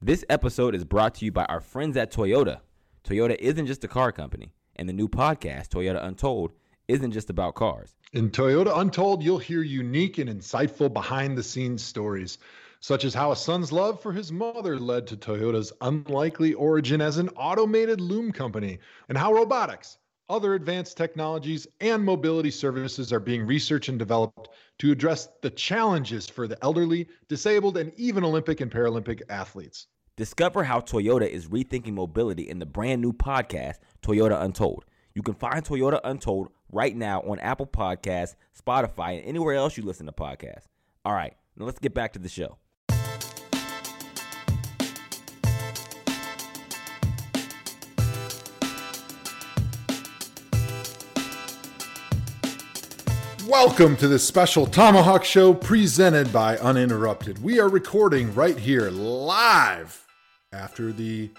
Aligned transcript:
This 0.00 0.24
episode 0.28 0.76
is 0.76 0.84
brought 0.84 1.16
to 1.16 1.24
you 1.24 1.32
by 1.32 1.44
our 1.46 1.60
friends 1.60 1.96
at 1.96 2.12
Toyota. 2.12 2.60
Toyota 3.02 3.34
isn't 3.40 3.66
just 3.66 3.82
a 3.82 3.88
car 3.88 4.12
company, 4.12 4.52
and 4.76 4.88
the 4.88 4.92
new 4.92 5.08
podcast, 5.08 5.70
Toyota 5.70 6.04
Untold, 6.04 6.52
isn't 6.86 7.10
just 7.10 7.30
about 7.30 7.56
cars. 7.56 7.96
In 8.12 8.30
Toyota 8.30 8.78
Untold, 8.78 9.24
you'll 9.24 9.38
hear 9.38 9.60
unique 9.62 10.18
and 10.18 10.30
insightful 10.30 10.92
behind 10.92 11.36
the 11.36 11.42
scenes 11.42 11.82
stories, 11.82 12.38
such 12.78 13.04
as 13.04 13.12
how 13.12 13.32
a 13.32 13.36
son's 13.36 13.72
love 13.72 14.00
for 14.00 14.12
his 14.12 14.30
mother 14.30 14.78
led 14.78 15.04
to 15.08 15.16
Toyota's 15.16 15.72
unlikely 15.80 16.54
origin 16.54 17.00
as 17.00 17.18
an 17.18 17.30
automated 17.30 18.00
loom 18.00 18.30
company, 18.30 18.78
and 19.08 19.18
how 19.18 19.32
robotics, 19.32 19.98
other 20.28 20.54
advanced 20.54 20.96
technologies, 20.96 21.66
and 21.80 22.04
mobility 22.04 22.50
services 22.50 23.12
are 23.12 23.20
being 23.20 23.46
researched 23.46 23.88
and 23.88 23.98
developed 23.98 24.48
to 24.78 24.92
address 24.92 25.28
the 25.42 25.50
challenges 25.50 26.28
for 26.28 26.46
the 26.46 26.62
elderly, 26.62 27.08
disabled, 27.28 27.76
and 27.76 27.92
even 27.96 28.24
Olympic 28.24 28.60
and 28.60 28.70
Paralympic 28.70 29.22
athletes. 29.28 29.86
Discover 30.16 30.64
how 30.64 30.80
Toyota 30.80 31.28
is 31.28 31.48
rethinking 31.48 31.92
mobility 31.92 32.48
in 32.48 32.58
the 32.58 32.66
brand 32.66 33.00
new 33.00 33.12
podcast, 33.12 33.76
Toyota 34.02 34.42
Untold. 34.42 34.84
You 35.14 35.22
can 35.22 35.34
find 35.34 35.64
Toyota 35.64 36.00
Untold 36.04 36.48
right 36.70 36.96
now 36.96 37.20
on 37.22 37.38
Apple 37.38 37.66
Podcasts, 37.66 38.34
Spotify, 38.60 39.18
and 39.18 39.24
anywhere 39.26 39.54
else 39.54 39.76
you 39.76 39.84
listen 39.84 40.06
to 40.06 40.12
podcasts. 40.12 40.66
All 41.04 41.14
right, 41.14 41.34
now 41.56 41.66
let's 41.66 41.78
get 41.78 41.94
back 41.94 42.12
to 42.12 42.18
the 42.18 42.28
show. 42.28 42.58
Welcome 53.48 53.96
to 53.96 54.08
this 54.08 54.28
special 54.28 54.66
ThomaHawk 54.66 55.24
Show 55.24 55.54
presented 55.54 56.30
by 56.30 56.58
Uninterrupted. 56.58 57.42
We 57.42 57.58
are 57.58 57.68
recording 57.70 58.34
right 58.34 58.58
here 58.58 58.90
live 58.90 60.06
after 60.52 60.92
the 60.92 61.30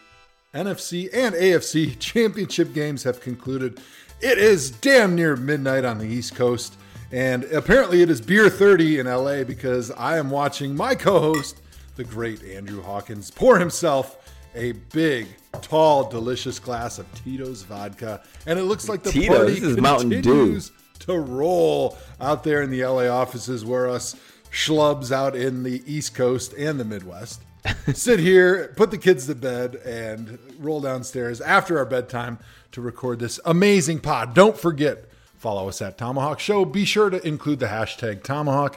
NFC 0.51 1.07
and 1.13 1.35
AFC 1.35 1.99
championship 1.99 2.73
games 2.73 3.03
have 3.03 3.21
concluded. 3.21 3.79
It 4.21 4.39
is 4.39 4.71
damn 4.71 5.13
near 5.13 5.35
midnight 5.35 5.85
on 5.85 5.99
the 5.99 6.07
East 6.07 6.33
Coast, 6.33 6.77
and 7.11 7.43
apparently 7.43 8.01
it 8.01 8.09
is 8.09 8.21
beer 8.21 8.49
30 8.49 9.01
in 9.01 9.05
LA 9.05 9.43
because 9.43 9.91
I 9.91 10.17
am 10.17 10.31
watching 10.31 10.75
my 10.75 10.95
co 10.95 11.19
host, 11.19 11.61
the 11.95 12.03
great 12.03 12.41
Andrew 12.43 12.81
Hawkins, 12.81 13.29
pour 13.29 13.59
himself 13.59 14.33
a 14.55 14.71
big, 14.71 15.27
tall, 15.61 16.09
delicious 16.09 16.57
glass 16.57 16.97
of 16.97 17.05
Tito's 17.13 17.61
vodka, 17.61 18.23
and 18.47 18.57
it 18.57 18.63
looks 18.63 18.89
like 18.89 19.03
the 19.03 19.11
Tito's, 19.11 19.37
party 19.37 19.53
this 19.53 19.61
is 19.61 19.77
Mountain 19.77 20.21
Dew. 20.21 20.59
To 20.99 21.17
roll 21.17 21.97
out 22.19 22.43
there 22.43 22.61
in 22.61 22.69
the 22.69 22.83
LA 22.83 23.07
offices 23.07 23.65
where 23.65 23.89
us 23.89 24.15
schlubs 24.51 25.11
out 25.11 25.35
in 25.35 25.63
the 25.63 25.81
East 25.85 26.15
Coast 26.15 26.53
and 26.53 26.79
the 26.79 26.85
Midwest 26.85 27.41
sit 27.93 28.19
here, 28.19 28.73
put 28.75 28.91
the 28.91 28.97
kids 28.97 29.25
to 29.27 29.35
bed, 29.35 29.75
and 29.85 30.39
roll 30.59 30.81
downstairs 30.81 31.41
after 31.41 31.77
our 31.77 31.85
bedtime 31.85 32.39
to 32.71 32.81
record 32.81 33.19
this 33.19 33.39
amazing 33.45 33.99
pod. 33.99 34.33
Don't 34.33 34.57
forget, 34.57 35.05
follow 35.37 35.67
us 35.67 35.81
at 35.81 35.97
ThomaHawk 35.97 36.39
Show. 36.39 36.65
Be 36.65 36.85
sure 36.85 37.09
to 37.09 37.25
include 37.27 37.59
the 37.59 37.67
hashtag 37.67 38.21
ThomaHawk. 38.21 38.75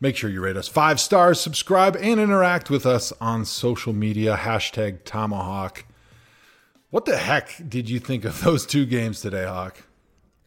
Make 0.00 0.16
sure 0.16 0.28
you 0.28 0.42
rate 0.42 0.56
us 0.56 0.68
five 0.68 1.00
stars, 1.00 1.40
subscribe, 1.40 1.96
and 1.96 2.20
interact 2.20 2.68
with 2.68 2.84
us 2.84 3.12
on 3.20 3.44
social 3.44 3.92
media. 3.92 4.36
Hashtag 4.36 5.00
ThomaHawk. 5.04 5.84
What 6.90 7.04
the 7.04 7.16
heck 7.16 7.62
did 7.68 7.88
you 7.88 7.98
think 7.98 8.24
of 8.24 8.40
those 8.42 8.66
two 8.66 8.86
games 8.86 9.20
today, 9.20 9.44
Hawk? 9.44 9.82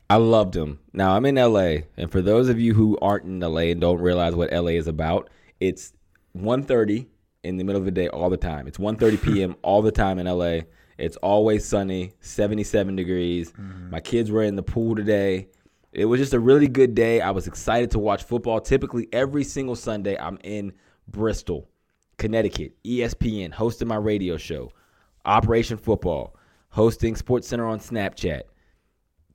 I 0.09 0.15
loved 0.15 0.55
him. 0.55 0.79
Now 0.91 1.15
I'm 1.15 1.25
in 1.25 1.35
LA, 1.35 1.83
and 1.95 2.11
for 2.11 2.21
those 2.21 2.49
of 2.49 2.59
you 2.59 2.73
who 2.73 2.97
aren't 2.99 3.25
in 3.25 3.39
LA 3.39 3.69
and 3.71 3.79
don't 3.79 4.01
realize 4.01 4.33
what 4.33 4.51
LA 4.51 4.71
is 4.71 4.87
about, 4.87 5.29
it's 5.59 5.93
1:30 6.35 7.05
in 7.43 7.57
the 7.57 7.63
middle 7.63 7.79
of 7.79 7.85
the 7.85 7.91
day 7.91 8.07
all 8.07 8.29
the 8.29 8.37
time. 8.37 8.67
It's 8.67 8.79
1:30 8.79 9.21
p.m. 9.23 9.55
all 9.61 9.81
the 9.83 9.91
time 9.91 10.17
in 10.17 10.25
LA. 10.25 10.61
It's 10.97 11.15
always 11.17 11.63
sunny, 11.65 12.11
77 12.21 12.95
degrees. 12.95 13.51
Mm-hmm. 13.51 13.91
My 13.91 13.99
kids 13.99 14.31
were 14.31 14.43
in 14.43 14.55
the 14.55 14.63
pool 14.63 14.95
today. 14.95 15.47
It 15.93 16.05
was 16.05 16.19
just 16.19 16.33
a 16.33 16.39
really 16.39 16.67
good 16.67 16.93
day. 16.93 17.21
I 17.21 17.31
was 17.31 17.47
excited 17.47 17.91
to 17.91 17.99
watch 17.99 18.23
football. 18.23 18.59
Typically 18.59 19.07
every 19.13 19.43
single 19.43 19.75
Sunday 19.75 20.17
I'm 20.17 20.37
in 20.43 20.73
Bristol, 21.07 21.69
Connecticut, 22.17 22.73
ESPN, 22.83 23.53
hosting 23.53 23.87
my 23.87 23.95
radio 23.95 24.37
show, 24.37 24.71
Operation 25.25 25.77
Football, 25.77 26.35
hosting 26.69 27.15
Sports 27.15 27.47
Center 27.47 27.65
on 27.65 27.79
Snapchat. 27.79 28.41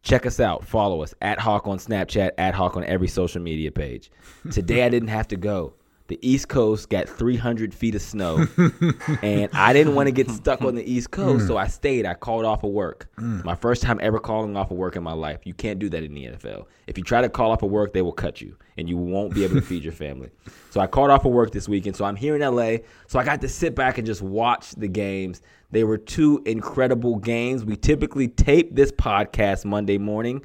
Check 0.05 0.27
us 0.27 0.39
out. 0.39 0.67
Follow 0.67 1.03
us 1.03 1.15
at 1.23 1.41
Hawk 1.41 1.67
on 1.67 1.79
Snapchat, 1.79 2.33
at 2.37 2.55
Hawk 2.55 2.77
on 2.77 2.85
every 2.85 3.09
social 3.09 3.41
media 3.41 3.73
page. 3.73 4.11
Today 4.53 4.85
I 4.85 4.91
didn't 4.91 5.09
have 5.09 5.29
to 5.29 5.37
go. 5.37 5.73
The 6.07 6.19
East 6.21 6.49
Coast 6.49 6.91
got 6.91 7.09
300 7.09 7.73
feet 7.73 7.95
of 7.95 8.03
snow, 8.03 8.47
and 9.23 9.49
I 9.55 9.73
didn't 9.73 9.95
want 9.95 10.07
to 10.09 10.13
get 10.13 10.31
stuck 10.31 10.61
on 10.61 10.75
the 10.75 10.85
East 10.85 11.11
Coast, 11.11 11.43
hmm. 11.43 11.49
so 11.49 11.57
I 11.57 11.67
stayed. 11.67 12.05
I 12.05 12.13
called 12.13 12.45
off 12.45 12.63
of 12.63 12.73
work. 12.73 13.09
Hmm. 13.17 13.41
My 13.43 13.55
first 13.55 13.81
time 13.83 13.99
ever 14.03 14.19
calling 14.19 14.55
off 14.55 14.71
of 14.71 14.77
work 14.77 14.97
in 14.97 15.03
my 15.03 15.15
life. 15.15 15.41
You 15.45 15.55
can't 15.55 15.79
do 15.79 15.89
that 15.89 16.03
in 16.03 16.13
the 16.13 16.27
NFL. 16.27 16.67
If 16.87 16.99
you 16.99 17.05
try 17.05 17.23
to 17.23 17.31
call 17.31 17.53
off 17.53 17.63
of 17.63 17.71
work, 17.71 17.95
they 17.95 18.03
will 18.03 18.13
cut 18.13 18.43
you, 18.43 18.55
and 18.77 18.87
you 18.87 18.99
won't 18.99 19.35
be 19.35 19.45
able 19.45 19.55
to 19.55 19.63
feed 19.63 19.83
your 19.83 19.93
family. 19.93 20.31
So 20.71 20.81
I 20.81 20.89
called 20.89 21.13
off 21.13 21.25
of 21.25 21.31
work 21.31 21.53
this 21.53 21.69
weekend. 21.69 21.95
So 21.95 22.05
I'm 22.05 22.17
here 22.17 22.35
in 22.35 22.43
LA. 22.43 22.79
So 23.07 23.21
I 23.21 23.25
got 23.25 23.41
to 23.43 23.49
sit 23.49 23.77
back 23.77 23.97
and 23.97 24.05
just 24.05 24.23
watch 24.23 24.73
the 24.73 24.89
games. 24.89 25.41
They 25.71 25.85
were 25.85 25.99
two 25.99 26.43
incredible 26.47 27.15
games. 27.15 27.65
We 27.65 27.77
typically 27.77 28.27
tape 28.27 28.75
this 28.75 28.91
podcast 28.91 29.65
Monday 29.65 29.99
morning. 29.99 30.43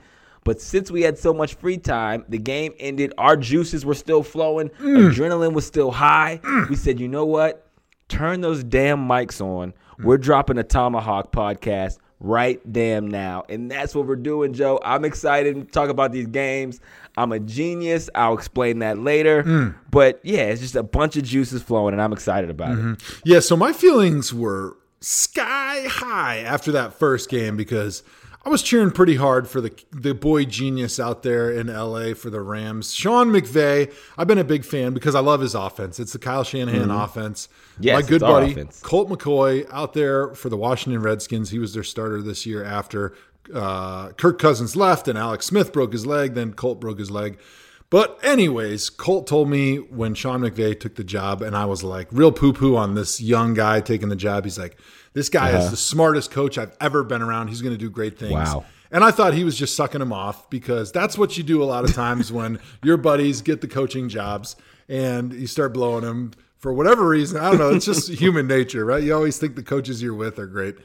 But 0.49 0.59
since 0.59 0.89
we 0.89 1.03
had 1.03 1.19
so 1.19 1.31
much 1.31 1.53
free 1.53 1.77
time, 1.77 2.25
the 2.27 2.39
game 2.39 2.73
ended. 2.79 3.13
Our 3.19 3.37
juices 3.37 3.85
were 3.85 3.93
still 3.93 4.23
flowing. 4.23 4.69
Mm. 4.69 5.11
Adrenaline 5.11 5.53
was 5.53 5.63
still 5.63 5.91
high. 5.91 6.39
Mm. 6.41 6.69
We 6.71 6.75
said, 6.75 6.99
you 6.99 7.07
know 7.07 7.23
what? 7.23 7.67
Turn 8.07 8.41
those 8.41 8.63
damn 8.63 9.07
mics 9.07 9.41
on. 9.41 9.75
We're 9.99 10.17
dropping 10.17 10.57
a 10.57 10.63
ThomaHawk 10.63 11.31
podcast 11.31 11.99
right 12.19 12.59
damn 12.73 13.07
now. 13.07 13.43
And 13.47 13.69
that's 13.69 13.93
what 13.93 14.07
we're 14.07 14.15
doing, 14.15 14.53
Joe. 14.53 14.79
I'm 14.83 15.05
excited 15.05 15.53
to 15.53 15.65
talk 15.65 15.91
about 15.91 16.13
these 16.13 16.25
games. 16.25 16.79
I'm 17.15 17.31
a 17.31 17.39
genius. 17.39 18.09
I'll 18.15 18.33
explain 18.33 18.79
that 18.79 18.97
later. 18.97 19.43
Mm. 19.43 19.75
But 19.91 20.19
yeah, 20.23 20.45
it's 20.45 20.61
just 20.61 20.75
a 20.75 20.81
bunch 20.81 21.15
of 21.15 21.25
juices 21.25 21.61
flowing, 21.61 21.93
and 21.93 22.01
I'm 22.01 22.11
excited 22.11 22.49
about 22.49 22.71
it. 22.71 22.79
Mm-hmm. 22.79 23.19
Yeah, 23.23 23.41
so 23.41 23.55
my 23.55 23.71
feelings 23.71 24.33
were 24.33 24.75
sky 24.99 25.85
high 25.87 26.39
after 26.39 26.71
that 26.71 26.95
first 26.95 27.29
game 27.29 27.55
because 27.55 28.01
I 28.49 28.51
was 28.51 28.63
cheering 28.63 28.89
pretty 28.89 29.13
hard 29.13 29.47
for 29.47 29.61
the 29.61 29.71
the 29.91 30.15
boy 30.15 30.43
genius 30.43 30.99
out 30.99 31.21
there 31.21 31.51
in 31.51 31.67
LA 31.67 32.15
for 32.15 32.31
the 32.31 32.41
Rams. 32.41 32.91
Sean 32.91 33.29
McVay, 33.29 33.93
I've 34.17 34.25
been 34.25 34.39
a 34.39 34.43
big 34.43 34.65
fan 34.65 34.95
because 34.95 35.13
I 35.13 35.19
love 35.19 35.41
his 35.41 35.53
offense. 35.53 35.99
It's 35.99 36.13
the 36.13 36.17
Kyle 36.17 36.43
Shanahan 36.43 36.89
offense. 36.89 37.47
Yes, 37.79 38.01
My 38.01 38.09
good 38.09 38.21
buddy 38.21 38.53
offense. 38.53 38.81
Colt 38.81 39.07
McCoy 39.07 39.71
out 39.71 39.93
there 39.93 40.33
for 40.33 40.49
the 40.49 40.57
Washington 40.57 41.03
Redskins. 41.03 41.51
He 41.51 41.59
was 41.59 41.75
their 41.75 41.83
starter 41.83 42.23
this 42.23 42.47
year 42.47 42.63
after 42.63 43.13
uh, 43.53 44.13
Kirk 44.13 44.39
Cousins 44.39 44.75
left 44.75 45.07
and 45.07 45.15
Alex 45.15 45.45
Smith 45.45 45.71
broke 45.71 45.93
his 45.93 46.07
leg. 46.07 46.33
Then 46.33 46.53
Colt 46.53 46.81
broke 46.81 46.97
his 46.97 47.11
leg. 47.11 47.37
But 47.91 48.19
anyways, 48.23 48.89
Colt 48.89 49.27
told 49.27 49.49
me 49.49 49.77
when 49.77 50.15
Sean 50.15 50.41
McVay 50.41 50.79
took 50.79 50.95
the 50.95 51.03
job, 51.03 51.41
and 51.41 51.55
I 51.55 51.65
was 51.65 51.83
like 51.83 52.07
real 52.11 52.31
poo 52.31 52.53
poo 52.53 52.75
on 52.75 52.93
this 52.93 53.19
young 53.21 53.53
guy 53.55 53.81
taking 53.81 54.09
the 54.09 54.15
job. 54.15 54.43
He's 54.43 54.59
like, 54.59 54.79
this 55.13 55.29
guy 55.29 55.49
is 55.49 55.55
uh-huh. 55.55 55.69
the 55.71 55.77
smartest 55.77 56.31
coach 56.31 56.57
I've 56.57 56.75
ever 56.79 57.03
been 57.03 57.21
around. 57.21 57.47
He's 57.47 57.61
going 57.61 57.73
to 57.73 57.79
do 57.79 57.89
great 57.89 58.17
things. 58.17 58.33
Wow. 58.33 58.65
And 58.91 59.03
I 59.03 59.11
thought 59.11 59.33
he 59.33 59.43
was 59.43 59.55
just 59.55 59.75
sucking 59.75 60.01
him 60.01 60.13
off 60.13 60.49
because 60.49 60.91
that's 60.91 61.17
what 61.17 61.37
you 61.37 61.43
do 61.43 61.61
a 61.61 61.65
lot 61.65 61.83
of 61.83 61.93
times 61.93 62.31
when 62.31 62.59
your 62.83 62.97
buddies 62.97 63.41
get 63.41 63.61
the 63.61 63.67
coaching 63.67 64.09
jobs 64.09 64.55
and 64.87 65.33
you 65.33 65.47
start 65.47 65.73
blowing 65.73 66.03
them 66.03 66.31
for 66.57 66.73
whatever 66.73 67.07
reason. 67.07 67.39
I 67.39 67.49
don't 67.49 67.59
know. 67.59 67.69
It's 67.69 67.85
just 67.85 68.09
human 68.19 68.47
nature, 68.47 68.85
right? 68.85 69.03
You 69.03 69.13
always 69.13 69.37
think 69.37 69.55
the 69.55 69.63
coaches 69.63 70.01
you're 70.01 70.15
with 70.15 70.39
are 70.39 70.47
great. 70.47 70.75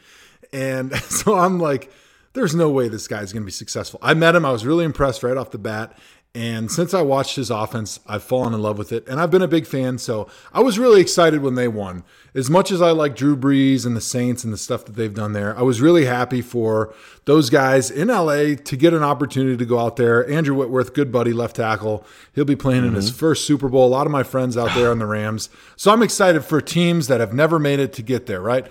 And 0.53 0.95
so 1.03 1.35
I'm 1.35 1.59
like, 1.59 1.91
there's 2.35 2.55
no 2.55 2.69
way 2.69 2.89
this 2.89 3.09
guy's 3.09 3.33
going 3.33 3.43
to 3.43 3.47
be 3.47 3.53
successful. 3.53 4.01
I 4.03 4.15
met 4.15 4.35
him. 4.35 4.45
I 4.45 4.51
was 4.51 4.67
really 4.67 4.85
impressed 4.85 5.23
right 5.23 5.37
off 5.37 5.51
the 5.51 5.59
bat. 5.59 5.97
And 6.37 6.69
since 6.69 6.93
I 6.93 7.01
watched 7.01 7.37
his 7.37 7.49
offense, 7.49 8.01
I've 8.09 8.25
fallen 8.25 8.55
in 8.55 8.61
love 8.61 8.77
with 8.77 8.91
it. 8.91 9.07
And 9.07 9.21
I've 9.21 9.31
been 9.31 9.43
a 9.43 9.47
big 9.47 9.69
fan. 9.69 9.99
So 9.99 10.29
I 10.53 10.63
was 10.63 10.81
really 10.81 11.01
excited 11.01 11.43
when 11.43 11.55
they 11.55 11.69
won. 11.69 12.03
As 12.35 12.51
much 12.51 12.73
as 12.73 12.83
I 12.83 12.91
like 12.91 13.15
Drew 13.15 13.37
Brees 13.37 13.87
and 13.87 13.97
the 13.97 14.01
Saints 14.01 14.43
and 14.43 14.53
the 14.53 14.57
stuff 14.57 14.85
that 14.87 14.97
they've 14.97 15.15
done 15.15 15.33
there, 15.33 15.57
I 15.57 15.63
was 15.63 15.81
really 15.81 16.07
happy 16.07 16.43
for 16.43 16.93
those 17.27 17.51
guys 17.51 17.89
in 17.89 18.09
LA 18.09 18.57
to 18.57 18.77
get 18.77 18.93
an 18.93 19.05
opportunity 19.05 19.57
to 19.57 19.65
go 19.65 19.79
out 19.79 19.95
there. 19.95 20.29
Andrew 20.29 20.57
Whitworth, 20.57 20.93
good 20.93 21.13
buddy, 21.13 21.33
left 21.33 21.55
tackle. 21.55 22.05
He'll 22.35 22.45
be 22.45 22.57
playing 22.57 22.85
in 22.85 22.95
his 22.95 23.11
first 23.11 23.47
Super 23.47 23.69
Bowl. 23.69 23.87
A 23.87 23.95
lot 23.95 24.07
of 24.07 24.11
my 24.11 24.25
friends 24.25 24.57
out 24.57 24.75
there 24.75 24.91
on 24.91 24.99
the 24.99 25.07
Rams. 25.07 25.51
So 25.77 25.93
I'm 25.93 26.03
excited 26.03 26.45
for 26.45 26.61
teams 26.61 27.07
that 27.07 27.21
have 27.21 27.33
never 27.33 27.61
made 27.61 27.79
it 27.79 27.93
to 27.93 28.03
get 28.03 28.27
there, 28.27 28.41
right? 28.41 28.67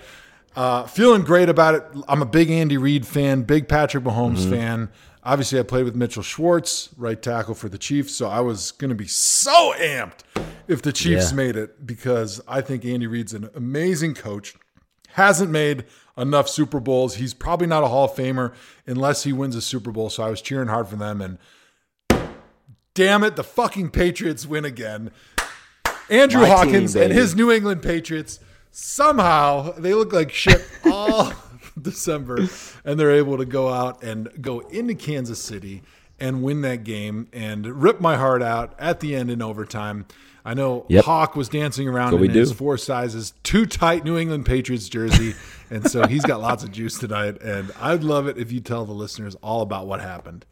Uh, 0.54 0.84
feeling 0.84 1.22
great 1.22 1.48
about 1.48 1.74
it. 1.76 1.84
I'm 2.08 2.20
a 2.20 2.26
big 2.26 2.50
Andy 2.50 2.76
Reid 2.76 3.06
fan, 3.06 3.42
big 3.42 3.68
Patrick 3.68 4.04
Mahomes 4.04 4.48
fan. 4.48 4.90
Obviously, 5.26 5.58
I 5.58 5.62
played 5.62 5.84
with 5.84 5.96
Mitchell 5.96 6.22
Schwartz, 6.22 6.90
right 6.98 7.20
tackle 7.20 7.54
for 7.54 7.68
the 7.70 7.78
Chiefs, 7.78 8.14
so 8.14 8.28
I 8.28 8.40
was 8.40 8.72
going 8.72 8.90
to 8.90 8.94
be 8.94 9.06
so 9.06 9.72
amped 9.78 10.18
if 10.68 10.82
the 10.82 10.92
Chiefs 10.92 11.30
Yeah. 11.30 11.36
made 11.36 11.56
it 11.56 11.86
because 11.86 12.42
I 12.46 12.60
think 12.60 12.84
Andy 12.84 13.06
Reid's 13.06 13.32
an 13.32 13.48
amazing 13.54 14.14
coach. 14.14 14.54
Hasn't 15.12 15.50
made 15.50 15.84
enough 16.18 16.48
Super 16.48 16.78
Bowls. 16.80 17.14
He's 17.16 17.32
probably 17.32 17.66
not 17.66 17.82
a 17.84 17.86
Hall 17.88 18.04
of 18.04 18.14
Famer 18.14 18.52
unless 18.86 19.22
he 19.22 19.32
wins 19.32 19.56
a 19.56 19.62
Super 19.62 19.90
Bowl. 19.92 20.10
So 20.10 20.22
I 20.22 20.28
was 20.28 20.42
cheering 20.42 20.68
hard 20.68 20.88
for 20.88 20.96
them, 20.96 21.20
and 21.22 21.38
damn 22.94 23.24
it, 23.24 23.36
the 23.36 23.44
fucking 23.44 23.90
Patriots 23.90 24.44
win 24.46 24.64
again. 24.64 25.10
Andrew 26.10 26.42
My 26.42 26.48
team, 26.48 26.56
Hawkins 26.56 26.96
and 26.96 27.12
his 27.12 27.34
New 27.34 27.50
England 27.50 27.82
Patriots 27.82 28.40
somehow 28.72 29.72
they 29.78 29.94
look 29.94 30.12
like 30.12 30.30
shit 30.32 30.62
all 30.84 31.32
December, 31.80 32.48
and 32.84 32.98
they're 32.98 33.10
able 33.10 33.38
to 33.38 33.44
go 33.44 33.68
out 33.72 34.02
and 34.02 34.28
go 34.40 34.60
into 34.60 34.94
Kansas 34.94 35.40
City 35.40 35.82
and 36.20 36.42
win 36.42 36.62
that 36.62 36.84
game 36.84 37.28
and 37.32 37.82
rip 37.82 38.00
my 38.00 38.16
heart 38.16 38.42
out 38.42 38.74
at 38.78 39.00
the 39.00 39.14
end 39.16 39.30
in 39.30 39.42
overtime. 39.42 40.06
I 40.44 40.54
know 40.54 40.84
Yep. 40.88 41.04
Hawk 41.06 41.36
was 41.36 41.48
dancing 41.48 41.88
around 41.88 42.12
what 42.12 42.22
in 42.22 42.30
his 42.30 42.50
do. 42.50 42.56
four 42.56 42.76
sizes 42.76 43.32
too 43.42 43.64
tight 43.66 44.04
New 44.04 44.18
England 44.18 44.44
Patriots 44.46 44.88
jersey, 44.88 45.34
and 45.70 45.90
so 45.90 46.06
he's 46.06 46.24
got 46.24 46.40
lots 46.40 46.62
of 46.62 46.70
juice 46.70 46.98
tonight. 46.98 47.40
And 47.40 47.72
I'd 47.80 48.04
love 48.04 48.28
it 48.28 48.36
if 48.38 48.52
you 48.52 48.60
tell 48.60 48.84
the 48.84 48.92
listeners 48.92 49.34
all 49.36 49.62
about 49.62 49.86
what 49.86 50.00
happened. 50.00 50.44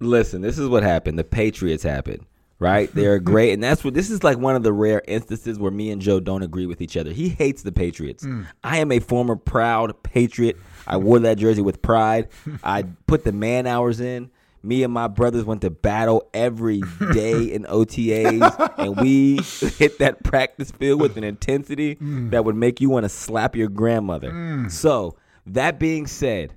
Listen, 0.00 0.40
this 0.42 0.58
is 0.58 0.68
what 0.68 0.82
happened. 0.82 1.18
The 1.18 1.24
Patriots 1.24 1.82
happened, 1.84 2.26
right? 2.60 2.88
They're 2.94 3.18
great, 3.18 3.52
and 3.52 3.62
that's 3.62 3.82
what 3.82 3.94
this 3.94 4.10
is 4.10 4.22
like 4.22 4.38
one 4.38 4.54
of 4.54 4.62
the 4.62 4.72
rare 4.72 5.02
instances 5.08 5.58
where 5.58 5.72
me 5.72 5.90
and 5.90 6.00
Joe 6.00 6.20
don't 6.20 6.42
agree 6.42 6.66
with 6.66 6.80
each 6.80 6.96
other. 6.96 7.10
He 7.10 7.30
hates 7.30 7.62
the 7.62 7.72
Patriots. 7.72 8.24
Mm. 8.24 8.46
I 8.62 8.78
am 8.78 8.92
a 8.92 9.00
former 9.00 9.34
proud 9.34 10.00
Patriot. 10.04 10.56
I 10.86 10.98
wore 10.98 11.18
that 11.18 11.38
jersey 11.38 11.62
with 11.62 11.82
pride. 11.82 12.28
I 12.62 12.82
put 13.08 13.24
the 13.24 13.32
man 13.32 13.66
hours 13.66 13.98
in. 13.98 14.30
Me 14.62 14.82
and 14.82 14.92
my 14.92 15.08
brothers 15.08 15.44
went 15.44 15.62
to 15.62 15.70
battle 15.70 16.28
every 16.34 16.82
day 17.14 17.44
in 17.52 17.64
OTAs, 17.64 18.78
and 18.78 19.00
we 19.00 19.40
hit 19.78 19.98
that 19.98 20.22
practice 20.22 20.70
field 20.70 21.00
with 21.00 21.16
an 21.16 21.24
intensity 21.24 21.96
mm. 21.96 22.30
that 22.30 22.44
would 22.44 22.56
make 22.56 22.78
you 22.78 22.90
want 22.90 23.04
to 23.04 23.08
slap 23.08 23.56
your 23.56 23.68
grandmother. 23.68 24.30
Mm. 24.30 24.70
So, 24.70 25.16
that 25.46 25.78
being 25.78 26.06
said, 26.06 26.54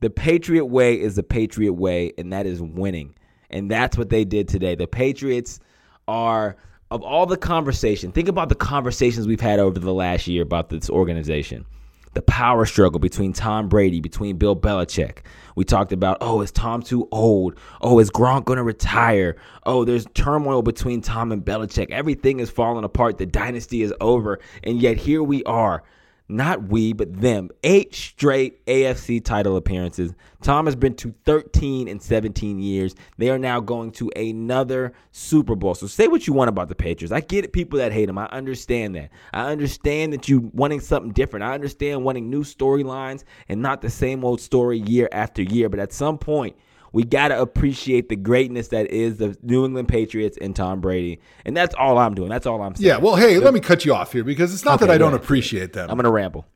the 0.00 0.08
Patriot 0.08 0.64
way 0.64 0.98
is 0.98 1.16
the 1.16 1.22
Patriot 1.22 1.74
way, 1.74 2.14
and 2.16 2.32
that 2.32 2.46
is 2.46 2.62
winning. 2.62 3.14
And 3.50 3.70
that's 3.70 3.96
what 3.96 4.10
they 4.10 4.24
did 4.24 4.48
today. 4.48 4.74
The 4.74 4.86
Patriots 4.86 5.60
are, 6.08 6.56
of 6.90 7.02
all 7.02 7.26
the 7.26 7.36
conversation, 7.36 8.12
think 8.12 8.28
about 8.28 8.48
the 8.48 8.54
conversations 8.54 9.26
we've 9.26 9.40
had 9.40 9.60
over 9.60 9.78
the 9.78 9.94
last 9.94 10.26
year 10.26 10.42
about 10.42 10.68
this 10.68 10.88
organization. 10.90 11.66
The 12.14 12.22
power 12.22 12.66
struggle 12.66 12.98
between 12.98 13.32
Tom 13.32 13.68
Brady, 13.68 14.00
between 14.00 14.36
Bill 14.36 14.56
Belichick. 14.56 15.18
We 15.54 15.64
talked 15.64 15.92
about, 15.92 16.18
oh, 16.20 16.40
is 16.40 16.50
Tom 16.50 16.82
too 16.82 17.06
old? 17.12 17.56
Oh, 17.80 18.00
is 18.00 18.10
Gronk 18.10 18.46
going 18.46 18.56
to 18.56 18.64
retire? 18.64 19.36
Oh, 19.64 19.84
there's 19.84 20.06
turmoil 20.14 20.62
between 20.62 21.02
Tom 21.02 21.30
and 21.30 21.44
Belichick. 21.44 21.90
Everything 21.90 22.40
is 22.40 22.50
falling 22.50 22.82
apart. 22.82 23.18
The 23.18 23.26
dynasty 23.26 23.82
is 23.82 23.94
over. 24.00 24.40
And 24.64 24.82
yet 24.82 24.96
here 24.96 25.22
we 25.22 25.44
are 25.44 25.84
not 26.30 26.68
we, 26.68 26.92
but 26.92 27.20
them. 27.20 27.50
Eight 27.64 27.94
straight 27.94 28.64
AFC 28.66 29.24
title 29.24 29.56
appearances. 29.56 30.14
Tom 30.42 30.66
has 30.66 30.76
been 30.76 30.94
to 30.96 31.14
13 31.26 31.88
in 31.88 32.00
17 32.00 32.58
years. 32.58 32.94
They 33.18 33.28
are 33.30 33.38
now 33.38 33.60
going 33.60 33.92
to 33.92 34.10
another 34.16 34.92
Super 35.12 35.54
Bowl. 35.54 35.74
So 35.74 35.86
say 35.86 36.08
what 36.08 36.26
you 36.26 36.32
want 36.32 36.48
about 36.48 36.68
the 36.68 36.74
Patriots. 36.74 37.12
I 37.12 37.20
get 37.20 37.44
it, 37.44 37.52
people 37.52 37.78
that 37.78 37.92
hate 37.92 38.06
them. 38.06 38.18
I 38.18 38.26
understand 38.26 38.94
that. 38.94 39.10
I 39.34 39.50
understand 39.50 40.12
that 40.12 40.28
you 40.28 40.50
wanting 40.54 40.80
something 40.80 41.12
different. 41.12 41.44
I 41.44 41.54
understand 41.54 42.04
wanting 42.04 42.30
new 42.30 42.44
storylines 42.44 43.24
and 43.48 43.60
not 43.60 43.82
the 43.82 43.90
same 43.90 44.24
old 44.24 44.40
story 44.40 44.78
year 44.78 45.08
after 45.12 45.42
year. 45.42 45.68
But 45.68 45.80
at 45.80 45.92
some 45.92 46.16
point, 46.16 46.56
we 46.92 47.04
got 47.04 47.28
to 47.28 47.40
appreciate 47.40 48.08
the 48.08 48.16
greatness 48.16 48.68
that 48.68 48.90
is 48.90 49.18
the 49.18 49.36
New 49.42 49.64
England 49.64 49.88
Patriots 49.88 50.36
and 50.40 50.54
Tom 50.56 50.80
Brady. 50.80 51.20
And 51.44 51.56
that's 51.56 51.74
all 51.76 51.98
I'm 51.98 52.14
doing. 52.14 52.28
That's 52.30 52.46
all 52.46 52.60
I'm 52.62 52.74
saying. 52.74 52.86
Yeah, 52.88 52.96
well, 52.98 53.16
hey, 53.16 53.38
let 53.38 53.54
me 53.54 53.60
cut 53.60 53.84
you 53.84 53.94
off 53.94 54.12
here 54.12 54.24
because 54.24 54.52
it's 54.54 54.64
not 54.64 54.74
Okay, 54.76 54.86
that 54.86 54.92
I 54.94 54.98
don't 54.98 55.12
ahead. 55.14 55.22
appreciate 55.24 55.72
them. 55.72 55.88
I'm 55.90 55.96
going 55.96 56.04
to 56.04 56.10
ramble. 56.10 56.46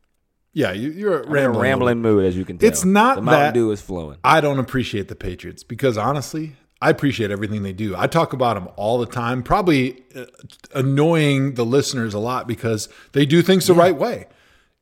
yeah, 0.53 0.71
you, 0.71 0.89
you're 0.91 1.21
a 1.21 1.25
I'm 1.25 1.27
in 1.27 1.29
a 1.29 1.31
rambling. 1.49 1.61
rambling 1.61 2.01
mood, 2.01 2.25
as 2.25 2.35
you 2.37 2.45
can 2.45 2.57
tell. 2.57 2.67
It's 2.67 2.83
not 2.85 3.15
the 3.17 3.21
Mountain 3.21 3.41
that- 3.47 3.53
Dew 3.53 3.71
is 3.71 3.81
flowing. 3.81 4.17
I 4.23 4.41
don't 4.41 4.59
appreciate 4.59 5.07
the 5.07 5.15
Patriots 5.15 5.63
because 5.63 5.97
honestly, 5.97 6.55
I 6.81 6.89
appreciate 6.89 7.31
everything 7.31 7.63
they 7.63 7.73
do. 7.73 7.95
I 7.95 8.07
talk 8.07 8.33
about 8.33 8.55
them 8.55 8.67
all 8.75 8.97
the 8.99 9.05
time, 9.05 9.41
probably 9.43 10.03
uh, 10.15 10.25
annoying 10.73 11.53
the 11.55 11.65
listeners 11.65 12.13
a 12.13 12.19
lot 12.19 12.47
because 12.47 12.89
they 13.13 13.25
do 13.25 13.41
things 13.41 13.67
the 13.67 13.73
right 13.73 13.95
way. 13.97 14.27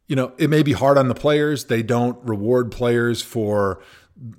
You 0.07 0.15
know, 0.17 0.33
it 0.37 0.49
may 0.49 0.63
be 0.63 0.73
hard 0.73 0.97
on 0.97 1.07
the 1.07 1.15
players. 1.15 1.65
They 1.65 1.81
don't 1.81 2.17
reward 2.27 2.71
players 2.71 3.21
for 3.21 3.81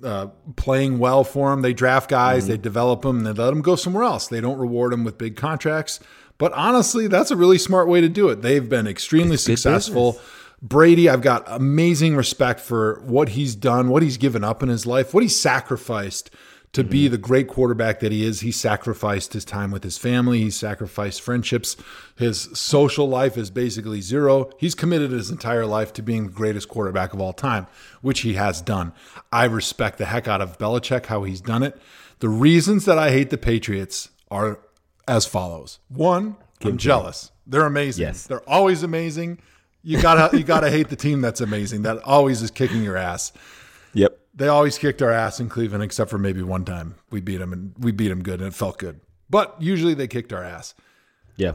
uh, 0.03 0.27
playing 0.55 0.99
well 0.99 1.23
for 1.23 1.49
them. 1.51 1.61
They 1.61 1.73
draft 1.73 2.09
guys, 2.09 2.43
Mm-hmm. 2.43 2.51
they 2.51 2.57
develop 2.57 3.01
them, 3.01 3.17
and 3.17 3.25
they 3.25 3.31
let 3.31 3.49
them 3.49 3.61
go 3.61 3.75
somewhere 3.75 4.03
else. 4.03 4.27
They 4.27 4.41
don't 4.41 4.57
reward 4.57 4.91
them 4.93 5.03
with 5.03 5.17
big 5.17 5.35
contracts. 5.35 5.99
But 6.37 6.51
honestly, 6.53 7.07
that's 7.07 7.31
a 7.31 7.35
really 7.35 7.57
smart 7.57 7.87
way 7.87 8.01
to 8.01 8.09
do 8.09 8.29
it. 8.29 8.41
They've 8.41 8.67
been 8.67 8.87
extremely 8.87 9.31
good 9.31 9.39
successful. 9.39 10.19
Brady, 10.61 11.07
I've 11.09 11.21
got 11.21 11.43
amazing 11.47 12.15
respect 12.15 12.59
for 12.59 13.01
what 13.05 13.29
he's 13.29 13.55
done, 13.55 13.89
what 13.89 14.01
he's 14.03 14.17
given 14.17 14.43
up 14.43 14.63
in 14.63 14.69
his 14.69 14.85
life, 14.85 15.13
what 15.13 15.21
he's 15.23 15.39
sacrificed 15.39 16.29
to 16.75 16.83
be 16.83 17.07
the 17.07 17.17
great 17.17 17.47
quarterback 17.47 18.01
that 18.01 18.11
he 18.11 18.25
is. 18.25 18.41
He 18.41 18.51
sacrificed 18.51 19.31
his 19.31 19.45
time 19.45 19.71
with 19.71 19.81
his 19.85 19.97
family, 19.97 20.39
he 20.39 20.49
sacrificed 20.49 21.21
friendships. 21.21 21.77
His 22.17 22.49
social 22.53 23.07
life 23.07 23.37
is 23.37 23.49
basically 23.49 24.01
zero. 24.01 24.49
He's 24.57 24.75
committed 24.75 25.11
his 25.11 25.31
entire 25.31 25.65
life 25.65 25.93
to 25.93 26.03
being 26.03 26.25
the 26.25 26.33
greatest 26.33 26.67
quarterback 26.67 27.13
of 27.13 27.21
all 27.21 27.31
time, 27.31 27.67
which 28.01 28.21
he 28.21 28.33
has 28.33 28.61
done. 28.61 28.91
I 29.31 29.45
respect 29.45 29.97
the 29.99 30.05
heck 30.05 30.27
out 30.27 30.41
of 30.41 30.57
Belichick, 30.57 31.05
how 31.05 31.23
he's 31.23 31.39
done 31.39 31.63
it. 31.63 31.81
The 32.19 32.27
reasons 32.27 32.83
that 32.85 32.97
I 32.97 33.11
hate 33.11 33.29
the 33.29 33.37
Patriots 33.37 34.09
are 34.29 34.59
as 35.07 35.25
follows. 35.25 35.79
One, 35.87 36.35
I'm 36.61 36.77
jealous. 36.77 37.31
They're 37.47 37.65
amazing. 37.65 38.01
Yes. 38.03 38.27
They're 38.27 38.49
always 38.49 38.83
amazing. 38.83 39.39
You 39.81 40.01
gotta 40.01 40.37
you 40.37 40.43
gotta 40.43 40.69
hate 40.69 40.89
the 40.89 40.95
team 40.97 41.21
that's 41.21 41.39
amazing. 41.39 41.83
That 41.83 41.99
always 42.03 42.41
is 42.41 42.51
kicking 42.51 42.83
your 42.83 42.97
ass. 42.97 43.31
Yep. 43.93 44.19
They 44.35 44.47
always 44.47 44.77
kicked 44.77 45.01
our 45.01 45.11
ass 45.11 45.39
in 45.39 45.49
Cleveland, 45.49 45.83
except 45.83 46.09
for 46.09 46.17
maybe 46.17 46.41
one 46.41 46.65
time 46.65 46.95
we 47.09 47.21
beat 47.21 47.37
them 47.37 47.53
and 47.53 47.73
we 47.79 47.91
beat 47.91 48.09
them 48.09 48.21
good 48.21 48.41
and 48.41 48.49
it 48.49 48.53
felt 48.53 48.77
good. 48.77 48.99
But 49.29 49.55
usually 49.59 49.93
they 49.93 50.07
kicked 50.07 50.33
our 50.33 50.43
ass. 50.43 50.75
Yeah. 51.37 51.53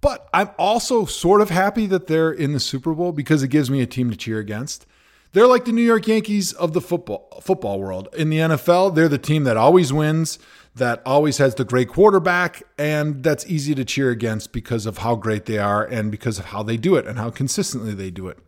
But 0.00 0.28
I'm 0.32 0.50
also 0.58 1.06
sort 1.06 1.40
of 1.40 1.50
happy 1.50 1.86
that 1.86 2.06
they're 2.06 2.30
in 2.30 2.52
the 2.52 2.60
Super 2.60 2.94
Bowl 2.94 3.12
because 3.12 3.42
it 3.42 3.48
gives 3.48 3.70
me 3.70 3.80
a 3.80 3.86
team 3.86 4.10
to 4.10 4.16
cheer 4.16 4.38
against. 4.38 4.86
They're 5.32 5.48
like 5.48 5.64
the 5.64 5.72
New 5.72 5.82
York 5.82 6.06
Yankees 6.06 6.52
of 6.52 6.74
the 6.74 6.80
football 6.80 7.40
football 7.42 7.80
world. 7.80 8.08
In 8.16 8.30
the 8.30 8.38
NFL, 8.38 8.94
they're 8.94 9.08
the 9.08 9.18
team 9.18 9.42
that 9.44 9.56
always 9.56 9.92
wins, 9.92 10.38
that 10.76 11.02
always 11.04 11.38
has 11.38 11.56
the 11.56 11.64
great 11.64 11.88
quarterback, 11.88 12.62
and 12.78 13.24
that's 13.24 13.44
easy 13.46 13.74
to 13.74 13.84
cheer 13.84 14.10
against 14.10 14.52
because 14.52 14.86
of 14.86 14.98
how 14.98 15.16
great 15.16 15.46
they 15.46 15.58
are 15.58 15.84
and 15.84 16.12
because 16.12 16.38
of 16.38 16.46
how 16.46 16.62
they 16.62 16.76
do 16.76 16.94
it 16.94 17.06
and 17.06 17.18
how 17.18 17.30
consistently 17.30 17.94
they 17.94 18.12
do 18.12 18.28
it. 18.28 18.38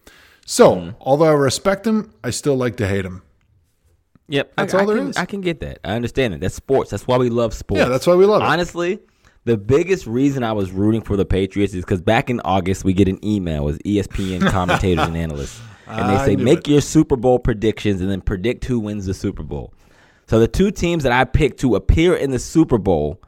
So, 0.44 0.76
mm-hmm. 0.76 0.90
although 1.00 1.24
I 1.24 1.32
respect 1.32 1.82
them, 1.82 2.12
I 2.22 2.30
still 2.30 2.54
like 2.54 2.76
to 2.76 2.86
hate 2.86 3.02
them. 3.02 3.22
Yep. 4.28 4.52
That's 4.56 4.74
I, 4.74 4.78
all 4.78 4.82
I 4.82 4.86
there 4.86 4.96
can, 5.02 5.08
is. 5.10 5.16
I 5.16 5.24
can 5.24 5.40
get 5.40 5.60
that. 5.60 5.78
I 5.84 5.92
understand 5.94 6.34
it. 6.34 6.40
That's 6.40 6.54
sports. 6.54 6.90
That's 6.90 7.06
why 7.06 7.16
we 7.18 7.28
love 7.30 7.54
sports. 7.54 7.78
Yeah, 7.80 7.88
that's 7.88 8.06
why 8.06 8.14
we 8.14 8.24
love 8.26 8.42
it. 8.42 8.46
Honestly, 8.46 8.98
the 9.44 9.56
biggest 9.56 10.06
reason 10.06 10.42
I 10.42 10.52
was 10.52 10.72
rooting 10.72 11.02
for 11.02 11.16
the 11.16 11.24
Patriots 11.24 11.74
is 11.74 11.84
because 11.84 12.02
back 12.02 12.28
in 12.30 12.40
August 12.40 12.84
we 12.84 12.92
get 12.92 13.06
an 13.08 13.24
email 13.24 13.70
E 13.84 14.00
ESPN 14.00 14.50
commentators 14.50 15.06
and 15.06 15.16
analysts, 15.16 15.60
and 15.86 16.10
they 16.10 16.24
say 16.24 16.36
make 16.36 16.60
it. 16.60 16.68
your 16.68 16.80
Super 16.80 17.14
Bowl 17.16 17.38
predictions 17.38 18.00
and 18.00 18.10
then 18.10 18.20
predict 18.20 18.64
who 18.64 18.80
wins 18.80 19.06
the 19.06 19.14
Super 19.14 19.42
Bowl. 19.44 19.72
So 20.26 20.40
the 20.40 20.48
two 20.48 20.72
teams 20.72 21.04
that 21.04 21.12
I 21.12 21.24
picked 21.24 21.60
to 21.60 21.76
appear 21.76 22.16
in 22.16 22.32
the 22.32 22.40
Super 22.40 22.78
Bowl 22.78 23.20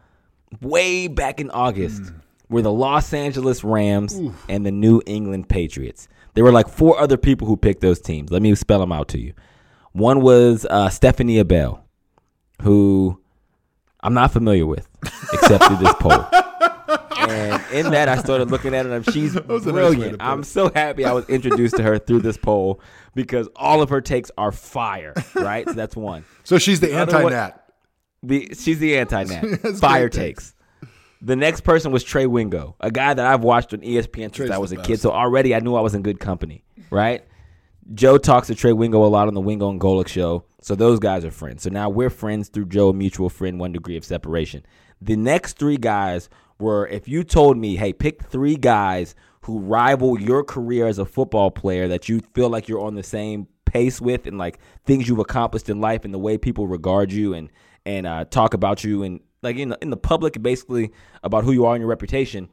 way 0.60 1.06
back 1.06 1.40
in 1.40 1.50
August 1.50 2.02
Hmm. 2.02 2.16
were 2.48 2.62
the 2.62 2.72
Los 2.72 3.12
Angeles 3.12 3.62
Rams 3.62 4.20
and 4.48 4.66
the 4.66 4.72
New 4.72 5.00
England 5.06 5.48
Patriots. 5.48 6.08
There 6.34 6.42
were 6.42 6.50
like 6.52 6.68
four 6.68 6.98
other 6.98 7.16
people 7.16 7.46
who 7.46 7.56
picked 7.56 7.82
those 7.82 8.00
teams. 8.00 8.30
Let 8.32 8.42
me 8.42 8.54
spell 8.56 8.80
them 8.80 8.90
out 8.92 9.08
to 9.08 9.18
you. 9.20 9.32
One 9.92 10.20
was 10.20 10.66
uh, 10.68 10.88
Stephania 10.88 11.44
Bell, 11.46 11.84
who 12.62 13.20
I'm 14.00 14.14
not 14.14 14.32
familiar 14.32 14.66
with, 14.66 14.88
except 15.32 15.64
through 15.64 15.76
this 15.78 15.94
poll. 15.94 16.24
And 17.28 17.62
in 17.72 17.90
that, 17.90 18.08
I 18.08 18.16
started 18.18 18.50
looking 18.50 18.74
at 18.74 18.86
her, 18.86 19.02
she's 19.02 19.36
a 19.36 19.40
nice 19.46 19.64
brilliant. 19.64 20.16
I'm 20.20 20.44
so 20.44 20.70
happy 20.74 21.04
I 21.04 21.12
was 21.12 21.28
introduced 21.28 21.76
to 21.76 21.82
her 21.82 21.98
through 21.98 22.20
this 22.20 22.38
poll 22.38 22.80
because 23.14 23.48
all 23.56 23.82
of 23.82 23.90
her 23.90 24.00
takes 24.00 24.30
are 24.38 24.52
fire. 24.52 25.12
Right, 25.34 25.66
so 25.66 25.74
that's 25.74 25.96
one. 25.96 26.24
So 26.44 26.58
she's 26.58 26.80
the 26.80 26.96
other 26.96 27.12
one- 27.22 27.32
anti-Nat. 27.32 27.64
The 28.24 28.52
she's 28.58 28.80
the 28.80 28.96
anti 28.98 29.22
nat 29.24 29.42
fire 29.80 30.08
takes. 30.08 30.52
The 31.22 31.36
next 31.36 31.60
person 31.60 31.92
was 31.92 32.02
Trey 32.02 32.26
Wingo, 32.26 32.74
a 32.80 32.90
guy 32.90 33.14
that 33.14 33.24
I've 33.24 33.44
watched 33.44 33.72
on 33.72 33.80
ESPN 33.80 34.14
since 34.22 34.36
Trey's 34.36 34.50
I 34.50 34.58
was 34.58 34.70
the 34.70 34.80
a 34.80 34.82
kid. 34.82 35.00
So 35.00 35.12
already 35.12 35.54
I 35.54 35.60
knew 35.60 35.76
I 35.76 35.80
was 35.82 35.94
in 35.94 36.02
good 36.02 36.18
company, 36.18 36.64
right? 36.90 37.24
Joe 37.94 38.18
talks 38.18 38.48
to 38.48 38.54
Trey 38.54 38.72
Wingo 38.72 39.04
a 39.04 39.08
lot 39.08 39.28
on 39.28 39.34
the 39.34 39.40
Wingo 39.40 39.70
and 39.70 39.80
Golic 39.80 40.08
show. 40.08 40.44
So 40.60 40.74
those 40.74 40.98
guys 40.98 41.24
are 41.24 41.30
friends. 41.30 41.62
So 41.62 41.70
now 41.70 41.88
we're 41.88 42.10
friends 42.10 42.48
through 42.48 42.66
Joe, 42.66 42.90
a 42.90 42.94
mutual 42.94 43.30
friend, 43.30 43.58
one 43.58 43.72
degree 43.72 43.96
of 43.96 44.04
separation. 44.04 44.64
The 45.00 45.16
next 45.16 45.58
three 45.58 45.76
guys 45.76 46.28
were 46.58 46.86
if 46.88 47.08
you 47.08 47.24
told 47.24 47.56
me, 47.56 47.76
hey, 47.76 47.92
pick 47.92 48.22
three 48.24 48.56
guys 48.56 49.14
who 49.42 49.58
rival 49.60 50.20
your 50.20 50.44
career 50.44 50.86
as 50.86 50.98
a 50.98 51.06
football 51.06 51.50
player 51.50 51.88
that 51.88 52.08
you 52.08 52.20
feel 52.34 52.50
like 52.50 52.68
you're 52.68 52.80
on 52.80 52.94
the 52.94 53.02
same 53.02 53.46
pace 53.64 54.00
with 54.00 54.26
and 54.26 54.38
like 54.38 54.58
things 54.84 55.08
you've 55.08 55.18
accomplished 55.18 55.68
in 55.68 55.80
life 55.80 56.04
and 56.04 56.12
the 56.12 56.18
way 56.18 56.36
people 56.36 56.66
regard 56.66 57.12
you 57.12 57.34
and 57.34 57.50
and 57.86 58.06
uh, 58.06 58.24
talk 58.24 58.54
about 58.54 58.82
you 58.82 59.02
and 59.02 59.20
like 59.42 59.56
in 59.56 59.70
the, 59.70 59.78
in 59.80 59.90
the 59.90 59.96
public 59.96 60.42
basically 60.42 60.90
about 61.22 61.44
who 61.44 61.52
you 61.52 61.64
are 61.64 61.74
and 61.74 61.80
your 61.80 61.88
reputation 61.88 62.48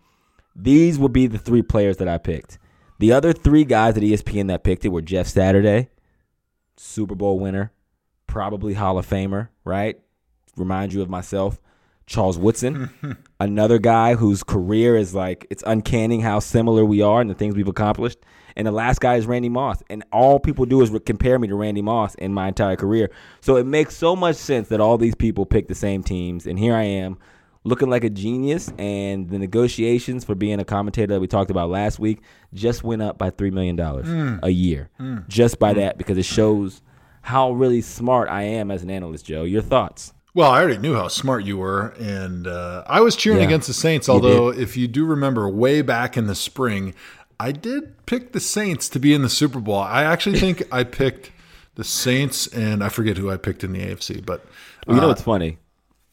these 0.56 0.98
would 0.98 1.12
be 1.12 1.28
the 1.28 1.38
three 1.38 1.62
players 1.62 1.98
that 1.98 2.08
I 2.08 2.18
picked. 2.18 2.58
The 3.00 3.12
other 3.12 3.34
three 3.34 3.66
guys 3.66 3.98
at 3.98 4.04
ESPN 4.04 4.48
that 4.48 4.64
picked 4.64 4.86
it 4.86 4.90
were 4.90 5.02
Jeff 5.02 5.28
Saturday, 5.28 5.90
Super 6.78 7.16
Bowl 7.16 7.40
winner, 7.40 7.72
probably 8.28 8.74
Hall 8.74 8.98
of 8.98 9.08
Famer, 9.08 9.50
right? 9.66 10.00
Remind 10.56 10.94
you 10.94 11.02
of 11.02 11.10
myself. 11.10 11.60
Charles 12.08 12.38
Woodson, 12.38 12.92
another 13.40 13.80
guy 13.80 14.14
whose 14.14 14.44
career 14.44 14.96
is 14.96 15.16
like 15.16 15.48
it's 15.50 15.64
uncanny 15.66 16.20
how 16.20 16.40
similar 16.40 16.86
we 16.86 17.02
are 17.02 17.20
and 17.20 17.30
the 17.30 17.34
things 17.34 17.56
we've 17.56 17.68
accomplished. 17.68 18.20
And 18.56 18.66
the 18.66 18.72
last 18.72 19.02
guy 19.02 19.16
is 19.16 19.26
Randy 19.26 19.50
Moss, 19.50 19.84
and 19.90 20.04
all 20.14 20.40
people 20.40 20.66
do 20.66 20.82
is 20.82 20.92
compare 21.06 21.38
me 21.40 21.48
to 21.50 21.56
Randy 21.56 21.82
Moss 21.82 22.16
in 22.16 22.34
my 22.34 22.48
entire 22.48 22.78
career. 22.78 23.12
So 23.42 23.58
it 23.58 23.66
makes 23.66 23.98
so 23.98 24.16
much 24.16 24.38
sense 24.38 24.70
that 24.70 24.80
all 24.80 24.98
these 24.98 25.16
people 25.16 25.46
pick 25.46 25.68
the 25.68 25.76
same 25.76 26.04
teams, 26.04 26.46
and 26.46 26.58
here 26.58 26.74
I 26.74 26.84
am 26.84 27.18
looking 27.66 27.90
like 27.90 28.06
a 28.06 28.10
genius. 28.10 28.72
And 28.80 29.30
the 29.30 29.38
negotiations 29.38 30.24
for 30.24 30.34
being 30.36 30.60
a 30.62 30.66
commentator 30.66 31.14
that 31.16 31.20
we 31.20 31.28
talked 31.28 31.52
about 31.52 31.70
last 31.70 32.00
week 32.00 32.22
just 32.54 32.84
went 32.84 33.02
up 33.02 33.18
by 33.18 33.30
three 33.32 33.52
million 33.52 33.76
dollars 33.76 34.08
Mm. 34.08 34.40
a 34.44 34.50
year, 34.50 34.90
just 35.28 35.60
by 35.60 35.74
that 35.74 35.98
because 35.98 36.18
it 36.18 36.24
shows 36.26 36.82
how 37.24 37.52
really 37.52 37.82
smart 37.82 38.30
I 38.30 38.44
am 38.44 38.72
as 38.72 38.84
an 38.84 38.90
analyst. 38.90 39.26
Joe, 39.26 39.44
your 39.44 39.62
thoughts? 39.64 40.14
Well, 40.36 40.52
I 40.52 40.62
already 40.62 40.78
knew 40.78 40.96
how 40.96 41.08
smart 41.08 41.46
you 41.46 41.58
were, 41.58 41.94
and 42.00 42.46
uh, 42.46 42.84
I 42.88 43.00
was 43.02 43.16
cheering 43.16 43.40
Yeah. 43.40 43.46
against 43.46 43.68
the 43.68 43.74
Saints. 43.74 44.10
Although, 44.10 44.50
if 44.50 44.76
you 44.76 44.88
do 44.88 45.06
remember, 45.06 45.48
way 45.50 45.82
back 45.82 46.18
in 46.18 46.28
the 46.28 46.36
spring, 46.36 46.94
I 47.40 47.52
did 47.54 48.06
pick 48.06 48.34
the 48.34 48.42
Saints 48.42 48.90
to 48.90 49.00
be 49.00 49.14
in 49.14 49.22
the 49.22 49.30
Super 49.30 49.60
Bowl. 49.62 49.80
I 49.80 50.04
actually 50.04 50.38
think 50.40 50.62
I 50.74 50.84
picked 50.84 51.32
the 51.76 51.86
Saints, 51.86 52.48
and 52.48 52.84
I 52.84 52.90
forget 52.90 53.18
who 53.18 53.32
I 53.32 53.38
picked 53.38 53.64
in 53.64 53.72
the 53.72 53.80
AFC. 53.80 54.26
But 54.26 54.46
Well, 54.86 54.96
you 54.98 55.02
know 55.02 55.08
uh, 55.08 55.12
what's 55.12 55.22
funny? 55.24 55.58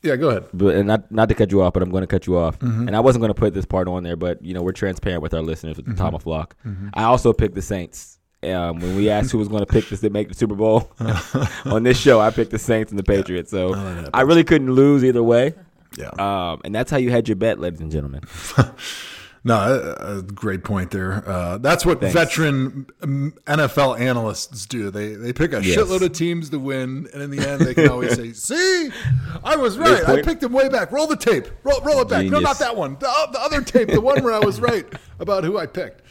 Yeah, 0.02 0.16
go 0.16 0.30
ahead. 0.30 0.44
but 0.52 0.74
and 0.74 0.86
not 0.86 1.10
not 1.10 1.28
to 1.28 1.34
cut 1.34 1.50
you 1.52 1.62
off, 1.62 1.72
but 1.72 1.82
I'm 1.82 1.90
going 1.90 2.02
to 2.02 2.06
cut 2.06 2.26
you 2.26 2.36
off. 2.36 2.58
Mm-hmm. 2.58 2.88
And 2.88 2.96
I 2.96 3.00
wasn't 3.00 3.20
going 3.22 3.32
to 3.34 3.38
put 3.38 3.54
this 3.54 3.64
part 3.64 3.88
on 3.88 4.02
there, 4.02 4.16
but 4.16 4.42
you 4.44 4.54
know 4.54 4.62
we're 4.62 4.72
transparent 4.72 5.22
with 5.22 5.34
our 5.34 5.42
listeners 5.42 5.76
with 5.76 5.86
the 5.86 5.92
Mm-hmm. 5.92 6.02
Tom 6.02 6.14
of 6.14 6.22
Flock. 6.22 6.56
I 6.94 7.04
also 7.04 7.32
picked 7.32 7.54
the 7.54 7.62
Saints. 7.62 8.18
Um, 8.44 8.80
when 8.80 8.96
we 8.96 9.08
asked 9.08 9.30
who 9.30 9.38
was 9.38 9.46
going 9.46 9.64
to 9.64 9.72
pick 9.72 9.88
this 9.88 10.00
to 10.00 10.10
make 10.10 10.26
the 10.28 10.34
Super 10.34 10.56
Bowl 10.56 10.90
on 11.64 11.84
this 11.84 11.96
show, 11.96 12.18
I 12.20 12.30
picked 12.30 12.50
the 12.50 12.58
Saints 12.58 12.90
and 12.90 12.98
the 12.98 13.04
Patriots. 13.04 13.52
So 13.52 13.74
I 14.12 14.22
really 14.22 14.42
couldn't 14.42 14.72
lose 14.72 15.04
either 15.04 15.22
way. 15.22 15.54
Yeah. 15.96 16.08
Um, 16.18 16.60
and 16.64 16.74
that's 16.74 16.90
how 16.90 16.96
you 16.96 17.10
had 17.12 17.28
your 17.28 17.36
bet, 17.36 17.60
ladies 17.60 17.80
and 17.80 17.92
gentlemen. 17.92 18.22
No, 19.44 19.54
a, 19.98 20.18
a 20.18 20.22
great 20.22 20.62
point 20.62 20.92
there. 20.92 21.28
Uh, 21.28 21.58
that's 21.58 21.84
what 21.84 22.00
Thanks. 22.00 22.14
veteran 22.14 22.86
um, 23.02 23.34
NFL 23.46 23.98
analysts 23.98 24.66
do. 24.66 24.88
They 24.90 25.14
they 25.14 25.32
pick 25.32 25.52
a 25.52 25.60
Yes. 25.64 25.76
shitload 25.76 26.02
of 26.02 26.12
teams 26.12 26.50
to 26.50 26.60
win, 26.60 27.08
and 27.12 27.22
in 27.22 27.30
the 27.30 27.46
end, 27.48 27.60
they 27.62 27.74
can 27.74 27.88
always 27.88 28.14
say, 28.14 28.32
"See, 28.34 28.90
I 29.42 29.56
was 29.56 29.78
right. 29.78 30.08
I 30.08 30.22
picked 30.22 30.42
them 30.42 30.52
way 30.52 30.68
back. 30.68 30.92
Roll 30.92 31.08
the 31.08 31.16
tape. 31.16 31.48
Roll, 31.64 31.80
roll 31.80 32.00
it 32.02 32.08
back. 32.08 32.26
No, 32.26 32.38
not 32.38 32.60
that 32.60 32.76
one. 32.76 32.94
The, 33.00 33.28
the 33.32 33.40
other 33.40 33.62
tape. 33.62 33.88
The 33.88 34.00
one 34.00 34.22
where 34.22 34.32
I 34.32 34.38
was 34.38 34.60
right 34.60 34.86
about 35.18 35.42
who 35.42 35.58
I 35.58 35.66
picked." 35.66 36.02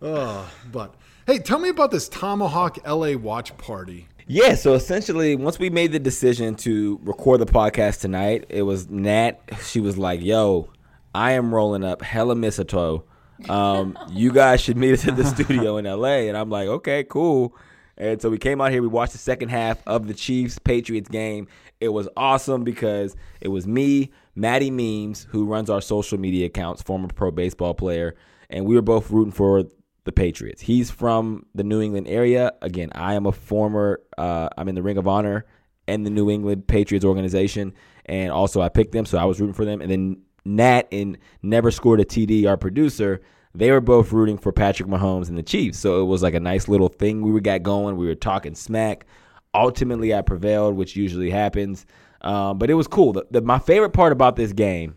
Oh, 0.00 0.48
but 0.70 0.94
hey, 1.26 1.38
tell 1.40 1.58
me 1.58 1.70
about 1.70 1.90
this 1.90 2.08
ThomaHawk 2.08 2.86
LA 2.86 3.18
watch 3.18 3.56
party. 3.56 4.06
Yeah, 4.28 4.54
so 4.54 4.74
essentially, 4.74 5.34
once 5.34 5.58
we 5.58 5.70
made 5.70 5.90
the 5.92 5.98
decision 6.00 6.54
to 6.56 7.00
record 7.02 7.40
the 7.40 7.46
podcast 7.46 8.00
tonight, 8.00 8.44
it 8.48 8.62
was 8.62 8.88
Nat. 8.88 9.40
She 9.64 9.80
was 9.80 9.96
like, 9.98 10.20
"Yo, 10.22 10.68
I 11.16 11.32
am 11.32 11.54
rolling 11.54 11.82
up 11.82 12.02
hella 12.02 12.34
mistletoe. 12.34 13.04
Um, 13.48 13.98
you 14.10 14.32
guys 14.32 14.60
should 14.60 14.76
meet 14.76 14.92
us 14.92 15.08
at 15.08 15.16
the 15.16 15.24
studio 15.34 15.78
in 15.78 15.86
LA." 15.86 16.28
And 16.28 16.36
I'm 16.36 16.50
like, 16.50 16.68
"Okay, 16.68 17.04
cool." 17.04 17.56
And 17.96 18.20
so 18.20 18.28
we 18.28 18.36
came 18.36 18.60
out 18.60 18.70
here. 18.70 18.82
We 18.82 18.88
watched 18.88 19.12
the 19.12 19.18
second 19.18 19.48
half 19.48 19.82
of 19.86 20.06
the 20.06 20.14
Chiefs 20.14 20.58
Patriots 20.58 21.08
game. 21.08 21.48
It 21.80 21.88
was 21.88 22.08
awesome 22.16 22.64
because 22.64 23.16
it 23.40 23.48
was 23.48 23.66
me, 23.66 24.10
Maddie 24.34 24.70
Memes, 24.70 25.26
who 25.30 25.46
runs 25.46 25.70
our 25.70 25.80
social 25.80 26.18
media 26.18 26.46
accounts, 26.46 26.82
former 26.82 27.08
pro 27.08 27.30
baseball 27.30 27.72
player, 27.72 28.14
and 28.50 28.66
we 28.66 28.74
were 28.74 28.82
both 28.82 29.10
rooting 29.10 29.32
for 29.32 29.64
the 30.04 30.12
Patriots. 30.12 30.60
He's 30.60 30.90
from 30.90 31.46
the 31.54 31.64
New 31.64 31.80
England 31.80 32.08
area. 32.08 32.52
Again, 32.60 32.90
I 32.94 33.14
am 33.14 33.24
a 33.24 33.32
former, 33.32 34.00
uh, 34.18 34.50
I'm 34.56 34.68
in 34.68 34.74
the 34.74 34.82
Ring 34.82 34.98
of 34.98 35.08
Honor 35.08 35.46
and 35.88 36.04
the 36.04 36.10
New 36.10 36.30
England 36.30 36.66
Patriots 36.66 37.04
organization. 37.04 37.74
And 38.06 38.30
also, 38.30 38.60
I 38.60 38.68
picked 38.68 38.92
them, 38.92 39.04
so 39.04 39.18
I 39.18 39.24
was 39.24 39.40
rooting 39.40 39.54
for 39.54 39.64
them. 39.64 39.80
And 39.80 39.90
then 39.90 40.22
Nat 40.46 40.88
and 40.92 41.18
Never 41.42 41.70
Scored 41.70 42.00
a 42.00 42.04
TD, 42.04 42.48
our 42.48 42.56
producer, 42.56 43.20
they 43.54 43.70
were 43.70 43.80
both 43.80 44.12
rooting 44.12 44.38
for 44.38 44.52
Patrick 44.52 44.88
Mahomes 44.88 45.28
and 45.28 45.36
the 45.36 45.42
Chiefs. 45.42 45.78
So 45.78 46.00
it 46.02 46.04
was 46.04 46.22
like 46.22 46.34
a 46.34 46.40
nice 46.40 46.68
little 46.68 46.88
thing 46.88 47.22
we 47.22 47.40
got 47.40 47.62
going. 47.62 47.96
We 47.96 48.06
were 48.06 48.14
talking 48.14 48.54
smack. 48.54 49.06
Ultimately, 49.54 50.14
I 50.14 50.20
prevailed, 50.20 50.76
which 50.76 50.94
usually 50.94 51.30
happens. 51.30 51.86
Um, 52.20 52.58
but 52.58 52.70
it 52.70 52.74
was 52.74 52.86
cool. 52.86 53.14
The, 53.14 53.26
the, 53.30 53.40
my 53.40 53.58
favorite 53.58 53.90
part 53.90 54.12
about 54.12 54.36
this 54.36 54.52
game 54.52 54.96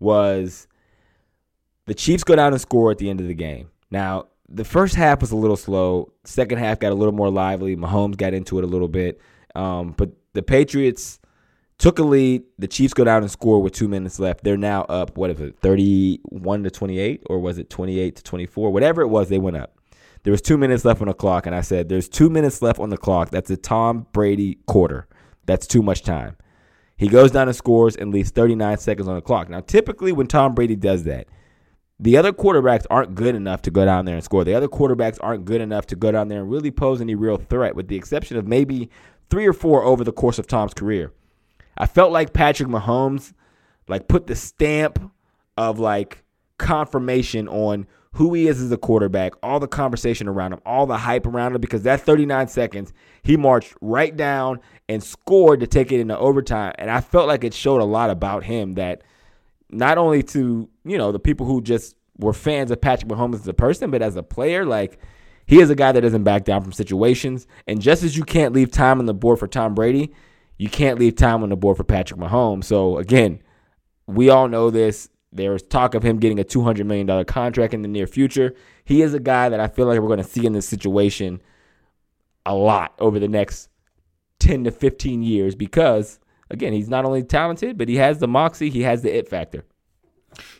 was 0.00 0.68
the 1.86 1.94
Chiefs 1.94 2.24
go 2.24 2.36
down 2.36 2.52
and 2.52 2.60
score 2.60 2.90
at 2.90 2.98
the 2.98 3.08
end 3.08 3.20
of 3.20 3.28
the 3.28 3.34
game. 3.34 3.70
Now, 3.90 4.26
the 4.48 4.64
first 4.64 4.94
half 4.94 5.20
was 5.20 5.30
a 5.30 5.36
little 5.36 5.56
slow. 5.56 6.12
Second 6.24 6.58
half 6.58 6.78
got 6.78 6.92
a 6.92 6.94
little 6.94 7.14
more 7.14 7.30
lively. 7.30 7.76
Mahomes 7.76 8.16
got 8.16 8.34
into 8.34 8.58
it 8.58 8.64
a 8.64 8.66
little 8.66 8.88
bit. 8.88 9.20
Um, 9.54 9.94
but 9.96 10.10
the 10.34 10.42
Patriots 10.42 11.20
took 11.78 11.98
a 11.98 12.02
lead. 12.02 12.42
The 12.58 12.68
Chiefs 12.68 12.94
go 12.94 13.04
down 13.04 13.22
and 13.22 13.30
score 13.30 13.62
with 13.62 13.72
two 13.72 13.88
minutes 13.88 14.18
left. 14.18 14.44
They're 14.44 14.56
now 14.56 14.82
up, 14.82 15.16
what 15.16 15.30
is 15.30 15.40
it, 15.40 15.58
31 15.60 16.64
to 16.64 16.70
28? 16.70 17.22
Or 17.26 17.38
was 17.38 17.58
it 17.58 17.70
28 17.70 18.16
to 18.16 18.22
24? 18.22 18.70
Whatever 18.70 19.02
it 19.02 19.08
was, 19.08 19.28
they 19.28 19.38
went 19.38 19.56
up. 19.56 19.74
There 20.24 20.32
was 20.32 20.42
two 20.42 20.58
minutes 20.58 20.84
left 20.84 21.00
on 21.00 21.08
the 21.08 21.14
clock, 21.14 21.46
and 21.46 21.54
I 21.54 21.60
said, 21.60 21.88
There's 21.88 22.08
two 22.08 22.28
minutes 22.28 22.60
left 22.60 22.80
on 22.80 22.90
the 22.90 22.96
clock. 22.96 23.30
That's 23.30 23.50
a 23.50 23.56
Tom 23.56 24.06
Brady 24.12 24.58
quarter. 24.66 25.06
That's 25.46 25.66
too 25.66 25.82
much 25.82 26.02
time. 26.02 26.36
He 26.96 27.08
goes 27.08 27.30
down 27.30 27.46
and 27.46 27.56
scores 27.56 27.94
and 27.94 28.12
leaves 28.12 28.30
39 28.30 28.78
seconds 28.78 29.06
on 29.06 29.14
the 29.14 29.20
clock. 29.20 29.48
Now, 29.48 29.60
typically, 29.60 30.10
when 30.10 30.26
Tom 30.26 30.54
Brady 30.54 30.74
does 30.74 31.04
that, 31.04 31.28
the 32.00 32.16
other 32.16 32.32
quarterbacks 32.32 32.86
aren't 32.90 33.14
good 33.14 33.36
enough 33.36 33.62
to 33.62 33.70
go 33.70 33.84
down 33.84 34.04
there 34.04 34.16
and 34.16 34.24
score. 34.24 34.44
The 34.44 34.54
other 34.54 34.68
quarterbacks 34.68 35.18
aren't 35.20 35.44
good 35.44 35.60
enough 35.60 35.86
to 35.86 35.96
go 35.96 36.10
down 36.10 36.28
there 36.28 36.40
and 36.40 36.50
really 36.50 36.72
pose 36.72 37.00
any 37.00 37.14
real 37.14 37.36
threat, 37.36 37.76
with 37.76 37.88
the 37.88 37.96
exception 37.96 38.36
of 38.36 38.46
maybe 38.46 38.90
three 39.30 39.46
or 39.46 39.52
four 39.52 39.84
over 39.84 40.02
the 40.02 40.12
course 40.12 40.38
of 40.38 40.46
Tom's 40.48 40.74
career. 40.74 41.12
I 41.78 41.86
felt 41.86 42.12
like 42.12 42.32
Patrick 42.32 42.68
Mahomes 42.68 43.32
like 43.88 44.08
put 44.08 44.26
the 44.26 44.34
stamp 44.34 45.12
of 45.56 45.78
like 45.78 46.24
confirmation 46.58 47.48
on 47.48 47.86
who 48.12 48.34
he 48.34 48.48
is 48.48 48.60
as 48.60 48.72
a 48.72 48.76
quarterback, 48.76 49.32
all 49.42 49.60
the 49.60 49.68
conversation 49.68 50.28
around 50.28 50.52
him, 50.52 50.60
all 50.66 50.86
the 50.86 50.96
hype 50.96 51.26
around 51.26 51.54
him, 51.54 51.60
because 51.60 51.82
that 51.82 52.00
39 52.00 52.48
seconds, 52.48 52.92
he 53.22 53.36
marched 53.36 53.74
right 53.80 54.16
down 54.16 54.60
and 54.88 55.02
scored 55.02 55.60
to 55.60 55.66
take 55.66 55.92
it 55.92 56.00
into 56.00 56.18
overtime. 56.18 56.72
And 56.78 56.90
I 56.90 57.00
felt 57.00 57.28
like 57.28 57.44
it 57.44 57.54
showed 57.54 57.80
a 57.80 57.84
lot 57.84 58.10
about 58.10 58.44
him 58.44 58.74
that 58.74 59.02
not 59.70 59.98
only 59.98 60.22
to, 60.24 60.68
you 60.84 60.98
know, 60.98 61.12
the 61.12 61.20
people 61.20 61.46
who 61.46 61.60
just 61.60 61.94
were 62.18 62.32
fans 62.32 62.70
of 62.70 62.80
Patrick 62.80 63.10
Mahomes 63.10 63.36
as 63.36 63.48
a 63.48 63.54
person, 63.54 63.90
but 63.90 64.02
as 64.02 64.16
a 64.16 64.22
player, 64.22 64.64
like 64.64 64.98
he 65.46 65.60
is 65.60 65.70
a 65.70 65.76
guy 65.76 65.92
that 65.92 66.00
doesn't 66.00 66.24
back 66.24 66.44
down 66.44 66.62
from 66.62 66.72
situations. 66.72 67.46
And 67.66 67.80
just 67.80 68.02
as 68.02 68.16
you 68.16 68.24
can't 68.24 68.54
leave 68.54 68.70
time 68.70 68.98
on 68.98 69.06
the 69.06 69.14
board 69.14 69.38
for 69.38 69.46
Tom 69.46 69.74
Brady, 69.74 70.12
you 70.58 70.68
can't 70.68 70.98
leave 70.98 71.16
time 71.16 71.42
on 71.42 71.48
the 71.48 71.56
board 71.56 71.76
for 71.76 71.84
Patrick 71.84 72.20
Mahomes. 72.20 72.64
So 72.64 72.98
again, 72.98 73.40
we 74.06 74.28
all 74.28 74.48
know 74.48 74.70
this. 74.70 75.08
There's 75.30 75.62
talk 75.62 75.94
of 75.94 76.02
him 76.02 76.18
getting 76.18 76.40
a 76.40 76.44
$200 76.44 76.84
million 76.84 77.24
contract 77.24 77.74
in 77.74 77.82
the 77.82 77.88
near 77.88 78.06
future. 78.06 78.54
He 78.84 79.02
is 79.02 79.14
a 79.14 79.20
guy 79.20 79.48
that 79.48 79.60
I 79.60 79.68
feel 79.68 79.86
like 79.86 80.00
we're 80.00 80.08
going 80.08 80.18
to 80.18 80.24
see 80.24 80.46
in 80.46 80.52
this 80.52 80.66
situation 80.66 81.40
a 82.44 82.54
lot 82.54 82.94
over 82.98 83.18
the 83.18 83.28
next 83.28 83.68
10 84.40 84.64
to 84.64 84.70
15 84.70 85.22
years 85.22 85.54
because, 85.54 86.18
again, 86.50 86.72
he's 86.72 86.88
not 86.88 87.04
only 87.04 87.22
talented, 87.22 87.76
but 87.76 87.88
he 87.88 87.96
has 87.96 88.18
the 88.18 88.28
moxie, 88.28 88.70
he 88.70 88.82
has 88.82 89.02
the 89.02 89.14
it 89.14 89.28
factor. 89.28 89.64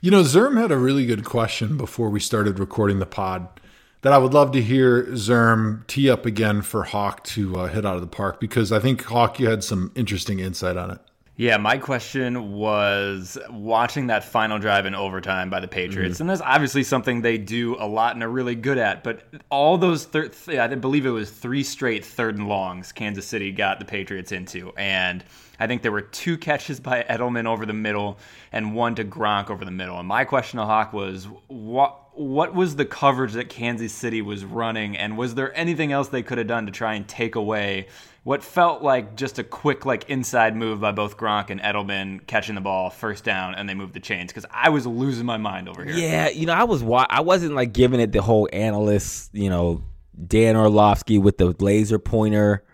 You 0.00 0.10
know, 0.10 0.22
Zerm 0.22 0.60
had 0.60 0.70
a 0.70 0.76
really 0.76 1.06
good 1.06 1.24
question 1.24 1.76
before 1.76 2.10
we 2.10 2.20
started 2.20 2.58
recording 2.58 2.98
the 2.98 3.06
pod 3.06 3.48
that 4.02 4.12
I 4.12 4.18
would 4.18 4.32
love 4.34 4.52
to 4.52 4.62
hear 4.62 5.04
Zerm 5.12 5.86
tee 5.86 6.08
up 6.08 6.24
again 6.24 6.62
for 6.62 6.84
Hawk 6.84 7.24
to 7.24 7.56
uh, 7.56 7.66
hit 7.66 7.84
out 7.84 7.96
of 7.96 8.00
the 8.00 8.06
park 8.06 8.40
because 8.40 8.70
I 8.70 8.78
think 8.78 9.04
Hawk, 9.04 9.40
you 9.40 9.48
had 9.48 9.64
some 9.64 9.92
interesting 9.94 10.38
insight 10.38 10.76
on 10.76 10.90
it. 10.90 11.00
Yeah, 11.38 11.56
my 11.56 11.78
question 11.78 12.54
was 12.54 13.38
watching 13.48 14.08
that 14.08 14.24
final 14.24 14.58
drive 14.58 14.86
in 14.86 14.96
overtime 14.96 15.50
by 15.50 15.60
the 15.60 15.68
Patriots, 15.68 16.18
and 16.18 16.28
that's 16.28 16.40
obviously 16.40 16.82
something 16.82 17.22
they 17.22 17.38
do 17.38 17.76
a 17.78 17.86
lot 17.86 18.16
and 18.16 18.24
are 18.24 18.28
really 18.28 18.56
good 18.56 18.76
at. 18.76 19.04
But 19.04 19.22
all 19.48 19.78
those, 19.78 20.04
thir- 20.04 20.30
th- 20.30 20.58
I 20.58 20.66
believe 20.74 21.06
it 21.06 21.10
was 21.10 21.30
three 21.30 21.62
straight 21.62 22.04
third 22.04 22.38
and 22.38 22.48
longs 22.48 22.90
Kansas 22.90 23.24
City 23.24 23.52
got 23.52 23.78
the 23.78 23.84
Patriots 23.84 24.32
into, 24.32 24.72
and 24.76 25.22
I 25.60 25.68
think 25.68 25.82
there 25.82 25.92
were 25.92 26.02
two 26.02 26.38
catches 26.38 26.80
by 26.80 27.04
Edelman 27.08 27.46
over 27.46 27.64
the 27.66 27.72
middle 27.72 28.18
and 28.50 28.74
one 28.74 28.96
to 28.96 29.04
Gronk 29.04 29.48
over 29.48 29.64
the 29.64 29.70
middle. 29.70 29.96
And 29.96 30.08
my 30.08 30.24
question 30.24 30.58
to 30.58 30.66
Hawk 30.66 30.92
was, 30.92 31.28
what 31.46 32.07
what 32.18 32.52
was 32.54 32.76
the 32.76 32.84
coverage 32.84 33.32
that 33.34 33.48
Kansas 33.48 33.92
City 33.92 34.20
was 34.22 34.44
running, 34.44 34.96
and 34.96 35.16
was 35.16 35.34
there 35.34 35.56
anything 35.56 35.92
else 35.92 36.08
they 36.08 36.22
could 36.22 36.38
have 36.38 36.48
done 36.48 36.66
to 36.66 36.72
try 36.72 36.94
and 36.94 37.06
take 37.06 37.36
away 37.36 37.86
what 38.24 38.42
felt 38.42 38.82
like 38.82 39.16
just 39.16 39.38
a 39.38 39.44
quick 39.44 39.86
like 39.86 40.10
inside 40.10 40.56
move 40.56 40.80
by 40.80 40.92
both 40.92 41.16
Gronk 41.16 41.48
and 41.48 41.60
Edelman 41.60 42.26
catching 42.26 42.56
the 42.56 42.60
ball 42.60 42.90
first 42.90 43.24
down, 43.24 43.54
and 43.54 43.68
they 43.68 43.74
moved 43.74 43.94
the 43.94 44.00
chains? 44.00 44.32
Because 44.32 44.46
I 44.50 44.68
was 44.70 44.86
losing 44.86 45.26
my 45.26 45.36
mind 45.36 45.68
over 45.68 45.84
here. 45.84 45.94
Yeah, 45.94 46.28
you 46.28 46.46
know, 46.46 46.52
I 46.52 46.64
was 46.64 46.82
wa- 46.82 47.06
I 47.08 47.20
wasn't 47.20 47.54
like 47.54 47.72
giving 47.72 48.00
it 48.00 48.12
the 48.12 48.20
whole 48.20 48.48
analyst, 48.52 49.30
you 49.32 49.48
know, 49.48 49.82
Dan 50.26 50.56
Orlovsky 50.56 51.18
with 51.18 51.38
the 51.38 51.54
laser 51.60 51.98
pointer 51.98 52.64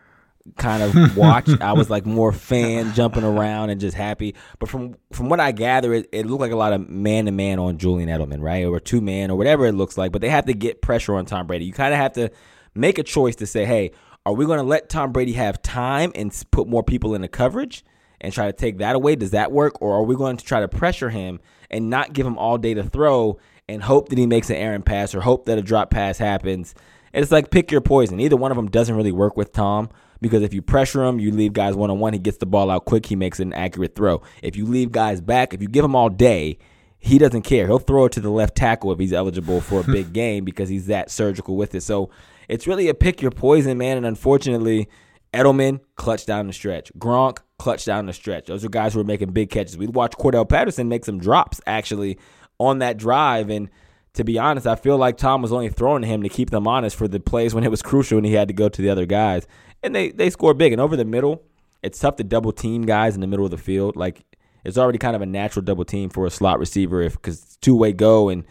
kind 0.57 0.83
of 0.83 1.17
watch. 1.17 1.49
I 1.61 1.73
was 1.73 1.91
like 1.91 2.07
more 2.07 2.33
fan 2.33 2.93
jumping 2.95 3.25
around 3.25 3.71
and 3.71 3.81
just 3.81 3.97
happy. 3.97 4.35
But 4.59 4.69
from 4.69 4.97
from 5.13 5.29
what 5.29 5.41
I 5.41 5.53
gather, 5.53 5.93
it, 5.93 6.09
it 6.13 6.27
looked 6.27 6.41
like 6.41 6.53
a 6.53 6.57
lot 6.57 6.73
of 6.73 6.89
man 6.89 7.27
to 7.27 7.33
man 7.33 7.59
on 7.59 7.79
Julian 7.79 8.09
Edelman, 8.09 8.41
right, 8.41 8.65
or 8.65 8.81
two 8.81 9.01
man 9.01 9.31
or 9.31 9.37
whatever 9.37 9.67
it 9.67 9.73
looks 9.73 9.99
like. 9.99 10.13
But 10.13 10.21
they 10.21 10.31
have 10.31 10.47
to 10.47 10.55
get 10.55 10.83
pressure 10.83 11.15
on 11.15 11.27
Tom 11.27 11.47
Brady. 11.47 11.65
You 11.65 11.73
kind 11.73 11.93
of 11.93 12.01
have 12.01 12.13
to 12.15 12.31
make 12.75 12.99
a 12.99 13.03
choice 13.03 13.37
to 13.37 13.47
say, 13.47 13.65
hey, 13.65 13.93
are 14.27 14.33
we 14.33 14.47
going 14.47 14.59
to 14.59 14.65
let 14.65 14.89
Tom 14.89 15.13
Brady 15.13 15.33
have 15.33 15.61
time 15.63 16.13
and 16.15 16.35
put 16.51 16.67
more 16.67 16.83
people 16.83 17.15
in 17.15 17.21
the 17.23 17.29
coverage? 17.29 17.85
and 18.21 18.33
try 18.33 18.47
to 18.47 18.53
take 18.53 18.79
that 18.79 18.97
away? 18.97 19.15
Does 19.15 19.33
that 19.33 19.53
work? 19.53 19.81
Or 19.81 19.95
are 19.95 20.03
we 20.03 20.17
going 20.17 20.39
to 20.39 20.45
try 20.45 20.61
to 20.61 20.69
pressure 20.69 21.11
him 21.11 21.41
and 21.71 21.91
not 21.91 22.13
give 22.13 22.27
him 22.27 22.39
all 22.39 22.57
day 22.57 22.73
to 22.75 22.83
throw 22.83 23.39
and 23.69 23.83
hope 23.83 24.09
that 24.09 24.19
he 24.19 24.27
makes 24.27 24.51
an 24.51 24.57
errant 24.57 24.87
pass 24.87 25.15
or 25.15 25.21
hope 25.21 25.45
that 25.45 25.59
a 25.59 25.63
drop 25.63 25.91
pass 25.91 26.17
happens? 26.19 26.75
It's 27.13 27.31
like 27.31 27.51
pick 27.51 27.71
your 27.71 27.83
poison. 27.83 28.19
Either 28.21 28.37
one 28.37 28.51
of 28.51 28.57
them 28.57 28.71
doesn't 28.71 28.97
really 28.97 29.13
work 29.13 29.37
with 29.37 29.53
Tom 29.53 29.91
because 30.25 30.43
if 30.43 30.55
you 30.55 30.63
pressure 30.63 31.05
him, 31.05 31.21
you 31.21 31.31
leave 31.31 31.53
guys 31.53 31.75
one 31.75 31.91
on 31.91 31.99
one, 31.99 32.15
he 32.15 32.19
gets 32.19 32.39
the 32.39 32.47
ball 32.47 32.71
out 32.71 32.87
quick, 32.87 33.05
he 33.05 33.15
makes 33.15 33.41
an 33.41 33.53
accurate 33.53 33.95
throw. 33.95 34.23
If 34.43 34.57
you 34.57 34.65
leave 34.65 34.91
guys 34.91 35.21
back, 35.21 35.53
if 35.53 35.61
you 35.61 35.69
give 35.69 35.85
him 35.85 35.95
all 35.95 36.09
day, 36.09 36.57
he 36.99 37.19
doesn't 37.19 37.43
care. 37.43 37.67
He'll 37.67 37.79
throw 37.79 38.07
it 38.07 38.13
to 38.13 38.21
the 38.21 38.31
left 38.31 38.57
tackle 38.57 38.91
if 38.91 38.99
he's 38.99 39.13
eligible 39.13 39.61
for 39.61 39.81
a 39.81 39.85
big 39.93 40.15
game 40.15 40.47
because 40.47 40.71
he's 40.71 40.87
that 40.87 41.11
surgical 41.11 41.57
with 41.57 41.75
it. 41.75 41.83
So 41.83 42.09
it's 42.49 42.67
really 42.67 42.89
a 42.89 42.95
pick 42.95 43.21
your 43.21 43.33
poison, 43.33 43.77
man. 43.77 43.99
And 43.99 44.07
unfortunately, 44.07 44.89
Edelman 45.35 45.81
clutch 45.97 46.25
down 46.25 46.47
the 46.47 46.55
stretch. 46.55 46.91
Gronk 46.99 47.41
clutch 47.59 47.85
down 47.85 48.07
the 48.07 48.15
stretch. 48.15 48.47
Those 48.47 48.65
are 48.65 48.71
guys 48.71 48.95
who 48.95 49.01
are 49.01 49.05
making 49.05 49.33
big 49.33 49.51
catches. 49.51 49.77
We 49.77 49.89
watched 49.89 50.17
Cordarrelle 50.17 50.49
Patterson 50.49 50.89
make 50.89 51.05
some 51.05 51.19
drops 51.19 51.61
actually 51.67 52.19
on 52.59 52.79
that 52.79 52.97
drive. 52.97 53.51
And 53.51 53.69
to 54.15 54.25
be 54.25 54.39
honest, 54.39 54.67
I 54.67 54.77
feel 54.77 54.97
like 54.97 55.19
Tom 55.19 55.43
was 55.43 55.53
only 55.53 55.69
throwing 55.69 56.01
to 56.01 56.09
him 56.09 56.23
to 56.23 56.31
keep 56.31 56.49
them 56.49 56.67
honest 56.67 56.97
for 56.97 57.09
the 57.09 57.21
plays 57.21 57.55
when 57.55 57.65
it 57.65 57.71
was 57.71 57.83
crucial 57.83 58.17
and 58.17 58.27
he 58.27 58.33
had 58.33 58.49
to 58.49 58.55
go 58.55 58.71
to 58.71 58.81
the 58.81 58.89
other 58.89 59.05
guys. 59.05 59.47
And 59.85 59.95
they, 59.95 60.11
they 60.11 60.31
score 60.31 60.55
big. 60.55 60.73
And 60.73 60.81
over 60.81 60.97
the 60.97 61.05
middle, 61.05 61.43
it's 61.85 61.99
tough 61.99 62.17
to 62.17 62.25
double 62.25 62.51
team 62.51 62.83
guys 62.83 63.15
in 63.15 63.21
the 63.21 63.27
middle 63.27 63.45
of 63.45 63.51
the 63.51 63.59
field. 63.59 63.95
Like 63.95 64.25
it's 64.65 64.79
already 64.79 64.99
kind 64.99 65.15
of 65.15 65.23
a 65.23 65.27
natural 65.27 65.63
double 65.63 65.85
team 65.85 66.09
for 66.11 66.27
a 66.27 66.31
slot 66.31 66.59
receiver 66.59 67.03
if 67.03 67.13
because 67.13 67.57
two 67.61 67.77
way 67.77 67.93
go 67.93 68.31
and 68.31 68.45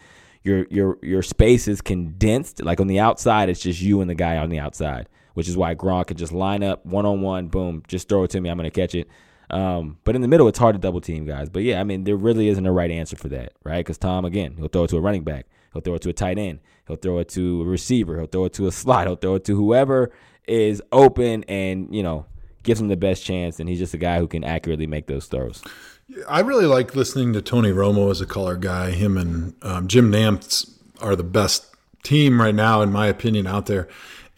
your 0.44 0.66
your 0.70 0.98
your 1.02 1.22
space 1.22 1.66
is 1.66 1.80
condensed. 1.80 2.62
Like 2.62 2.80
on 2.80 2.86
the 2.86 3.00
outside, 3.00 3.48
it's 3.48 3.60
just 3.60 3.80
you 3.80 4.00
and 4.00 4.08
the 4.08 4.14
guy 4.14 4.36
on 4.36 4.50
the 4.50 4.60
outside, 4.60 5.08
which 5.34 5.48
is 5.48 5.56
why 5.56 5.74
Gronk 5.74 6.06
can 6.06 6.16
just 6.16 6.32
line 6.32 6.62
up 6.62 6.86
one 6.86 7.04
on 7.04 7.20
one, 7.20 7.48
boom, 7.48 7.82
just 7.88 8.08
throw 8.08 8.22
it 8.22 8.30
to 8.30 8.40
me, 8.40 8.48
I'm 8.48 8.56
gonna 8.56 8.70
catch 8.70 8.94
it. 8.94 9.08
Um, 9.50 9.98
but 10.04 10.14
in 10.14 10.22
the 10.22 10.28
middle, 10.28 10.48
it's 10.48 10.58
hard 10.58 10.74
to 10.74 10.80
double 10.80 11.00
team 11.00 11.26
guys. 11.26 11.48
But 11.48 11.64
yeah, 11.64 11.80
I 11.80 11.84
mean, 11.84 12.04
there 12.04 12.16
really 12.16 12.48
isn't 12.48 12.64
a 12.64 12.72
right 12.72 12.90
answer 12.90 13.16
for 13.16 13.28
that, 13.28 13.52
right? 13.64 13.78
Because 13.78 13.98
Tom, 13.98 14.24
again, 14.24 14.54
he'll 14.56 14.68
throw 14.68 14.84
it 14.84 14.88
to 14.88 14.96
a 14.96 15.00
running 15.00 15.24
back, 15.24 15.46
he'll 15.72 15.82
throw 15.82 15.94
it 15.94 16.02
to 16.02 16.10
a 16.10 16.14
tight 16.14 16.38
end, 16.38 16.60
he'll 16.86 16.96
throw 16.96 17.18
it 17.18 17.28
to 17.30 17.62
a 17.62 17.64
receiver, 17.64 18.18
he'll 18.18 18.26
throw 18.26 18.44
it 18.44 18.52
to 18.54 18.66
a 18.68 18.72
slot, 18.82 19.06
he'll 19.06 19.16
throw 19.16 19.34
it 19.34 19.44
to 19.46 19.56
whoever 19.56 20.12
is 20.46 20.82
open 20.92 21.44
and 21.44 21.94
you 21.94 22.02
know 22.02 22.26
gives 22.64 22.80
him 22.80 22.88
the 22.88 22.96
best 22.96 23.24
chance. 23.24 23.60
And 23.60 23.68
he's 23.68 23.78
just 23.78 23.94
a 23.94 23.98
guy 23.98 24.18
who 24.18 24.26
can 24.26 24.42
accurately 24.42 24.86
make 24.86 25.06
those 25.06 25.26
throws. 25.26 25.62
I 26.28 26.40
really 26.40 26.66
like 26.66 26.94
listening 26.94 27.32
to 27.34 27.42
Tony 27.42 27.70
Romo 27.70 28.10
as 28.10 28.20
a 28.20 28.26
color 28.26 28.56
guy. 28.56 28.90
Him 28.90 29.16
and 29.16 29.54
um, 29.62 29.88
Jim 29.88 30.10
Nantz 30.10 30.70
are 31.00 31.16
the 31.16 31.24
best 31.24 31.66
team 32.02 32.40
right 32.40 32.54
now, 32.54 32.82
in 32.82 32.92
my 32.92 33.06
opinion, 33.06 33.46
out 33.46 33.66
there. 33.66 33.88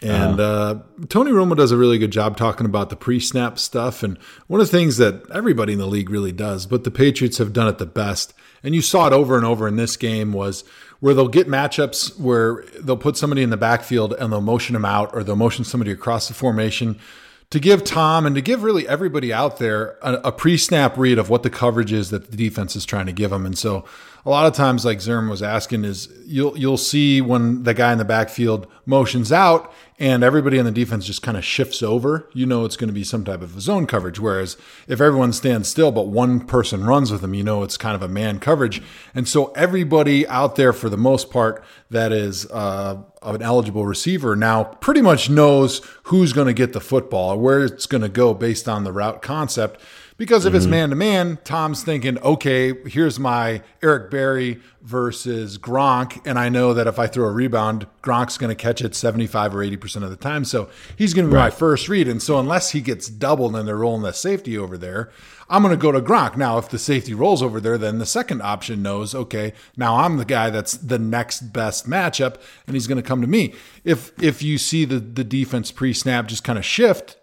And 0.03 0.41
uh, 0.41 0.81
Tony 1.09 1.31
Romo 1.31 1.57
does 1.57 1.73
a 1.73 1.77
really 1.77 1.99
good 1.99 2.11
job 2.11 2.37
talking 2.37 2.67
about 2.67 2.91
the 2.91 2.97
pre 2.97 3.19
snap 3.19 3.59
stuff. 3.59 4.03
And 4.03 4.19
one 4.47 4.61
of 4.61 4.71
the 4.71 4.77
things 4.77 4.99
that 4.99 5.23
everybody 5.33 5.73
in 5.73 5.79
the 5.79 5.87
league 5.87 6.11
really 6.11 6.33
does, 6.33 6.67
but 6.67 6.85
the 6.85 6.91
Patriots 6.91 7.39
have 7.39 7.53
done 7.53 7.67
it 7.67 7.79
the 7.79 7.87
best. 7.87 8.35
And 8.63 8.75
you 8.75 8.83
saw 8.83 9.07
it 9.07 9.13
over 9.13 9.37
and 9.37 9.47
over 9.47 9.67
in 9.67 9.77
this 9.77 9.97
game 9.97 10.33
was 10.33 10.65
where 11.00 11.15
they'll 11.15 11.29
get 11.29 11.47
matchups 11.49 12.19
where 12.19 12.65
they'll 12.81 12.97
put 12.97 13.17
somebody 13.17 13.43
in 13.43 13.50
the 13.50 13.57
backfield 13.57 14.15
and 14.15 14.33
they'll 14.33 14.41
motion 14.41 14.73
them 14.73 14.85
out 14.85 15.11
or 15.12 15.23
they'll 15.23 15.37
motion 15.37 15.65
somebody 15.65 15.91
across 15.91 16.29
the 16.29 16.35
formation 16.35 16.99
to 17.50 17.61
give 17.61 17.85
Tom 17.85 18.26
and 18.26 18.35
to 18.35 18.41
give 18.41 18.62
really 18.62 18.88
everybody 18.88 19.33
out 19.33 19.59
there 19.59 19.99
a, 20.03 20.15
a 20.25 20.33
pre-snap 20.33 20.97
read 20.97 21.19
of 21.19 21.31
what 21.31 21.43
the 21.43 21.50
coverage 21.50 21.93
is 21.93 22.11
that 22.11 22.31
the 22.31 22.37
defense 22.37 22.75
is 22.75 22.85
trying 22.85 23.07
to 23.07 23.12
give 23.12 23.31
them. 23.31 23.47
And 23.47 23.57
so 23.57 23.85
a 24.25 24.31
lot 24.31 24.47
of 24.47 24.55
times, 24.55 24.85
like 24.85 24.99
Zerm 24.99 25.31
was 25.31 25.43
asking, 25.43 25.85
is 25.85 26.09
you'll 26.26 26.59
you'll 26.59 26.76
see 26.76 27.21
when 27.21 27.62
the 27.62 27.75
guy 27.75 27.93
in 27.93 27.99
the 27.99 28.05
backfield 28.05 28.67
motions 28.85 29.31
out 29.31 29.73
and 29.99 30.23
everybody 30.23 30.59
on 30.59 30.65
the 30.65 30.71
defense 30.71 31.07
just 31.07 31.23
kind 31.23 31.37
of 31.37 31.45
shifts 31.45 31.83
over. 31.83 32.29
You 32.33 32.45
know 32.47 32.65
it's 32.65 32.76
going 32.76 32.88
to 32.88 32.95
be 32.95 33.05
some 33.05 33.25
type 33.25 33.41
of 33.41 33.61
zone 33.61 33.87
coverage. 33.87 34.21
Whereas 34.21 34.57
if 34.87 35.00
everyone 35.00 35.33
stands 35.33 35.69
still 35.69 35.91
but 35.91 36.09
one 36.09 36.41
person 36.41 36.85
runs 36.85 37.11
with 37.11 37.23
them, 37.23 37.35
you 37.35 37.43
know 37.43 37.62
it's 37.62 37.76
kind 37.76 37.95
of 37.95 38.03
a 38.03 38.09
man 38.09 38.38
coverage. 38.38 38.83
And 39.15 39.26
so 39.26 39.47
everybody 39.53 40.26
out 40.29 40.57
there, 40.57 40.73
for 40.73 40.88
the 40.88 40.99
most 40.99 41.31
part, 41.31 41.65
that 41.91 42.12
is 42.12 42.47
uh, 42.50 43.03
an 43.23 43.43
eligible 43.43 43.87
receiver 43.87 44.37
now 44.37 44.65
pretty 44.65 45.00
much 45.00 45.31
knows 45.31 45.81
who's 46.05 46.33
going 46.33 46.49
to 46.49 46.53
get 46.53 46.73
the 46.73 46.81
football, 46.81 47.38
where 47.38 47.64
it's 47.64 47.87
going 47.87 48.03
to 48.03 48.09
go 48.09 48.35
based 48.35 48.68
on 48.68 48.85
the 48.85 48.92
route 48.92 49.23
concept. 49.23 49.81
Because 50.18 50.46
if 50.46 50.50
mm-hmm. 50.50 50.57
it's 50.57 50.66
man 50.66 50.90
to 50.90 50.96
man, 50.96 51.38
Tom's 51.44 51.83
thinking, 51.83 52.18
okay, 52.20 52.72
here's 52.87 53.20
my 53.20 53.62
Eric 53.83 54.11
Berry 54.11 54.61
versus 54.81 55.59
Gronk. 55.59 56.26
And 56.26 56.38
I 56.38 56.48
know 56.48 56.72
that 56.72 56.87
if 56.87 56.98
I 56.98 57.07
throw 57.07 57.26
a 57.26 57.33
rebound, 57.33 57.87
Gronk's 58.02 58.38
going 58.38 58.48
to 58.48 58.55
catch 58.55 58.81
it 58.81 58.94
75 58.94 59.55
or 59.55 59.59
80% 59.59 60.05
of 60.05 60.11
the 60.11 60.16
time. 60.16 60.44
So 60.44 60.70
he's 60.96 61.12
going 61.12 61.26
to 61.26 61.31
be 61.31 61.37
right. 61.37 61.44
my 61.44 61.50
first 61.50 61.88
read. 61.88 62.09
And 62.09 62.22
so 62.22 62.38
unless 62.38 62.70
he 62.70 62.81
gets 62.81 63.09
doubled 63.09 63.55
and 63.57 63.68
they're 63.68 63.76
rolling 63.76 64.02
the 64.02 64.12
safety 64.12 64.57
over 64.57 64.79
there, 64.79 65.11
I'm 65.50 65.62
going 65.62 65.74
to 65.74 65.81
go 65.81 65.92
to 65.92 66.00
Gronk. 66.00 66.37
Now, 66.37 66.57
if 66.59 66.70
the 66.70 66.79
safety 66.79 67.12
rolls 67.12 67.42
over 67.42 67.61
there, 67.61 67.76
then 67.76 67.98
the 67.98 68.07
second 68.07 68.40
option 68.42 68.83
knows, 68.83 69.14
okay, 69.14 69.52
now 69.76 69.96
I'm 69.96 70.16
the 70.16 70.24
guy 70.24 70.50
that's 70.50 70.72
the 70.72 70.98
next 70.98 71.52
best 71.52 71.88
matchup 71.88 72.40
and 72.66 72.74
he's 72.74 72.87
going 72.87 73.00
to 73.00 73.07
come 73.07 73.20
to 73.20 73.26
me. 73.26 73.55
If 73.85 74.12
if 74.20 74.42
you 74.42 74.57
see 74.57 74.85
the 74.85 74.98
the 74.98 75.24
defense 75.24 75.70
pre-snap 75.70 76.26
just 76.26 76.42
kind 76.42 76.59
of 76.59 76.64
shift 76.64 77.16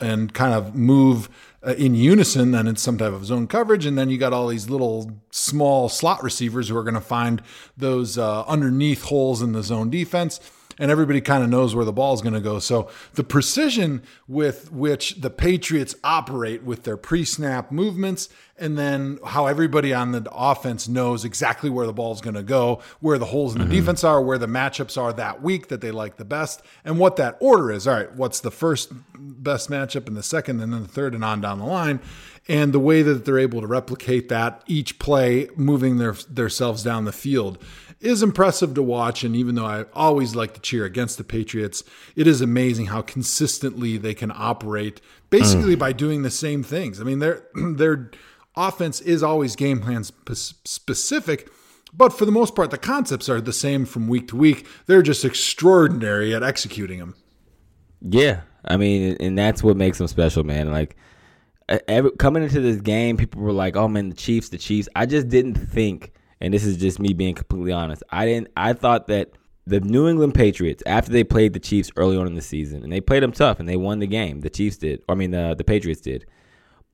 and 0.00 0.32
kind 0.32 0.54
of 0.54 0.74
move 0.74 1.28
uh, 1.66 1.74
in 1.74 1.94
unison, 1.94 2.52
then 2.52 2.66
it's 2.66 2.82
some 2.82 2.98
type 2.98 3.12
of 3.12 3.24
zone 3.24 3.46
coverage. 3.46 3.86
And 3.86 3.98
then 3.98 4.10
you 4.10 4.18
got 4.18 4.32
all 4.32 4.48
these 4.48 4.70
little 4.70 5.10
small 5.30 5.88
slot 5.88 6.22
receivers 6.22 6.68
who 6.68 6.76
are 6.76 6.84
going 6.84 6.94
to 6.94 7.00
find 7.00 7.42
those 7.76 8.18
uh, 8.18 8.44
underneath 8.46 9.04
holes 9.04 9.42
in 9.42 9.52
the 9.52 9.62
zone 9.62 9.90
defense 9.90 10.40
and 10.78 10.90
everybody 10.90 11.20
kind 11.20 11.42
of 11.42 11.50
knows 11.50 11.74
where 11.74 11.84
the 11.84 11.92
ball 11.92 12.14
is 12.14 12.20
going 12.20 12.34
to 12.34 12.40
go. 12.40 12.58
So 12.58 12.88
the 13.14 13.24
precision 13.24 14.02
with 14.26 14.72
which 14.72 15.20
the 15.20 15.30
Patriots 15.30 15.94
operate 16.04 16.62
with 16.62 16.84
their 16.84 16.96
pre-snap 16.96 17.72
movements 17.72 18.28
and 18.56 18.76
then 18.76 19.18
how 19.24 19.46
everybody 19.46 19.94
on 19.94 20.12
the 20.12 20.28
offense 20.32 20.88
knows 20.88 21.24
exactly 21.24 21.70
where 21.70 21.86
the 21.86 21.92
ball 21.92 22.12
is 22.12 22.20
going 22.20 22.34
to 22.34 22.42
go, 22.42 22.80
where 23.00 23.18
the 23.18 23.26
holes 23.26 23.54
in 23.54 23.60
the 23.60 23.64
mm-hmm. 23.64 23.74
defense 23.74 24.02
are, 24.02 24.20
where 24.20 24.38
the 24.38 24.46
matchups 24.46 25.00
are 25.00 25.12
that 25.12 25.42
week 25.42 25.68
that 25.68 25.80
they 25.80 25.90
like 25.90 26.16
the 26.16 26.24
best, 26.24 26.62
and 26.84 26.98
what 26.98 27.16
that 27.16 27.36
order 27.40 27.70
is. 27.70 27.86
All 27.86 27.94
right, 27.94 28.12
what's 28.14 28.40
the 28.40 28.50
first 28.50 28.90
best 29.14 29.70
matchup 29.70 30.08
and 30.08 30.16
the 30.16 30.22
second 30.22 30.60
and 30.60 30.72
then 30.72 30.82
the 30.82 30.88
third 30.88 31.14
and 31.14 31.24
on 31.24 31.40
down 31.40 31.58
the 31.58 31.66
line 31.66 32.00
and 32.48 32.72
the 32.72 32.80
way 32.80 33.02
that 33.02 33.24
they're 33.24 33.38
able 33.38 33.60
to 33.60 33.66
replicate 33.66 34.28
that 34.30 34.62
each 34.66 34.98
play 34.98 35.48
moving 35.54 35.98
their 35.98 36.14
themselves 36.28 36.82
down 36.82 37.04
the 37.04 37.12
field 37.12 37.62
is 38.00 38.22
impressive 38.22 38.74
to 38.74 38.82
watch. 38.82 39.24
And 39.24 39.34
even 39.34 39.54
though 39.54 39.66
I 39.66 39.84
always 39.92 40.34
like 40.34 40.54
to 40.54 40.60
cheer 40.60 40.84
against 40.84 41.18
the 41.18 41.24
Patriots, 41.24 41.82
it 42.16 42.26
is 42.26 42.40
amazing 42.40 42.86
how 42.86 43.02
consistently 43.02 43.96
they 43.96 44.14
can 44.14 44.32
operate 44.34 45.00
basically 45.30 45.76
mm. 45.76 45.78
by 45.78 45.92
doing 45.92 46.22
the 46.22 46.30
same 46.30 46.62
things. 46.62 47.00
I 47.00 47.04
mean, 47.04 47.18
their 47.18 47.44
their 47.54 48.10
offense 48.56 49.00
is 49.00 49.22
always 49.22 49.56
game 49.56 49.80
plan 49.80 50.04
specific. 50.04 51.50
But 51.92 52.12
for 52.12 52.26
the 52.26 52.32
most 52.32 52.54
part, 52.54 52.70
the 52.70 52.78
concepts 52.78 53.28
are 53.28 53.40
the 53.40 53.52
same 53.52 53.86
from 53.86 54.08
week 54.08 54.28
to 54.28 54.36
week. 54.36 54.66
They're 54.86 55.02
just 55.02 55.24
extraordinary 55.24 56.34
at 56.34 56.42
executing 56.42 56.98
them. 56.98 57.14
Yeah, 58.02 58.42
I 58.64 58.76
mean, 58.76 59.16
and 59.20 59.38
that's 59.38 59.62
what 59.62 59.76
makes 59.76 59.98
them 59.98 60.06
special, 60.06 60.44
man. 60.44 60.70
Like 60.70 60.96
every, 61.88 62.10
coming 62.12 62.42
into 62.42 62.60
this 62.60 62.80
game, 62.80 63.16
people 63.16 63.40
were 63.40 63.52
like, 63.52 63.76
"Oh 63.76 63.88
man, 63.88 64.10
the 64.10 64.14
Chiefs, 64.14 64.50
the 64.50 64.58
Chiefs." 64.58 64.88
I 64.94 65.06
just 65.06 65.28
didn't 65.28 65.54
think 65.54 66.12
and 66.40 66.52
this 66.52 66.64
is 66.64 66.76
just 66.76 66.98
me 66.98 67.12
being 67.12 67.34
completely 67.34 67.72
honest. 67.72 68.02
I 68.10 68.26
didn't. 68.26 68.48
I 68.56 68.72
thought 68.72 69.06
that 69.08 69.32
the 69.66 69.80
New 69.80 70.08
England 70.08 70.34
Patriots, 70.34 70.82
after 70.86 71.12
they 71.12 71.24
played 71.24 71.52
the 71.52 71.60
Chiefs 71.60 71.90
early 71.96 72.16
on 72.16 72.26
in 72.26 72.34
the 72.34 72.42
season, 72.42 72.82
and 72.82 72.92
they 72.92 73.00
played 73.00 73.22
them 73.22 73.32
tough, 73.32 73.60
and 73.60 73.68
they 73.68 73.76
won 73.76 73.98
the 73.98 74.06
game. 74.06 74.40
The 74.40 74.50
Chiefs 74.50 74.78
did. 74.78 75.02
I 75.08 75.14
mean, 75.14 75.30
the 75.30 75.54
the 75.56 75.64
Patriots 75.64 76.00
did. 76.00 76.26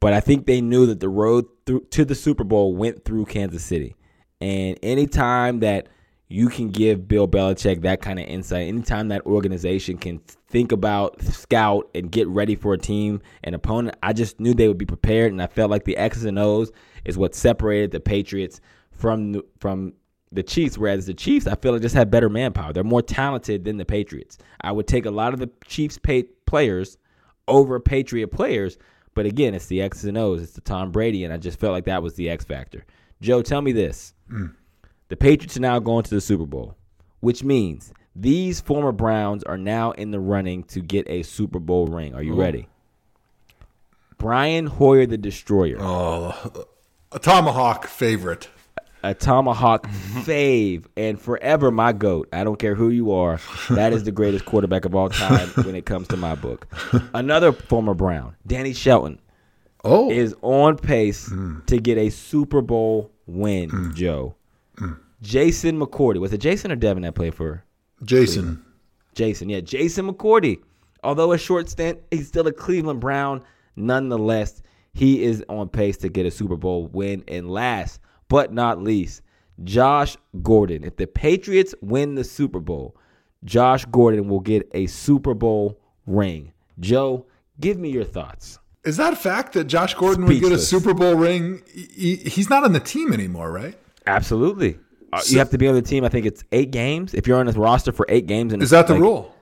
But 0.01 0.13
I 0.13 0.21
think 0.21 0.47
they 0.47 0.61
knew 0.61 0.87
that 0.87 1.01
the 1.01 1.09
road 1.09 1.47
through 1.67 1.87
to 1.91 2.05
the 2.05 2.15
Super 2.15 2.45
Bowl 2.45 2.75
went 2.75 3.05
through 3.05 3.27
Kansas 3.27 3.65
City, 3.65 3.95
and 4.41 4.79
anytime 4.83 5.61
that 5.61 5.89
you 6.29 6.49
can 6.49 6.71
give 6.71 7.07
Bill 7.07 7.29
Belichick 7.29 7.83
that 7.83 8.01
kind 8.01 8.19
of 8.19 8.27
insight, 8.27 8.67
anytime 8.67 9.09
that 9.09 9.25
organization 9.25 9.99
can 9.99 10.21
think 10.49 10.73
about, 10.73 11.23
scout, 11.23 11.89
and 11.95 12.11
get 12.11 12.27
ready 12.29 12.57
for 12.57 12.75
a 12.75 12.79
team 12.79 13.21
and 13.45 13.55
opponent, 13.55 13.97
I 14.03 14.15
just 14.15 14.41
knew 14.41 14.53
they 14.53 14.69
would 14.69 14.79
be 14.79 14.87
prepared, 14.87 15.33
and 15.33 15.41
I 15.41 15.47
felt 15.47 15.71
like 15.71 15.85
the 15.85 15.97
X's 15.97 16.25
and 16.25 16.39
O's 16.39 16.73
is 17.05 17.17
what 17.17 17.35
separated 17.35 17.93
the 17.93 18.01
Patriots 18.01 18.61
from 18.97 19.43
from 19.59 19.95
the 20.33 20.43
Chiefs, 20.43 20.77
whereas 20.77 21.07
the 21.07 21.15
Chiefs, 21.15 21.47
I 21.47 21.55
feel 21.55 21.73
like 21.73 21.83
just 21.83 21.95
have 21.95 22.11
better 22.11 22.29
manpower. 22.29 22.73
They're 22.73 22.85
more 22.85 23.03
talented 23.03 23.65
than 23.65 23.77
the 23.77 23.85
Patriots. 23.85 24.39
I 24.61 24.73
would 24.73 24.87
take 24.87 25.07
a 25.07 25.11
lot 25.11 25.33
of 25.33 25.39
the 25.39 25.51
Chiefs 25.67 25.99
pay- 25.99 26.25
players 26.47 26.99
over 27.47 27.79
Patriot 27.79 28.29
players, 28.29 28.79
but 29.15 29.27
again, 29.27 29.55
it's 29.55 29.67
the 29.67 29.81
X's 29.81 30.07
and 30.07 30.19
O's. 30.19 30.43
It's 30.43 30.53
the 30.53 30.61
Tom 30.61 30.91
Brady, 30.91 31.25
and 31.25 31.33
I 31.33 31.37
just 31.37 31.59
felt 31.59 31.73
like 31.73 31.85
that 31.85 32.03
was 32.03 32.15
the 32.15 32.29
X 32.29 32.45
factor. 32.45 32.85
Joe, 33.21 33.43
tell 33.43 33.63
me 33.63 33.73
this: 33.73 34.15
mm. 34.31 34.53
the 35.09 35.17
Patriots 35.17 35.57
are 35.57 35.61
now 35.61 35.79
going 35.79 36.03
to 36.05 36.15
the 36.15 36.21
Super 36.21 36.47
Bowl, 36.47 36.77
which 37.21 37.45
means 37.45 37.93
these 38.17 38.61
former 38.61 38.93
Browns 38.93 39.45
are 39.45 39.59
now 39.59 39.93
in 39.93 40.11
the 40.11 40.21
running 40.21 40.65
to 40.65 40.81
get 40.81 41.09
a 41.09 41.23
Super 41.23 41.59
Bowl 41.59 41.87
ring. 41.87 42.15
Are 42.15 42.23
you 42.23 42.35
Ooh. 42.35 42.41
ready? 42.41 42.69
Brian 44.19 44.67
Hoyer, 44.67 45.07
the 45.07 45.19
Destroyer. 45.19 45.77
Oh, 45.81 46.67
a 47.13 47.19
tomahawk 47.19 47.87
favorite 47.87 48.49
a 49.05 49.13
tomahawk 49.13 49.87
mm-hmm. 49.87 50.21
fave 50.21 50.87
and 50.97 51.21
forever 51.21 51.71
my 51.71 51.93
goat. 51.93 52.29
I 52.33 52.43
don't 52.43 52.59
care 52.59 52.75
who 52.75 52.89
you 52.89 53.13
are. 53.13 53.39
That 53.71 53.93
is 53.93 54.05
the 54.05 54.11
greatest 54.11 54.47
quarterback 54.47 54.87
of 54.87 54.95
all 54.95 55.11
time 55.11 55.49
when 55.65 55.75
it 55.75 55.85
comes 55.85 56.09
to 56.09 56.17
my 56.17 56.35
book. 56.35 56.67
Another 57.13 57.53
former 57.53 57.95
Brown, 57.95 58.35
Danny 58.47 58.73
Shelton. 58.73 59.21
Oh, 59.87 60.11
is 60.11 60.35
on 60.41 60.79
pace 60.79 61.29
mm. 61.29 61.65
to 61.67 61.79
get 61.79 61.99
a 61.99 62.09
Super 62.09 62.63
Bowl 62.63 63.13
win, 63.27 63.71
mm. 63.71 63.95
Joe. 63.95 64.35
Mm. 64.77 64.99
Jason 65.21 65.79
McCourty. 65.79 66.19
Was 66.19 66.33
it 66.33 66.39
Jason 66.39 66.73
or 66.73 66.77
Devin 66.77 67.03
that 67.03 67.15
played 67.15 67.35
for 67.35 67.63
Jason. 68.03 68.65
Jason? 69.15 69.51
Yeah, 69.51 69.61
Jason 69.61 70.11
McCourty. 70.11 70.63
Although 71.03 71.33
a 71.33 71.39
short 71.39 71.69
stint, 71.69 72.01
he's 72.11 72.29
still 72.29 72.47
a 72.47 72.53
Cleveland 72.53 73.01
Brown. 73.01 73.45
Nonetheless, 73.77 74.63
he 74.95 75.23
is 75.23 75.45
on 75.51 75.69
pace 75.69 75.99
to 75.99 76.09
get 76.09 76.25
a 76.25 76.31
Super 76.31 76.57
Bowl 76.57 76.87
win. 76.87 77.23
And 77.29 77.51
last 77.51 78.01
but 78.29 78.53
not 78.53 78.83
least, 78.83 79.23
Josh 79.63 80.17
Gordon. 80.43 80.85
If 80.85 80.97
the 80.97 81.07
Patriots 81.07 81.75
win 81.81 82.15
the 82.15 82.25
Super 82.25 82.61
Bowl, 82.61 82.97
Josh 83.45 83.85
Gordon 83.87 84.29
will 84.29 84.41
get 84.41 84.69
a 84.73 84.87
Super 84.87 85.35
Bowl 85.35 85.79
ring. 86.07 86.53
Joe, 86.81 87.27
give 87.61 87.79
me 87.79 87.91
your 87.91 88.05
thoughts. 88.05 88.59
Is 88.85 88.97
that 88.99 89.13
a 89.13 89.17
fact 89.17 89.55
that 89.55 89.65
Josh 89.65 89.95
Gordon 89.95 90.27
would 90.27 90.41
get 90.41 90.53
a 90.53 90.59
Super 90.59 90.93
Bowl 90.93 91.15
ring? 91.15 91.63
He's 91.73 92.51
not 92.51 92.65
on 92.65 92.73
the 92.73 92.81
team 92.81 93.13
anymore, 93.13 93.51
right? 93.51 93.79
Absolutely. 94.07 94.79
Uh, 95.13 95.21
you 95.27 95.39
have 95.39 95.51
to 95.51 95.59
be 95.59 95.69
on 95.69 95.75
the 95.75 95.83
team. 95.83 96.05
I 96.05 96.09
think 96.09 96.27
it's 96.27 96.43
eight 96.53 96.71
games. 96.71 97.15
If 97.15 97.27
you're 97.27 97.39
on 97.39 97.47
this 97.47 97.57
roster 97.57 97.93
for 97.93 98.05
eight 98.09 98.27
games, 98.27 98.53
and 98.53 98.63
Is 98.63 98.71
that 98.71 98.87
the 98.87 98.95
like, 98.95 99.03
rule? 99.03 99.34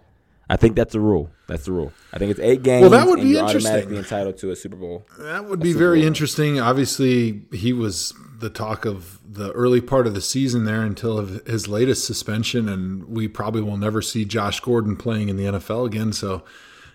I 0.48 0.57
think 0.57 0.76
that's 0.76 0.92
the 0.92 1.00
rule. 1.00 1.31
That's 1.46 1.64
the 1.64 1.72
rule. 1.72 1.92
I 2.12 2.18
think 2.18 2.31
it's 2.31 2.40
eight 2.40 2.62
games. 2.62 2.83
Well, 2.83 2.90
that 2.90 3.07
would 3.07 3.20
be 3.20 3.38
interesting. 3.38 3.70
automatically 3.70 3.98
entitled 3.98 4.38
to 4.38 4.50
a 4.50 4.57
Super 4.57 4.76
Bowl. 4.76 5.07
That 5.18 5.46
would 5.46 5.61
be 5.61 5.72
very 5.72 6.05
interesting. 6.05 6.61
Obviously, 6.61 7.42
he 7.52 7.72
was 7.72 8.12
the 8.38 8.50
talk 8.50 8.85
of 8.85 9.20
the 9.24 9.52
early 9.52 9.81
part 9.81 10.07
of 10.07 10.14
the 10.14 10.20
season 10.20 10.64
there 10.64 10.83
until 10.83 11.24
his 11.24 11.68
latest 11.68 12.05
suspension, 12.05 12.68
and 12.68 13.05
we 13.05 13.28
probably 13.28 13.62
will 13.62 13.76
never 13.76 14.02
see 14.02 14.24
Josh 14.24 14.61
Gordon 14.61 14.96
playing 14.96 15.28
in 15.28 15.37
the 15.37 15.44
NFL 15.44 15.87
again. 15.87 16.12
So, 16.12 16.42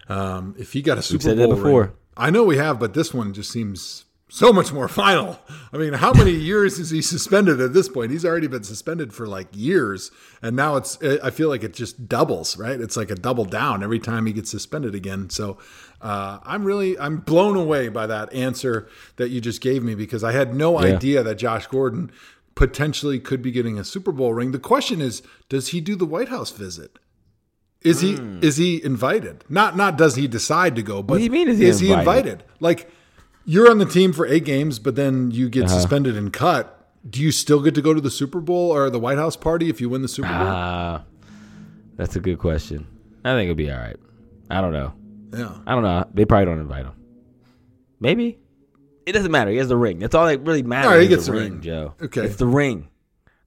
um, 0.10 0.56
if 0.58 0.74
he 0.74 0.82
got 0.82 0.98
a 0.98 1.02
Super 1.02 1.24
said 1.24 1.38
that 1.38 1.48
Bowl 1.48 1.56
before. 1.56 1.82
ring, 1.82 1.92
I 2.16 2.30
know 2.30 2.44
we 2.44 2.58
have, 2.58 2.80
but 2.80 2.94
this 2.94 3.14
one 3.14 3.34
just 3.34 3.52
seems 3.52 4.06
so 4.30 4.52
much 4.52 4.74
more 4.74 4.88
final. 4.88 5.40
I 5.72 5.78
mean, 5.78 5.94
how 5.94 6.12
many 6.14 6.32
years 6.52 6.80
is 6.80 6.90
he 6.90 7.02
suspended 7.02 7.62
at 7.62 7.74
this 7.74 7.88
point? 7.88 8.12
He's 8.12 8.26
already 8.26 8.48
been 8.48 8.64
suspended 8.64 9.14
for 9.14 9.26
like 9.28 9.48
years, 9.54 10.12
and 10.42 10.56
now 10.56 10.76
it's. 10.76 10.98
I 11.04 11.30
feel 11.30 11.50
like 11.50 11.64
it 11.64 11.74
just 11.74 12.08
doubles, 12.10 12.58
right? 12.58 12.80
It's 12.80 12.98
like 12.98 13.10
a 13.12 13.16
double 13.16 13.46
down 13.46 13.84
every 13.84 14.00
time 14.00 14.26
he 14.26 14.34
gets 14.34 14.52
suspended 14.52 14.94
again. 14.96 15.30
So, 15.30 15.58
uh, 16.02 16.40
I'm 16.44 16.64
really 16.66 16.98
I'm 17.00 17.18
blown 17.18 17.56
away 17.56 17.88
by 17.90 18.06
that 18.08 18.32
answer 18.34 18.88
that 19.16 19.30
you 19.30 19.40
just 19.40 19.62
gave 19.62 19.84
me 19.84 19.96
because 19.96 20.24
I 20.24 20.32
had 20.34 20.54
no 20.54 20.74
Yeah. 20.82 20.96
idea 20.96 21.24
that 21.24 21.36
Josh 21.36 21.68
Gordon 21.68 22.12
potentially 22.56 23.20
could 23.20 23.42
be 23.42 23.52
getting 23.52 23.78
a 23.78 23.84
Super 23.84 24.12
Bowl 24.12 24.34
ring. 24.34 24.52
The 24.52 24.60
question 24.60 25.00
is, 25.00 25.22
does 25.48 25.70
he 25.70 25.80
do 25.80 25.96
the 25.96 26.06
White 26.08 26.30
House 26.30 26.52
visit? 26.52 26.98
Is 27.84 28.02
he 28.02 28.20
is 28.42 28.58
he 28.58 28.84
invited? 28.84 29.46
Not 29.48 29.78
not 29.78 29.98
does 29.98 30.16
he 30.16 30.28
decide 30.28 30.76
to 30.76 30.82
go, 30.82 31.02
but 31.04 31.14
what 31.14 31.18
do 31.20 31.24
you 31.24 31.30
mean, 31.30 31.48
is 31.48 31.60
he 31.60 31.66
he 31.66 31.94
invited? 31.94 32.00
invited? 32.00 32.44
Like 32.60 32.90
you're 33.48 33.72
on 33.72 33.80
the 33.80 33.86
team 33.86 34.14
for 34.14 34.28
eight 34.28 34.46
games, 34.46 34.78
but 34.78 34.96
then 34.96 35.32
you 35.32 35.50
get 35.50 35.64
Uh-huh. 35.66 35.74
suspended 35.80 36.16
and 36.16 36.32
cut. 36.32 36.74
Do 37.10 37.22
you 37.22 37.32
still 37.32 37.62
get 37.62 37.74
to 37.76 37.82
go 37.82 37.94
to 37.94 38.02
the 38.02 38.12
Super 38.12 38.42
Bowl 38.42 38.70
or 38.72 38.90
the 38.90 39.00
White 39.00 39.18
House 39.18 39.36
party 39.38 39.70
if 39.70 39.80
you 39.82 39.88
win 39.90 40.02
the 40.02 40.08
Super 40.10 40.28
Bowl? 40.28 40.38
Ah, 40.40 41.04
that's 41.96 42.16
a 42.16 42.20
good 42.20 42.38
question. 42.38 42.86
I 43.24 43.32
think 43.34 43.46
it'll 43.50 43.56
be 43.56 43.72
all 43.72 43.80
right. 43.80 43.96
I 44.50 44.62
don't 44.62 44.74
know. 44.74 44.94
yeah. 45.34 45.58
I 45.66 45.74
don't 45.74 45.84
know. 45.84 46.06
They 46.14 46.26
probably 46.26 46.46
don't 46.46 46.60
invite 46.60 46.86
him. 46.86 46.94
Maybe. 48.00 48.38
It 49.06 49.14
doesn't 49.14 49.32
matter. 49.32 49.52
He 49.52 49.58
has 49.58 49.70
the 49.70 49.78
ring. 49.78 50.00
That's 50.00 50.14
all 50.16 50.26
that 50.28 50.42
really 50.42 50.64
matters. 50.64 50.88
All 50.88 50.94
right, 50.96 51.02
he 51.02 51.08
gets 51.08 51.26
the 51.26 51.32
the 51.32 51.38
ring, 51.40 51.52
ring. 51.54 51.62
Joe. 51.62 51.94
Okay. 52.02 52.26
It's 52.26 52.36
the 52.36 52.46
ring. 52.46 52.90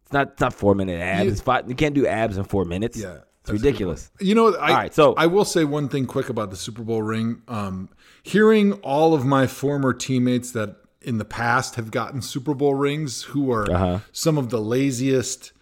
It's 0.04 0.12
not. 0.12 0.28
It's 0.32 0.40
not 0.40 0.54
four 0.54 0.74
minute 0.74 1.00
abs. 1.00 1.24
You- 1.26 1.30
it's 1.32 1.40
five, 1.40 1.68
you 1.68 1.74
can't 1.74 1.94
do 1.94 2.06
abs 2.06 2.36
in 2.38 2.44
four 2.44 2.64
minutes. 2.64 2.96
Yeah, 2.98 3.08
it's 3.12 3.20
that's 3.44 3.50
a 3.50 3.52
good 3.52 3.64
ridiculous. 3.64 4.10
You 4.20 4.34
know, 4.34 4.54
I, 4.56 4.70
All 4.70 4.76
right, 4.76 4.94
so- 4.94 5.14
I 5.14 5.26
will 5.26 5.44
say 5.44 5.64
one 5.64 5.88
thing 5.88 6.06
quick 6.06 6.30
about 6.30 6.50
the 6.50 6.56
Super 6.56 6.82
Bowl 6.82 7.02
ring. 7.02 7.42
Um, 7.46 7.90
hearing 8.22 8.74
all 8.74 9.14
of 9.14 9.24
my 9.24 9.46
former 9.46 9.92
teammates 9.92 10.50
that 10.52 10.76
in 11.02 11.18
the 11.18 11.24
past 11.24 11.76
have 11.76 11.90
gotten 11.90 12.20
Super 12.22 12.54
Bowl 12.54 12.74
rings, 12.74 13.22
who 13.22 13.50
are 13.50 13.70
Uh-huh. 13.70 13.98
some 14.12 14.36
of 14.36 14.50
the 14.50 14.60
laziest, 14.60 15.52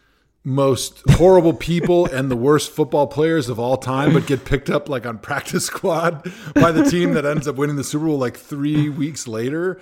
most 0.45 1.03
horrible 1.11 1.53
people 1.53 2.07
and 2.07 2.31
the 2.31 2.37
worst 2.37 2.71
football 2.71 3.07
players 3.07 3.49
of 3.49 3.59
all 3.59 3.77
time, 3.77 4.13
but 4.15 4.27
get 4.27 4.45
picked 4.45 4.71
up 4.71 4.89
like 4.89 5.05
on 5.07 5.19
practice 5.19 5.67
squad 5.67 6.31
by 6.55 6.73
the 6.73 6.85
team 6.91 7.13
that 7.15 7.25
ends 7.27 7.47
up 7.47 7.57
winning 7.57 7.77
the 7.77 7.85
Super 7.85 8.07
Bowl 8.07 8.19
like 8.19 8.37
three 8.37 8.89
weeks 8.89 9.29
later 9.29 9.81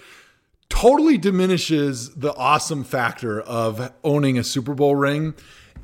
totally 0.68 1.16
diminishes 1.16 2.10
the 2.16 2.34
awesome 2.34 2.82
factor 2.82 3.40
of 3.40 3.92
owning 4.02 4.36
a 4.36 4.42
Super 4.42 4.74
Bowl 4.74 4.96
ring. 4.96 5.32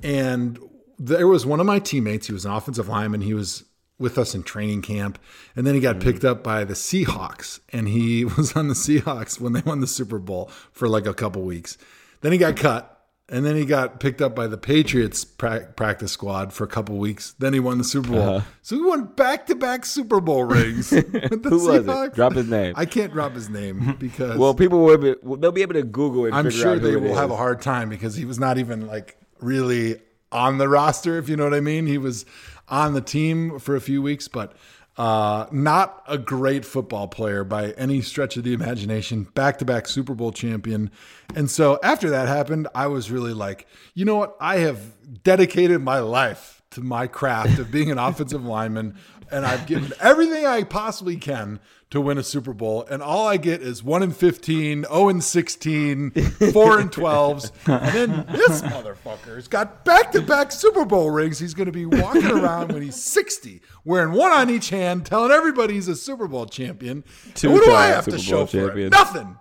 And 0.03 0.59
there 0.99 1.29
was 1.29 1.47
one 1.47 1.61
of 1.61 1.67
my 1.67 1.79
teammates, 1.79 2.27
he 2.27 2.33
was 2.33 2.45
an 2.45 2.51
offensive 2.53 2.89
lineman, 2.89 3.21
he 3.21 3.33
was 3.33 3.63
with 4.03 4.19
us 4.19 4.35
in 4.35 4.43
training 4.43 4.83
camp, 4.83 5.19
and 5.57 5.67
then 5.67 5.75
he 5.75 5.81
got 5.81 5.99
picked 6.01 6.25
up 6.25 6.43
by 6.43 6.65
the 6.65 6.75
Seahawks, 6.75 7.61
and 7.73 7.89
he 7.89 8.25
was 8.37 8.55
on 8.55 8.69
the 8.69 8.75
Seahawks 8.75 9.41
when 9.41 9.55
they 9.55 9.61
won 9.63 9.81
the 9.81 9.87
Super 9.87 10.19
Bowl 10.19 10.51
for 10.73 10.89
like 10.89 11.07
a 11.07 11.15
couple 11.15 11.41
weeks. 11.43 11.79
Then 12.21 12.33
he 12.33 12.39
got 12.39 12.57
cut. 12.57 12.89
And 13.29 13.47
then 13.47 13.57
he 13.57 13.65
got 13.65 13.99
picked 13.99 14.21
up 14.21 14.35
by 14.35 14.47
the 14.47 14.59
Patriots 14.59 15.25
pra- 15.25 15.73
practice 15.75 16.13
squad 16.13 16.53
for 16.53 16.65
a 16.65 16.67
couple 16.67 16.99
weeks. 16.99 17.35
Then 17.39 17.55
he 17.55 17.61
won 17.61 17.79
the 17.79 17.85
Super 17.85 18.11
Bowl. 18.11 18.43
So 18.61 18.77
he 18.77 18.83
won 18.83 19.05
back 19.05 19.47
to 19.47 19.55
back 19.55 19.87
Super 19.87 20.21
Bowl 20.21 20.45
rings. 20.45 20.91
with 20.93 21.11
the 21.13 21.19
Uh-huh. 21.25 21.49
Who 21.49 21.67
was 21.67 21.87
it? 22.09 22.15
Drop 22.15 22.35
his 22.35 22.49
name. 22.51 22.75
I 22.77 22.85
can't 22.85 23.11
drop 23.11 23.33
his 23.33 23.49
name 23.49 23.97
because 23.99 24.37
Well, 24.37 24.53
people 24.53 24.81
will 24.85 24.99
be, 24.99 25.15
they'll 25.39 25.53
be 25.53 25.63
able 25.63 25.75
to 25.75 25.83
Google 25.83 26.27
and 26.27 26.35
I'm 26.35 26.51
sure 26.51 26.79
they 26.79 26.97
will 26.97 27.13
is. 27.13 27.17
have 27.17 27.31
a 27.31 27.37
hard 27.37 27.63
time 27.63 27.89
because 27.89 28.17
he 28.17 28.27
was 28.27 28.39
not 28.39 28.59
even 28.59 28.87
like 28.87 29.17
really 29.41 29.99
on 30.31 30.59
the 30.59 30.69
roster, 30.69 31.17
if 31.17 31.31
you 31.31 31.37
know 31.37 31.45
what 31.45 31.55
I 31.55 31.61
mean. 31.61 31.87
He 31.87 31.97
was 31.99 32.27
on 32.73 32.95
the 32.95 33.03
team 33.03 33.59
for 33.59 33.77
a 33.77 33.81
few 33.81 34.01
weeks, 34.03 34.27
but 34.27 34.55
uh, 34.97 35.47
not 35.53 36.03
a 36.09 36.19
great 36.19 36.65
football 36.65 37.07
player 37.07 37.45
by 37.45 37.71
any 37.73 38.01
stretch 38.01 38.37
of 38.37 38.45
the 38.45 38.55
imagination. 38.55 39.25
Back 39.35 39.59
to 39.59 39.65
back 39.65 39.87
Super 39.87 40.15
Bowl 40.15 40.33
champion. 40.33 40.91
And 41.35 41.51
so 41.51 41.79
after 41.83 42.11
that 42.11 42.29
happened, 42.29 42.69
I 42.75 42.87
was 42.87 43.11
really 43.11 43.35
like, 43.35 43.67
you 43.95 44.05
know 44.05 44.17
what? 44.17 44.37
I 44.41 44.59
have 44.59 45.23
dedicated 45.23 45.83
my 45.83 46.01
life 46.01 46.62
to 46.73 46.81
my 46.83 47.07
craft 47.07 47.59
of 47.59 47.71
being 47.71 47.91
an 47.91 47.99
offensive 47.99 48.45
lineman, 48.45 48.97
and 49.31 49.47
I've 49.47 49.67
given 49.67 49.93
everything 50.01 50.45
I 50.47 50.63
possibly 50.65 51.17
can 51.17 51.59
to 51.91 52.01
win 52.01 52.17
a 52.19 52.23
Super 52.23 52.53
Bowl, 52.55 52.85
and 52.91 53.03
all 53.03 53.27
I 53.27 53.37
get 53.37 53.61
is 53.61 53.83
one 53.83 54.03
in 54.03 54.13
15, 54.13 54.85
0 54.85 55.09
and 55.11 55.23
16, 55.23 56.11
4 56.53 56.79
and 56.81 56.91
12s, 56.91 57.51
and 57.67 57.95
then 57.95 58.27
this 58.33 58.63
motherfucker's 58.63 59.47
got 59.49 59.85
back-to-back 59.85 60.53
Super 60.53 60.85
Bowl 60.87 61.11
rings. 61.11 61.39
He's 61.39 61.53
going 61.55 61.67
to 61.67 61.73
be 61.73 61.85
walking 61.85 62.27
around 62.31 62.73
when 62.73 62.83
he's 62.83 63.03
60, 63.03 63.61
wearing 63.85 64.13
one 64.13 64.33
on 64.33 64.49
each 64.49 64.71
hand, 64.71 65.05
telling 65.05 65.31
everybody 65.33 65.75
he's 65.75 65.89
a 65.89 65.97
Super 65.97 66.27
Bowl 66.27 66.47
champion. 66.47 67.05
And 67.43 67.53
what 67.53 67.65
do 67.65 67.73
I 67.73 67.87
have 67.89 68.05
to 68.07 68.13
Super 68.13 68.23
show 68.23 68.37
Bowl 68.39 68.47
for 68.47 68.59
it? 68.59 68.67
champion. 68.69 68.91
Nothing. 68.91 69.37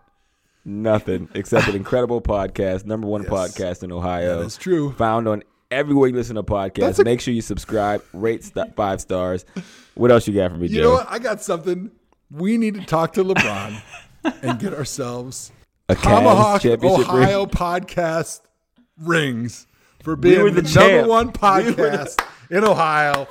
Nothing 0.63 1.29
except 1.33 1.67
an 1.69 1.75
incredible 1.77 2.21
podcast, 2.21 2.85
number 2.85 3.07
one 3.07 3.23
Yes. 3.23 3.31
podcast 3.31 3.83
in 3.83 3.91
Ohio. 3.91 4.39
That 4.39 4.45
is 4.45 4.57
true. 4.57 4.91
Found 4.93 5.27
on 5.27 5.43
everywhere 5.71 6.09
you 6.09 6.15
listen 6.15 6.35
to 6.35 6.43
podcasts. 6.43 6.75
That's 6.79 6.99
a- 6.99 7.03
Make 7.03 7.21
sure 7.21 7.33
you 7.33 7.41
subscribe, 7.41 8.03
rate 8.13 8.43
st- 8.43 8.75
five 8.75 9.01
stars. 9.01 9.45
What 9.95 10.11
else 10.11 10.27
you 10.27 10.33
got 10.33 10.51
for 10.51 10.57
me, 10.57 10.67
You 10.67 10.75
Joe? 10.77 10.83
know 10.83 10.91
what? 10.93 11.07
I 11.09 11.19
got 11.19 11.41
something. 11.41 11.91
We 12.29 12.57
need 12.57 12.75
to 12.75 12.85
talk 12.85 13.13
to 13.13 13.23
LeBron 13.23 13.81
and 14.43 14.59
get 14.59 14.73
ourselves 14.73 15.51
A 15.89 15.95
ThomaHawk 15.95 16.61
championship 16.61 17.07
ring? 17.11 17.23
Ohio 17.23 17.45
podcast 17.45 18.41
rings 18.97 19.67
for 20.03 20.15
being 20.15 20.41
were 20.41 20.49
the, 20.51 20.61
the 20.61 20.79
number 20.79 20.91
champ. 21.01 21.07
one 21.07 21.25
We 21.27 21.31
were 21.73 21.89
podcast 21.89 22.21
in 22.49 22.63
Ohio. 22.63 23.27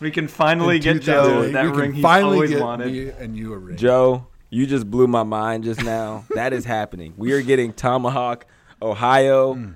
We 0.00 0.10
can 0.10 0.28
finally 0.28 0.78
get 0.78 1.02
Joe 1.02 1.48
that 1.50 1.64
We 1.66 1.70
ring 1.70 1.92
he's 1.92 2.02
finally 2.02 2.34
always 2.36 2.50
get 2.50 2.60
wanted. 2.62 2.92
me 2.92 3.08
and 3.10 3.36
you 3.36 3.52
a 3.52 3.58
ring. 3.58 3.76
Joe, 3.76 4.26
you 4.48 4.66
just 4.66 4.90
blew 4.90 5.06
my 5.06 5.22
mind 5.22 5.64
just 5.64 5.82
now. 5.84 6.24
that 6.34 6.52
is 6.52 6.64
happening. 6.64 7.14
We 7.16 7.32
are 7.32 7.42
getting 7.42 7.72
ThomaHawk, 7.72 8.42
Ohio 8.82 9.54
Hmm. 9.54 9.70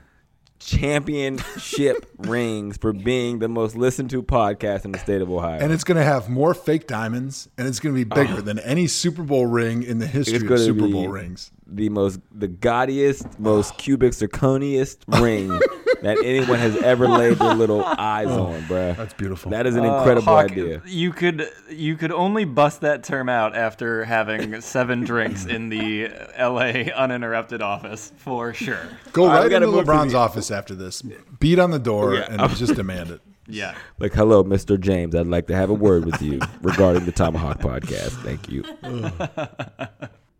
Championship 0.64 2.06
rings 2.18 2.76
for 2.76 2.92
being 2.92 3.38
the 3.38 3.48
most 3.48 3.76
listened 3.76 4.10
to 4.10 4.22
podcast 4.22 4.84
in 4.84 4.92
the 4.92 4.98
state 4.98 5.22
of 5.22 5.30
Ohio. 5.30 5.60
and 5.60 5.72
it's 5.72 5.84
going 5.84 5.98
to 5.98 6.04
have 6.04 6.28
more 6.28 6.54
fake 6.54 6.86
diamonds, 6.86 7.48
and 7.58 7.68
it's 7.68 7.80
going 7.80 7.94
to 7.94 7.98
be 7.98 8.04
bigger 8.04 8.40
than 8.40 8.58
any 8.60 8.86
Super 8.86 9.22
Bowl 9.22 9.46
ring 9.46 9.82
in 9.82 9.98
the 9.98 10.06
history 10.06 10.46
of 10.46 10.60
Super 10.60 10.88
Bowl 10.88 11.08
rings. 11.08 11.50
the 11.66 11.88
most 11.88 12.20
the 12.32 12.48
gaudiest, 12.48 13.38
most 13.38 13.76
cubic 13.78 14.12
zirconiest 14.12 14.98
ring 15.20 15.60
that 16.04 16.18
anyone 16.24 16.58
has 16.58 16.76
ever 16.76 17.08
laid 17.08 17.38
their 17.38 17.54
little 17.54 17.84
eyes 17.98 18.28
on, 18.28 18.62
bruh. 18.62 18.92
Oh. 18.92 18.94
That's 18.94 19.14
beautiful. 19.14 19.50
That 19.50 19.66
is 19.66 19.76
an 19.76 19.84
Uh, 19.84 19.96
incredible 19.98 20.26
Hawk, 20.32 20.50
idea. 20.52 20.82
You 20.86 21.12
could 21.12 21.48
you 21.70 21.96
could 21.96 22.12
only 22.12 22.44
bust 22.44 22.80
that 22.82 23.02
term 23.04 23.28
out 23.28 23.56
after 23.56 24.04
having 24.04 24.60
seven 24.62 25.02
drinks 25.04 25.44
in 25.46 25.68
the 25.68 26.10
L.A. 26.36 26.92
uninterrupted 26.92 27.62
office 27.62 28.12
for 28.16 28.54
sure. 28.54 28.78
Go 29.12 29.22
All 29.24 29.28
right, 29.28 29.34
we 29.34 29.40
right 29.44 29.50
gotta 29.50 29.64
into 29.66 29.76
move 29.76 29.86
to 29.86 29.90
LeBron's 29.92 30.12
the- 30.12 30.18
office 30.18 30.50
after 30.50 30.74
this. 30.74 31.02
Beat 31.40 31.58
on 31.58 31.70
the 31.70 31.78
door 31.78 32.14
Yeah. 32.14 32.26
and 32.30 32.56
just 32.56 32.74
demand 32.74 33.10
it. 33.10 33.20
Yeah. 33.46 33.74
Like, 33.98 34.14
hello, 34.14 34.42
Mr. 34.42 34.80
James. 34.80 35.14
I'd 35.14 35.26
like 35.26 35.48
to 35.48 35.54
have 35.54 35.68
a 35.68 35.74
word 35.74 36.06
with 36.06 36.22
you 36.22 36.40
regarding 36.62 37.04
the 37.04 37.12
ThomaHawk 37.12 37.60
podcast. 37.60 38.12
Thank 38.22 38.48
you. 38.48 38.64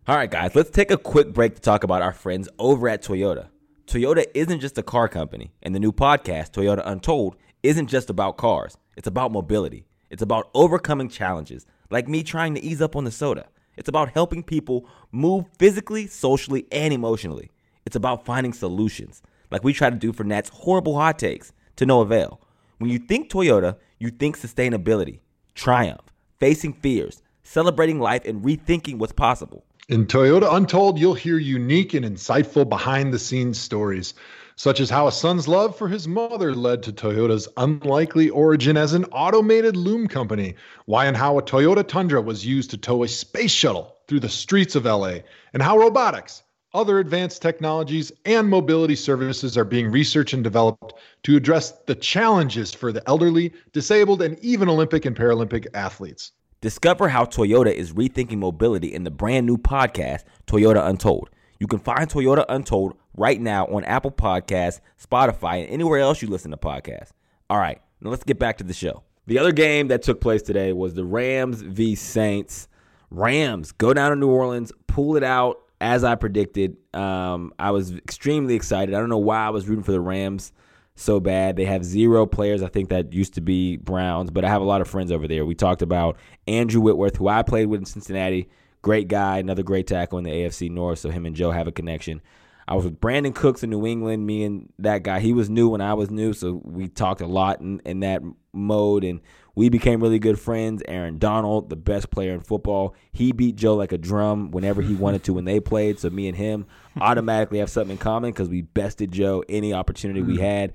All 0.07 0.17
right, 0.17 0.31
guys, 0.31 0.55
let's 0.55 0.71
take 0.71 0.91
a 0.91 0.97
quick 0.97 1.35
break 1.35 1.55
to 1.55 1.61
talk 1.61 1.85
about 1.85 2.01
our 2.01 2.15
friends 2.15 2.49
over 2.59 2.89
at 2.89 3.03
Toyota. 3.03 3.49
Toyota 3.87 4.25
isn't 4.35 4.61
just 4.61 4.79
a 4.79 4.83
car 4.83 5.09
company, 5.09 5.53
and 5.63 5.75
the 5.75 5.79
new 5.79 5.93
podcast, 5.93 6.53
Toyota 6.53 6.83
Untold, 6.87 7.37
isn't 7.63 7.87
just 7.87 8.09
about 8.09 8.39
cars. 8.39 8.79
It's 8.97 9.07
about 9.07 9.31
mobility. 9.31 9.85
It's 10.11 10.23
about 10.23 10.49
overcoming 10.55 11.11
challenges, 11.11 11.67
like 11.91 12.09
me 12.09 12.23
trying 12.23 12.55
to 12.55 12.63
ease 12.63 12.81
up 12.81 12.97
on 12.97 13.05
the 13.05 13.11
soda. 13.11 13.47
It's 13.77 13.89
about 13.89 14.11
helping 14.11 14.43
people 14.43 14.89
move 15.13 15.45
physically, 15.59 16.07
socially, 16.07 16.67
and 16.73 16.95
emotionally. 16.95 17.51
It's 17.85 17.97
about 17.97 18.25
finding 18.25 18.55
solutions, 18.55 19.21
like 19.51 19.65
we 19.65 19.75
try 19.75 19.91
to 19.91 19.97
do 19.97 20.15
for 20.15 20.25
Nat's 20.25 20.49
horrible 20.49 20.97
hot 20.97 21.19
takes, 21.19 21.53
to 21.77 21.85
no 21.85 22.01
avail. 22.01 22.41
When 22.79 22.91
you 22.91 22.99
think 22.99 23.31
Toyota, 23.31 23.77
you 23.99 24.11
think 24.11 24.39
sustainability, 24.39 25.21
triumph, 25.55 26.11
facing 26.41 26.73
fears, 26.73 27.23
celebrating 27.43 28.01
life, 28.01 28.25
and 28.25 28.43
rethinking 28.43 28.97
what's 28.97 29.13
possible. 29.13 29.67
In 29.87 30.07
Toyota 30.07 30.51
Untold, 30.51 30.99
you'll 30.99 31.13
hear 31.13 31.37
unique 31.37 31.93
and 31.93 32.07
insightful 32.07 32.67
behind 32.67 33.13
the 33.13 33.19
scenes 33.19 33.61
stories, 33.61 34.15
such 34.57 34.81
as 34.81 34.89
how 34.89 35.09
a 35.09 35.13
son's 35.13 35.47
love 35.47 35.77
for 35.77 35.89
his 35.89 36.09
mother 36.09 36.55
led 36.55 36.83
to 36.85 36.93
Toyota's 36.95 37.49
unlikely 37.59 38.31
origin 38.31 38.79
as 38.79 38.95
an 38.95 39.05
automated 39.13 39.77
loom 39.77 40.09
company, 40.09 40.55
why 40.87 41.05
and 41.05 41.15
how 41.15 41.37
a 41.37 41.43
Toyota 41.43 41.87
Tundra 41.87 42.23
was 42.23 42.47
used 42.47 42.71
to 42.71 42.79
tow 42.79 43.03
a 43.03 43.09
space 43.09 43.51
shuttle 43.51 43.95
through 44.09 44.21
the 44.21 44.29
streets 44.31 44.75
of 44.75 44.87
LA, 44.87 45.19
and 45.53 45.63
how 45.63 45.77
robotics, 45.77 46.43
other 46.73 46.99
advanced 46.99 47.43
technologies, 47.43 48.11
and 48.25 48.49
mobility 48.49 48.97
services 48.97 49.59
are 49.59 49.67
being 49.67 49.91
researched 49.91 50.33
and 50.33 50.43
developed 50.43 50.95
to 51.25 51.37
address 51.37 51.73
the 51.85 51.95
challenges 51.95 52.73
for 52.73 52.91
the 52.91 53.07
elderly, 53.07 53.53
disabled, 53.75 54.23
and 54.23 54.39
even 54.39 54.71
Olympic 54.71 55.05
and 55.05 55.15
Paralympic 55.15 55.67
athletes. 55.75 56.33
Discover 56.65 57.11
how 57.11 57.27
Toyota 57.27 57.71
is 57.71 57.93
rethinking 57.93 58.39
mobility 58.39 58.95
in 58.95 59.05
the 59.05 59.11
brand 59.11 59.45
new 59.45 59.59
podcast, 59.59 60.25
Toyota 60.47 60.89
Untold. 60.89 61.29
You 61.61 61.67
can 61.67 61.79
find 61.79 62.09
Toyota 62.09 62.47
Untold 62.49 62.97
right 63.19 63.39
now 63.39 63.67
on 63.67 63.85
Apple 63.85 64.11
Podcasts, 64.11 64.81
Spotify, 64.99 65.63
and 65.63 65.69
anywhere 65.69 66.01
else 66.01 66.23
you 66.23 66.29
listen 66.29 66.53
to 66.53 66.57
podcasts. 66.57 67.11
All 67.51 67.59
right, 67.59 67.83
now 68.01 68.09
let's 68.09 68.25
get 68.25 68.39
back 68.39 68.57
to 68.57 68.65
the 68.65 68.73
show. 68.73 69.03
The 69.27 69.39
other 69.39 69.53
game 69.53 69.89
that 69.89 70.01
took 70.01 70.23
place 70.23 70.41
today 70.41 70.73
was 70.73 70.95
the 70.95 71.05
Rams 71.05 71.61
v. 71.61 71.95
Saints. 71.95 72.67
Rams 73.11 73.73
go 73.73 73.93
down 73.93 74.13
to 74.13 74.17
New 74.17 74.31
Orleans, 74.31 74.73
pull 74.87 75.19
it 75.19 75.23
out 75.23 75.59
as 75.83 76.03
I 76.03 76.15
predicted. 76.15 76.79
Um, 76.95 77.53
I 77.59 77.73
was 77.73 77.93
extremely 77.93 78.55
excited. 78.55 78.95
I 78.95 79.01
don't 79.01 79.11
know 79.11 79.19
why 79.19 79.45
I 79.45 79.51
was 79.51 79.69
rooting 79.69 79.85
for 79.85 79.93
the 79.93 80.01
Rams 80.01 80.51
so 80.97 81.21
bad. 81.21 81.57
They 81.57 81.65
have 81.65 81.85
zero 81.85 82.27
players, 82.27 82.63
I 82.63 82.69
think, 82.69 82.89
that 82.91 83.13
used 83.13 83.35
to 83.35 83.41
be 83.41 83.77
Browns, 83.77 84.31
but 84.31 84.45
I 84.45 84.49
have 84.49 84.63
a 84.63 84.67
lot 84.67 84.81
of 84.81 84.89
friends 84.89 85.11
over 85.11 85.27
there. 85.27 85.45
We 85.45 85.55
talked 85.55 85.83
about 85.83 86.17
Andrew 86.47 86.81
Whitworth, 86.81 87.17
who 87.17 87.29
I 87.29 87.43
played 87.43 87.67
with 87.67 87.81
in 87.81 87.87
Cincinnati. 87.87 88.49
Great 88.83 89.09
guy, 89.09 89.39
another 89.39 89.63
great 89.63 89.87
tackle 89.87 90.19
in 90.19 90.25
the 90.25 90.31
AFC 90.31 90.71
North, 90.71 90.99
so 90.99 91.11
him 91.11 91.27
and 91.27 91.35
Joe 91.35 91.51
have 91.51 91.67
a 91.67 91.73
connection. 91.73 92.21
I 92.67 92.75
was 92.75 92.85
with 92.85 93.01
Brandin 93.01 93.35
Cooks 93.35 93.63
in 93.63 93.71
New 93.71 93.87
England. 93.87 94.27
Me 94.27 94.45
and 94.45 94.73
that 94.79 95.03
guy, 95.03 95.21
he 95.21 95.33
was 95.33 95.51
new 95.51 95.69
when 95.69 95.81
I 95.81 95.95
was 95.95 96.11
new, 96.11 96.33
so 96.33 96.61
we 96.65 96.89
talked 96.89 97.21
a 97.21 97.27
lot 97.27 97.61
in, 97.61 97.81
in 97.85 98.01
that 98.01 98.23
mode, 98.53 99.05
and 99.05 99.21
we 99.55 99.69
became 99.69 100.01
really 100.01 100.19
good 100.19 100.39
friends. 100.39 100.83
Aaron 100.89 101.19
Donald, 101.19 101.71
the 101.71 101.77
best 101.77 102.11
player 102.11 102.33
in 102.33 102.41
football, 102.41 102.95
he 103.13 103.33
beat 103.33 103.57
Joe 103.57 103.77
like 103.77 103.93
a 103.93 103.99
drum 103.99 104.51
whenever 104.51 104.83
he 104.83 104.95
wanted 104.95 105.25
to 105.25 105.33
when 105.33 105.45
they 105.45 105.61
played. 105.61 105.99
So 105.99 106.11
me 106.11 106.29
and 106.29 106.37
him 106.37 106.67
automatically 107.01 107.59
have 107.59 107.71
something 107.71 107.93
in 107.93 107.99
common 107.99 108.33
because 108.33 108.49
we 108.49 108.63
bested 108.63 109.13
Joe 109.13 109.45
any 109.49 109.73
opportunity 109.73 110.23
we 110.23 110.39
had. 110.39 110.73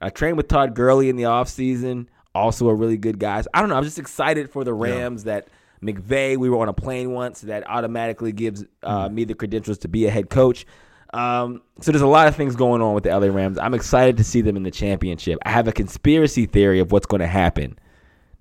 I 0.00 0.10
trained 0.10 0.36
with 0.36 0.48
Todd 0.48 0.74
Gurley 0.74 1.08
in 1.08 1.16
the 1.16 1.24
offseason, 1.24 2.06
also 2.34 2.68
a 2.68 2.74
really 2.74 2.98
good 2.98 3.18
guy. 3.18 3.40
So 3.40 3.48
I 3.54 3.60
don't 3.60 3.68
know. 3.68 3.76
I'm 3.76 3.84
just 3.84 3.98
excited 3.98 4.50
for 4.50 4.62
the 4.62 4.74
Rams 4.74 5.24
that 5.24 5.48
McVay, 5.82 6.36
we 6.36 6.50
were 6.50 6.58
on 6.58 6.68
a 6.68 6.72
plane 6.72 7.12
once, 7.12 7.40
that 7.42 7.68
automatically 7.68 8.32
gives 8.32 8.64
uh, 8.82 9.08
me 9.08 9.24
the 9.24 9.34
credentials 9.34 9.78
to 9.78 9.88
be 9.88 10.06
a 10.06 10.10
head 10.10 10.30
coach. 10.30 10.66
Um, 11.14 11.62
so 11.80 11.90
there's 11.90 12.02
a 12.02 12.06
lot 12.06 12.28
of 12.28 12.36
things 12.36 12.54
going 12.54 12.82
on 12.82 12.94
with 12.94 13.04
the 13.04 13.18
LA 13.18 13.28
Rams. 13.28 13.58
I'm 13.58 13.74
excited 13.74 14.16
to 14.18 14.24
see 14.24 14.42
them 14.42 14.56
in 14.56 14.62
the 14.62 14.70
championship. 14.70 15.38
I 15.44 15.50
have 15.50 15.66
a 15.66 15.72
conspiracy 15.72 16.46
theory 16.46 16.80
of 16.80 16.92
what's 16.92 17.06
going 17.06 17.20
to 17.20 17.26
happen. 17.26 17.78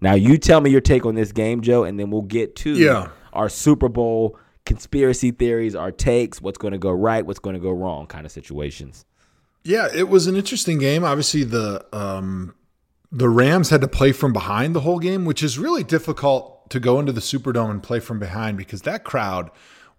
Now 0.02 0.14
you 0.14 0.38
tell 0.38 0.62
me 0.62 0.70
your 0.70 0.82
take 0.82 1.06
on 1.06 1.16
this 1.16 1.32
game, 1.32 1.62
Joe, 1.62 1.84
and 1.84 2.00
then 2.00 2.12
we'll 2.12 2.22
get 2.22 2.56
to 2.58 2.72
Yeah. 2.74 3.10
our 3.34 3.50
Super 3.50 3.90
Bowl 3.90 4.38
conspiracy 4.66 5.32
theories, 5.32 5.76
our 5.76 5.92
takes, 5.92 6.42
what's 6.42 6.58
going 6.58 6.74
to 6.74 6.78
go 6.78 6.92
right, 6.92 7.26
what's 7.26 7.40
going 7.40 7.56
to 7.56 7.60
go 7.60 7.72
wrong, 7.72 8.06
kind 8.06 8.26
of 8.26 8.32
situations. 8.32 9.06
Yeah, 9.64 9.88
it 9.94 10.08
was 10.10 10.28
an 10.28 10.36
interesting 10.36 10.78
game. 10.80 11.04
Obviously, 11.04 11.44
the 11.44 11.86
um, 11.94 12.54
the 13.12 13.30
Rams 13.30 13.70
had 13.70 13.82
to 13.82 13.88
play 13.88 14.12
from 14.12 14.34
behind 14.34 14.76
the 14.76 14.82
whole 14.82 15.00
game, 15.00 15.26
which 15.26 15.42
is 15.42 15.58
really 15.58 15.84
difficult 15.84 16.70
to 16.70 16.80
go 16.80 17.00
into 17.00 17.12
the 17.14 17.22
Superdome 17.22 17.72
and 17.72 17.82
play 17.82 18.00
from 18.00 18.20
behind 18.20 18.58
because 18.58 18.82
that 18.84 19.04
crowd 19.04 19.50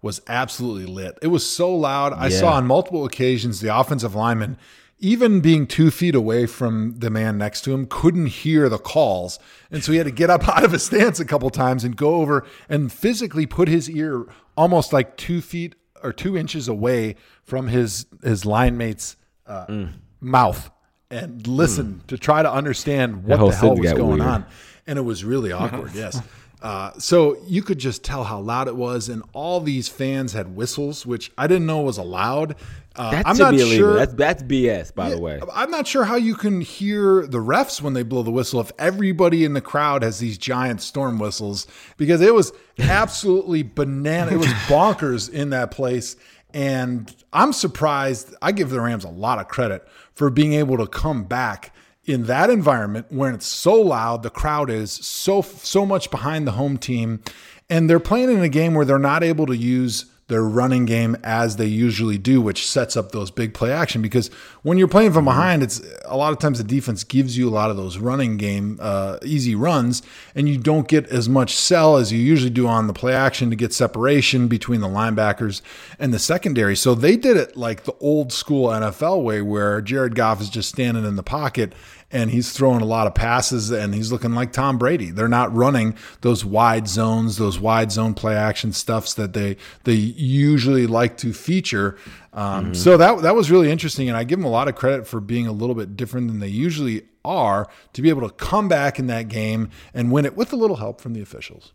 was 0.01 0.21
absolutely 0.27 0.85
lit. 0.85 1.17
It 1.21 1.27
was 1.27 1.45
so 1.45 1.75
loud. 1.75 2.13
I 2.13 2.27
Yeah. 2.27 2.39
saw 2.39 2.53
on 2.53 2.67
multiple 2.67 3.05
occasions 3.05 3.59
the 3.59 3.75
offensive 3.75 4.15
lineman, 4.15 4.57
even 4.99 5.39
being 5.39 5.65
two 5.65 5.91
feet 5.91 6.15
away 6.15 6.45
from 6.45 6.95
the 6.97 7.09
man 7.09 7.37
next 7.37 7.61
to 7.61 7.73
him, 7.73 7.85
couldn't 7.85 8.27
hear 8.27 8.69
the 8.69 8.77
calls, 8.77 9.39
and 9.71 9.83
so 9.83 9.91
he 9.91 9.97
had 9.97 10.05
to 10.05 10.11
get 10.11 10.29
up 10.29 10.47
out 10.55 10.63
of 10.63 10.71
his 10.71 10.85
stance 10.85 11.19
a 11.19 11.25
couple 11.25 11.49
times 11.49 11.83
and 11.83 11.95
go 11.95 12.15
over 12.15 12.45
and 12.67 12.91
physically 12.91 13.45
put 13.45 13.67
his 13.67 13.89
ear 13.89 14.25
almost 14.57 14.93
like 14.93 15.17
two 15.17 15.41
feet 15.41 15.75
or 16.03 16.13
two 16.13 16.37
inches 16.37 16.67
away 16.67 17.15
from 17.43 17.67
his 17.67 18.05
his 18.23 18.45
line 18.45 18.77
mate's 18.77 19.15
uh, 19.47 19.87
mouth 20.21 20.69
and 21.11 21.47
listen 21.47 22.01
to 22.07 22.17
try 22.17 22.43
to 22.43 22.51
understand 22.51 23.23
what 23.23 23.39
the 23.39 23.55
hell 23.55 23.75
was 23.75 23.93
going 23.93 24.19
weird. 24.19 24.21
on. 24.21 24.45
And 24.85 24.99
it 24.99 25.03
was 25.03 25.23
really 25.23 25.51
awkward, 25.53 25.91
yes. 25.93 26.21
Uh, 26.61 26.91
so 26.99 27.37
you 27.47 27.61
could 27.61 27.77
just 27.79 28.03
tell 28.03 28.25
how 28.25 28.39
loud 28.39 28.67
it 28.67 28.75
was, 28.75 29.07
and 29.07 29.23
all 29.33 29.61
these 29.61 29.87
fans 29.87 30.33
had 30.33 30.55
whistles, 30.55 31.05
which 31.05 31.31
I 31.37 31.47
didn't 31.47 31.65
know 31.65 31.79
was 31.81 31.97
allowed. 31.97 32.55
Uh, 32.95 33.11
That 33.11 33.27
I'm 33.27 33.37
not 33.37 33.53
illegal. 33.53 33.77
sure. 33.77 33.93
That's 33.95 34.13
that's 34.13 34.43
BS, 34.43 34.93
by 34.93 35.11
the 35.11 35.19
way. 35.21 35.39
I'm 35.53 35.71
not 35.71 35.87
sure 35.87 36.03
how 36.03 36.17
you 36.17 36.35
can 36.35 36.59
hear 36.59 37.25
the 37.25 37.37
refs 37.37 37.81
when 37.81 37.93
they 37.93 38.03
blow 38.03 38.23
the 38.23 38.31
whistle 38.31 38.59
if 38.59 38.73
everybody 38.77 39.45
in 39.45 39.53
the 39.53 39.61
crowd 39.61 40.03
has 40.03 40.19
these 40.19 40.37
giant 40.37 40.81
storm 40.81 41.17
whistles 41.17 41.65
because 41.95 42.19
it 42.19 42.33
was 42.33 42.51
absolutely 42.79 43.63
banana. 43.63 44.31
It 44.31 44.37
was 44.37 44.47
bonkers 44.67 45.29
in 45.31 45.51
that 45.51 45.71
place. 45.71 46.17
And 46.53 47.13
I'm 47.31 47.53
surprised. 47.53 48.33
I 48.41 48.51
give 48.51 48.69
the 48.69 48.81
Rams 48.81 49.05
a 49.05 49.09
lot 49.09 49.39
of 49.39 49.47
credit 49.47 49.87
for 50.13 50.29
being 50.29 50.53
able 50.53 50.77
to 50.77 50.87
come 50.87 51.23
back 51.23 51.73
in 52.09 52.23
that 52.23 52.49
environment 52.49 53.05
when 53.09 53.35
it's 53.35 53.45
so 53.45 53.79
loud, 53.79 54.23
the 54.23 54.31
crowd 54.31 54.71
is 54.71 54.91
so 54.91 55.43
so 55.43 55.85
much 55.85 56.09
behind 56.09 56.47
the 56.47 56.53
home 56.53 56.77
team, 56.77 57.21
and 57.69 57.87
they're 57.87 57.99
playing 57.99 58.31
in 58.31 58.41
a 58.41 58.49
game 58.49 58.73
where 58.73 58.83
they're 58.83 58.97
not 58.97 59.23
able 59.23 59.45
to 59.45 59.55
use 59.55 60.05
their 60.29 60.43
running 60.43 60.85
game 60.85 61.17
as 61.23 61.55
they 61.57 61.65
usually 61.65 62.17
do, 62.17 62.39
which 62.39 62.67
sets 62.67 62.95
up 62.95 63.11
those 63.11 63.31
big 63.31 63.53
play 63.53 63.71
action. 63.71 64.01
Because 64.01 64.29
when 64.61 64.77
you're 64.77 64.87
playing 64.87 65.11
from 65.11 65.25
behind, 65.25 65.63
it's 65.63 65.81
a 66.05 66.15
lot 66.15 66.31
of 66.31 66.37
times 66.39 66.59
the 66.59 66.63
defense 66.63 67.03
gives 67.03 67.35
you 67.35 67.49
a 67.49 67.51
lot 67.51 67.71
of 67.71 67.77
those 67.77 67.97
running 67.97 68.37
game 68.37 68.77
uh, 68.79 69.17
easy 69.23 69.55
runs, 69.55 70.01
and 70.35 70.47
you 70.47 70.57
don't 70.57 70.87
get 70.87 71.07
as 71.07 71.27
much 71.27 71.55
sell 71.55 71.97
as 71.97 72.13
you 72.13 72.19
usually 72.19 72.51
do 72.51 72.67
on 72.67 72.87
the 72.87 72.93
play 72.93 73.13
action 73.13 73.49
to 73.49 73.55
get 73.55 73.73
separation 73.73 74.47
between 74.47 74.81
the 74.81 74.87
linebackers 74.87 75.61
and 75.97 76.13
the 76.13 76.19
secondary. 76.19 76.75
So 76.75 76.93
they 76.93 77.17
did 77.17 77.35
it 77.35 77.57
like 77.57 77.83
the 77.83 77.95
old 77.99 78.31
school 78.31 78.67
NFL 78.67 79.23
way, 79.23 79.41
where 79.41 79.81
Jared 79.81 80.15
Goff 80.15 80.41
is 80.41 80.49
just 80.49 80.69
standing 80.69 81.05
in 81.05 81.15
the 81.15 81.23
pocket 81.23 81.73
and 82.11 82.31
he's 82.31 82.51
throwing 82.51 82.81
a 82.81 82.85
lot 82.85 83.07
of 83.07 83.13
passes 83.13 83.71
and 83.71 83.93
he's 83.93 84.11
looking 84.11 84.33
like 84.33 84.51
Tom 84.51 84.77
Brady. 84.77 85.11
They're 85.11 85.27
not 85.27 85.53
running 85.55 85.95
those 86.21 86.43
wide 86.43 86.87
zones, 86.87 87.37
those 87.37 87.59
wide 87.59 87.91
zone 87.91 88.13
play 88.13 88.35
action 88.35 88.73
stuffs 88.73 89.13
that 89.13 89.33
they 89.33 89.57
they 89.83 89.93
usually 89.93 90.87
like 90.87 91.17
to 91.17 91.33
feature. 91.33 91.97
Um, 92.33 92.73
So 92.75 92.97
that 92.97 93.21
that 93.21 93.35
was 93.35 93.49
really 93.51 93.71
interesting, 93.71 94.07
and 94.09 94.17
I 94.17 94.23
give 94.23 94.39
them 94.39 94.45
a 94.45 94.51
lot 94.51 94.67
of 94.67 94.75
credit 94.75 95.07
for 95.07 95.19
being 95.19 95.47
a 95.47 95.51
little 95.51 95.75
bit 95.75 95.95
different 95.95 96.27
than 96.27 96.39
they 96.39 96.47
usually 96.47 97.03
are 97.25 97.67
to 97.93 98.01
be 98.01 98.09
able 98.09 98.27
to 98.27 98.33
come 98.33 98.67
back 98.67 98.97
in 98.97 99.07
that 99.07 99.27
game 99.27 99.69
and 99.93 100.11
win 100.11 100.25
it 100.25 100.35
with 100.35 100.53
a 100.53 100.55
little 100.55 100.77
help 100.77 101.01
from 101.01 101.13
the 101.13 101.21
officials. 101.21 101.73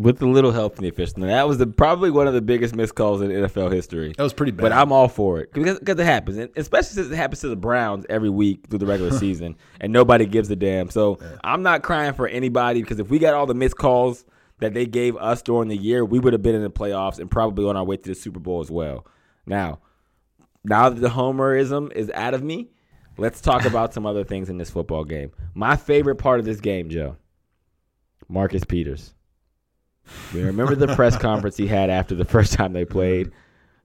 With 0.00 0.22
a 0.22 0.26
little 0.26 0.52
help 0.52 0.76
from 0.76 0.84
the 0.84 0.88
officials. 0.88 1.16
And 1.16 1.24
that 1.24 1.46
was 1.46 1.58
the, 1.58 1.66
probably 1.66 2.10
one 2.10 2.26
of 2.26 2.32
the 2.34 2.40
biggest 2.40 2.74
missed 2.74 2.94
calls 2.94 3.20
in 3.20 3.30
NFL 3.30 3.72
history. 3.72 4.14
That 4.16 4.22
was 4.22 4.32
pretty 4.32 4.52
bad. 4.52 4.62
But 4.62 4.72
I'm 4.72 4.92
all 4.92 5.08
for 5.08 5.40
it 5.40 5.52
because, 5.52 5.78
because 5.78 5.98
it 5.98 6.04
happens, 6.04 6.38
and 6.38 6.50
especially 6.56 6.94
since 6.94 7.10
it 7.10 7.16
happens 7.16 7.40
to 7.40 7.48
the 7.48 7.56
Browns 7.56 8.06
every 8.08 8.30
week 8.30 8.66
through 8.68 8.78
the 8.78 8.86
regular 8.86 9.10
season, 9.18 9.56
and 9.80 9.92
nobody 9.92 10.26
gives 10.26 10.50
a 10.50 10.56
damn. 10.56 10.88
So 10.90 11.18
I'm 11.44 11.62
not 11.62 11.82
crying 11.82 12.14
for 12.14 12.26
anybody 12.26 12.80
because 12.80 12.98
if 12.98 13.10
we 13.10 13.18
got 13.18 13.34
all 13.34 13.46
the 13.46 13.54
missed 13.54 13.76
calls 13.76 14.24
that 14.60 14.74
they 14.74 14.86
gave 14.86 15.16
us 15.16 15.42
during 15.42 15.68
the 15.68 15.76
year, 15.76 16.04
we 16.04 16.18
would 16.18 16.32
have 16.32 16.42
been 16.42 16.54
in 16.54 16.62
the 16.62 16.70
playoffs 16.70 17.18
and 17.18 17.30
probably 17.30 17.66
on 17.66 17.76
our 17.76 17.84
way 17.84 17.96
to 17.96 18.08
the 18.08 18.14
Super 18.14 18.40
Bowl 18.40 18.60
as 18.60 18.70
well. 18.70 19.06
Now, 19.46 19.80
now 20.64 20.88
that 20.88 21.00
the 21.00 21.08
homerism 21.08 21.92
is 21.92 22.10
out 22.14 22.34
of 22.34 22.42
me, 22.42 22.70
let's 23.16 23.40
talk 23.40 23.64
about 23.64 23.92
some 23.94 24.06
other 24.06 24.24
things 24.24 24.48
in 24.48 24.58
this 24.58 24.70
football 24.70 25.04
game. 25.04 25.32
My 25.54 25.76
favorite 25.76 26.16
part 26.16 26.40
of 26.40 26.46
this 26.46 26.60
game, 26.60 26.88
Joe, 26.88 27.16
Marcus 28.28 28.64
Peters. 28.64 29.14
We 30.34 30.42
remember 30.42 30.74
the 30.74 30.94
press 30.94 31.16
conference 31.18 31.56
he 31.56 31.66
had 31.66 31.90
after 31.90 32.14
the 32.14 32.24
first 32.24 32.52
time 32.52 32.72
they 32.72 32.84
played, 32.84 33.32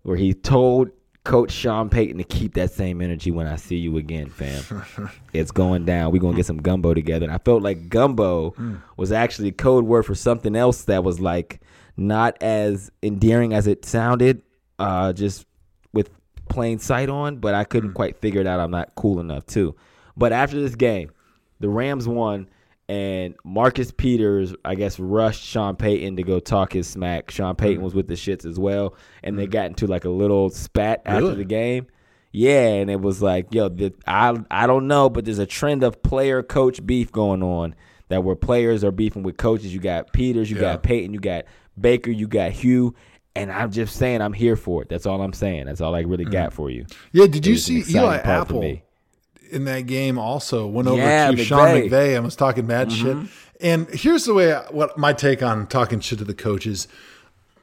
where 0.03 0.17
he 0.17 0.33
told 0.33 0.89
Coach 1.23 1.51
Sean 1.51 1.89
Payton 1.89 2.19
to 2.19 2.23
keep 2.23 2.53
that 2.53 2.71
same 2.71 3.01
energy 3.01 3.31
when 3.31 3.47
I 3.47 3.55
see 3.55 3.77
you 3.77 3.97
again, 3.97 4.29
fam. 4.29 4.83
it's 5.33 5.51
going 5.51 5.85
down. 5.85 6.11
We're 6.11 6.21
gonna 6.21 6.35
get 6.37 6.45
some 6.45 6.61
gumbo 6.61 6.93
together. 6.93 7.25
And 7.25 7.33
I 7.33 7.39
felt 7.39 7.63
like 7.63 7.89
gumbo 7.89 8.53
was 8.95 9.11
actually 9.11 9.49
a 9.49 9.53
code 9.53 9.85
word 9.85 10.03
for 10.03 10.15
something 10.15 10.55
else 10.55 10.83
that 10.83 11.03
was 11.03 11.19
like 11.19 11.61
not 11.97 12.41
as 12.41 12.91
endearing 13.01 13.53
as 13.53 13.67
it 13.67 13.85
sounded, 13.85 14.43
uh, 14.79 15.13
just 15.13 15.45
with 15.93 16.11
plain 16.49 16.79
sight 16.79 17.09
on, 17.09 17.37
but 17.37 17.55
I 17.55 17.63
couldn't 17.63 17.93
quite 17.93 18.17
figure 18.17 18.41
it 18.41 18.47
out. 18.47 18.59
I'm 18.59 18.71
not 18.71 18.93
cool 18.95 19.19
enough 19.19 19.45
too. 19.45 19.75
But 20.15 20.31
after 20.31 20.59
this 20.61 20.75
game, 20.75 21.11
the 21.59 21.69
Rams 21.69 22.07
won, 22.07 22.47
and 22.87 23.35
Marcus 23.43 23.91
Peters, 23.91 24.53
I 24.63 24.75
guess, 24.75 24.99
rushed 24.99 25.43
Sean 25.43 25.75
Payton 25.75 26.17
to 26.17 26.23
go 26.23 26.39
talk 26.39 26.73
his 26.73 26.87
smack. 26.87 27.31
Sean 27.31 27.55
hmm. 27.55 27.63
Payton 27.63 27.83
was 27.83 27.95
with 27.95 28.07
the 28.07 28.13
shits 28.13 28.45
as 28.45 28.59
well, 28.59 28.95
and 29.23 29.37
they 29.37 29.45
hmm. 29.45 29.51
got 29.51 29.65
into 29.67 29.87
like 29.87 30.05
a 30.05 30.09
little 30.09 30.49
spat 30.49 31.01
after 31.05 31.23
Really? 31.23 31.35
the 31.37 31.45
game. 31.45 31.87
Yeah, 32.31 32.67
and 32.67 32.91
it 32.91 32.99
was 32.99 33.21
like, 33.21 33.53
yo, 33.53 33.69
the, 33.69 33.93
I 34.05 34.37
I 34.51 34.67
don't 34.67 34.87
know, 34.87 35.09
but 35.09 35.23
there's 35.25 35.39
a 35.39 35.45
trend 35.45 35.83
of 35.83 36.03
player 36.03 36.43
coach 36.43 36.85
beef 36.85 37.11
going 37.11 37.41
on. 37.41 37.75
That 38.09 38.23
where 38.23 38.35
players 38.35 38.83
are 38.83 38.91
beefing 38.91 39.23
with 39.23 39.37
coaches. 39.37 39.73
You 39.73 39.79
got 39.79 40.13
Peters, 40.13 40.51
you 40.51 40.57
Yeah. 40.57 40.73
got 40.73 40.83
Payton, 40.83 41.13
you 41.13 41.19
got 41.19 41.45
Baker, 41.79 42.11
you 42.11 42.27
got 42.27 42.51
Hue, 42.51 42.93
and 43.35 43.51
I'm 43.51 43.71
just 43.71 43.95
saying 43.95 44.21
I'm 44.21 44.33
here 44.33 44.55
for 44.55 44.83
it. 44.83 44.89
That's 44.89 45.07
all 45.07 45.21
I'm 45.21 45.33
saying. 45.33 45.65
That's 45.65 45.81
all 45.81 45.95
I 45.95 46.01
really 46.01 46.25
hmm. 46.25 46.31
got 46.31 46.53
for 46.53 46.69
you. 46.69 46.85
Yeah, 47.13 47.25
did 47.25 47.37
It 47.37 47.49
you 47.49 47.57
see 47.57 47.83
Eli 47.89 48.17
Apple. 48.17 48.77
In 49.51 49.65
that 49.65 49.81
game 49.81 50.17
also 50.17 50.67
went 50.67 50.87
over 50.87 50.97
Yeah, 51.01 51.31
to 51.31 51.37
Sean 51.37 51.67
McVay. 51.69 51.89
McVay 51.89 52.15
and 52.15 52.25
was 52.25 52.35
talking 52.35 52.67
mad 52.67 52.89
Mm-hmm. 52.89 53.21
shit. 53.23 53.31
And 53.61 53.87
here's 53.89 54.25
the 54.25 54.33
way 54.33 54.53
I, 54.53 54.63
what 54.71 54.97
my 54.97 55.13
take 55.13 55.41
on 55.41 55.67
talking 55.67 55.99
shit 56.01 56.19
to 56.19 56.25
the 56.25 56.33
coaches. 56.33 56.87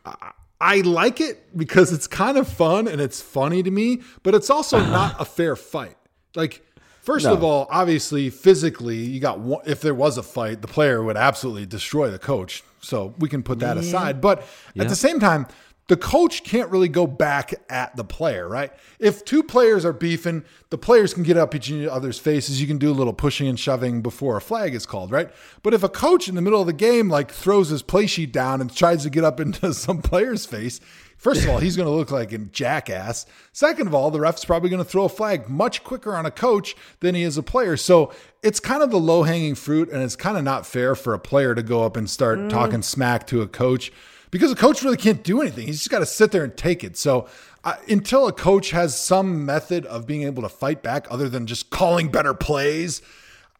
I, 0.06 0.32
I 0.60 0.76
like 0.82 1.20
it 1.20 1.56
because 1.56 1.92
it's 1.92 2.06
kind 2.06 2.38
of 2.38 2.48
fun 2.48 2.86
and 2.88 3.00
it's 3.00 3.20
funny 3.20 3.62
to 3.62 3.70
me, 3.70 4.00
but 4.22 4.34
it's 4.34 4.48
also 4.48 4.78
not 4.84 5.16
a 5.20 5.24
fair 5.24 5.56
fight. 5.56 5.96
Like 6.34 6.64
first 7.02 7.24
No. 7.26 7.32
of 7.34 7.42
all, 7.44 7.66
obviously 7.70 8.30
physically, 8.30 8.96
you 8.96 9.20
got 9.20 9.40
one, 9.40 9.62
if 9.66 9.80
there 9.80 9.94
was 9.94 10.16
a 10.18 10.22
fight, 10.22 10.62
the 10.62 10.68
player 10.68 11.02
would 11.02 11.16
absolutely 11.16 11.66
destroy 11.66 12.10
the 12.10 12.18
coach. 12.18 12.62
So 12.80 13.14
we 13.18 13.28
can 13.28 13.42
put 13.42 13.58
that 13.60 13.76
aside. 13.76 14.20
But 14.20 14.46
at 14.78 14.88
the 14.88 14.96
same 14.96 15.20
time, 15.20 15.46
the 15.88 15.96
coach 15.96 16.44
can't 16.44 16.70
really 16.70 16.88
go 16.88 17.06
back 17.06 17.54
at 17.68 17.96
the 17.96 18.04
player, 18.04 18.48
right? 18.48 18.72
If 19.00 19.24
two 19.24 19.42
players 19.42 19.84
are 19.84 19.92
beefing, 19.92 20.44
the 20.70 20.78
players 20.78 21.12
can 21.12 21.24
get 21.24 21.36
up 21.36 21.54
each 21.54 21.72
other's 21.72 22.18
faces. 22.18 22.60
You 22.60 22.68
can 22.68 22.78
do 22.78 22.90
a 22.90 22.94
little 22.94 23.12
pushing 23.12 23.48
and 23.48 23.58
shoving 23.58 24.00
before 24.00 24.36
a 24.36 24.40
flag 24.40 24.74
is 24.74 24.86
called, 24.86 25.10
right? 25.10 25.30
But 25.62 25.74
if 25.74 25.82
a 25.82 25.88
coach 25.88 26.28
in 26.28 26.36
the 26.36 26.40
middle 26.40 26.60
of 26.60 26.68
the 26.68 26.72
game 26.72 27.08
like 27.08 27.32
throws 27.32 27.70
his 27.70 27.82
play 27.82 28.06
sheet 28.06 28.32
down 28.32 28.60
and 28.60 28.74
tries 28.74 29.02
to 29.02 29.10
get 29.10 29.24
up 29.24 29.40
into 29.40 29.74
some 29.74 30.00
player's 30.00 30.46
face, 30.46 30.80
first 31.16 31.42
of 31.42 31.50
all, 31.50 31.58
he's 31.58 31.76
going 31.76 31.88
to 31.88 31.94
look 31.94 32.12
like 32.12 32.32
a 32.32 32.38
jackass. 32.38 33.26
Second 33.52 33.88
of 33.88 33.94
all, 33.94 34.12
the 34.12 34.20
ref's 34.20 34.44
probably 34.44 34.70
going 34.70 34.82
to 34.82 34.88
throw 34.88 35.04
a 35.04 35.08
flag 35.08 35.48
much 35.48 35.82
quicker 35.82 36.14
on 36.14 36.26
a 36.26 36.30
coach 36.30 36.76
than 37.00 37.16
he 37.16 37.22
is 37.22 37.36
a 37.36 37.42
player. 37.42 37.76
So 37.76 38.12
it's 38.40 38.60
kind 38.60 38.84
of 38.84 38.92
the 38.92 39.00
low 39.00 39.24
hanging 39.24 39.56
fruit, 39.56 39.90
and 39.90 40.00
it's 40.00 40.16
kind 40.16 40.38
of 40.38 40.44
not 40.44 40.64
fair 40.64 40.94
for 40.94 41.12
a 41.12 41.18
player 41.18 41.56
to 41.56 41.62
go 41.62 41.84
up 41.84 41.96
and 41.96 42.08
start 42.08 42.38
mm. 42.38 42.50
talking 42.50 42.82
smack 42.82 43.26
to 43.26 43.42
a 43.42 43.48
coach 43.48 43.90
because 44.32 44.50
a 44.50 44.56
coach 44.56 44.82
really 44.82 44.96
can't 44.96 45.22
do 45.22 45.40
anything. 45.40 45.68
He's 45.68 45.78
just 45.78 45.90
got 45.90 46.00
to 46.00 46.06
sit 46.06 46.32
there 46.32 46.42
and 46.42 46.56
take 46.56 46.82
it. 46.82 46.96
So 46.96 47.28
uh, 47.62 47.74
until 47.88 48.26
a 48.26 48.32
coach 48.32 48.70
has 48.72 48.98
some 48.98 49.46
method 49.46 49.86
of 49.86 50.04
being 50.04 50.22
able 50.24 50.42
to 50.42 50.48
fight 50.48 50.82
back 50.82 51.06
other 51.08 51.28
than 51.28 51.46
just 51.46 51.70
calling 51.70 52.08
better 52.10 52.34
plays, 52.34 53.00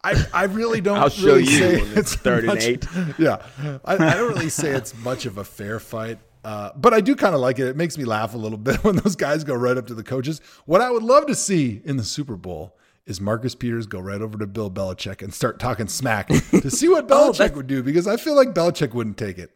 I, 0.03 0.21
I 0.33 0.43
really 0.43 0.81
don't 0.81 0.97
I'll 0.97 1.07
show 1.07 1.27
really 1.27 1.43
you 1.43 1.57
say 1.59 1.75
it's 1.79 2.15
third 2.15 2.39
and 2.39 2.47
much- 2.47 2.63
eight. 2.65 2.85
Yeah, 3.17 3.41
I, 3.85 3.93
I 3.93 4.13
don't 4.15 4.33
really 4.33 4.49
say 4.49 4.71
it's 4.71 4.93
much 4.97 5.25
of 5.25 5.37
a 5.37 5.45
fair 5.45 5.79
fight. 5.79 6.19
Uh, 6.43 6.71
but 6.75 6.93
I 6.93 6.99
do 6.99 7.15
kind 7.15 7.33
of 7.33 7.39
like 7.39 7.57
it. 7.57 7.67
It 7.67 7.77
makes 7.77 7.97
me 7.97 8.03
laugh 8.03 8.33
a 8.33 8.37
little 8.37 8.57
bit 8.57 8.83
when 8.83 8.97
those 8.97 9.15
guys 9.15 9.45
go 9.45 9.55
right 9.55 9.77
up 9.77 9.87
to 9.87 9.93
the 9.93 10.03
coaches. 10.03 10.41
What 10.65 10.81
I 10.81 10.91
would 10.91 11.03
love 11.03 11.25
to 11.27 11.35
see 11.35 11.81
in 11.85 11.95
the 11.95 12.03
Super 12.03 12.35
Bowl 12.35 12.75
is 13.05 13.21
Marcus 13.21 13.55
Peters 13.55 13.85
go 13.85 13.99
right 13.99 14.21
over 14.21 14.37
to 14.37 14.45
Bill 14.47 14.69
Belichick 14.69 15.21
and 15.21 15.33
start 15.33 15.57
talking 15.59 15.87
smack 15.87 16.27
to 16.27 16.69
see 16.69 16.89
what 16.89 17.05
Oh, 17.11 17.29
Belichick 17.31 17.37
that's- 17.37 17.55
would 17.55 17.67
do 17.67 17.81
because 17.81 18.07
I 18.07 18.17
feel 18.17 18.35
like 18.35 18.49
Belichick 18.53 18.93
wouldn't 18.93 19.17
take 19.17 19.37
it. 19.37 19.51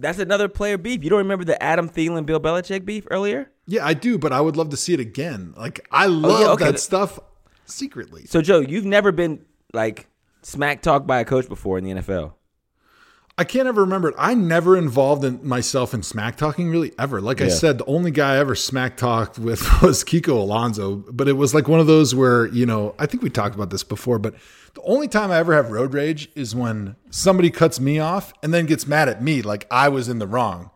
That's 0.00 0.18
another 0.18 0.48
player 0.48 0.78
beef. 0.78 1.04
You 1.04 1.10
don't 1.10 1.18
remember 1.18 1.44
the 1.44 1.62
Adam 1.62 1.88
Thielen 1.88 2.26
Bill 2.26 2.40
Belichick 2.40 2.84
beef 2.84 3.06
earlier? 3.10 3.50
Yeah, 3.66 3.86
I 3.86 3.94
do, 3.94 4.18
but 4.18 4.32
I 4.32 4.40
would 4.40 4.56
love 4.56 4.70
to 4.70 4.76
see 4.76 4.94
it 4.94 5.00
again. 5.00 5.54
Like 5.56 5.86
I 5.90 6.06
oh, 6.06 6.08
love 6.08 6.40
Oh, 6.40 6.52
okay. 6.52 6.64
that 6.66 6.80
stuff 6.80 7.18
secretly. 7.66 8.24
So 8.26 8.40
Joe, 8.42 8.60
you've 8.60 8.84
never 8.84 9.12
been 9.12 9.44
like 9.72 10.06
smack 10.42 10.82
talked 10.82 11.06
by 11.06 11.20
a 11.20 11.24
coach 11.24 11.48
before 11.48 11.78
in 11.78 11.84
the 11.84 11.90
NFL. 11.92 12.32
I 13.40 13.44
can't 13.44 13.66
ever 13.66 13.80
remember 13.80 14.10
it. 14.10 14.14
I 14.18 14.34
never 14.34 14.76
involved 14.76 15.24
in 15.24 15.48
myself 15.48 15.94
in 15.94 16.02
smack 16.02 16.36
talking 16.36 16.68
really 16.68 16.92
ever. 16.98 17.22
Like 17.22 17.40
I 17.40 17.48
said, 17.48 17.78
the 17.78 17.86
only 17.86 18.10
guy 18.10 18.34
I 18.34 18.38
ever 18.38 18.54
smack 18.54 18.98
talked 18.98 19.38
with 19.38 19.62
was 19.82 20.04
Kiko 20.04 20.34
Alonso, 20.34 20.96
but 20.96 21.26
it 21.26 21.32
was 21.32 21.54
like 21.54 21.66
one 21.66 21.80
of 21.80 21.86
those 21.86 22.14
where, 22.14 22.48
you 22.48 22.66
know, 22.66 22.94
I 22.98 23.06
think 23.06 23.22
we 23.22 23.30
talked 23.30 23.54
about 23.54 23.70
this 23.70 23.82
before, 23.82 24.18
but 24.18 24.34
the 24.74 24.82
only 24.82 25.08
time 25.08 25.30
I 25.30 25.38
ever 25.38 25.54
have 25.54 25.70
road 25.70 25.94
rage 25.94 26.28
is 26.34 26.54
when 26.54 26.96
somebody 27.08 27.48
cuts 27.48 27.80
me 27.80 27.98
off 27.98 28.34
and 28.42 28.52
then 28.52 28.66
gets 28.66 28.86
mad 28.86 29.08
at 29.08 29.22
me 29.22 29.40
like 29.40 29.66
I 29.70 29.88
was 29.88 30.10
in 30.10 30.18
the 30.18 30.26
wrong. 30.26 30.70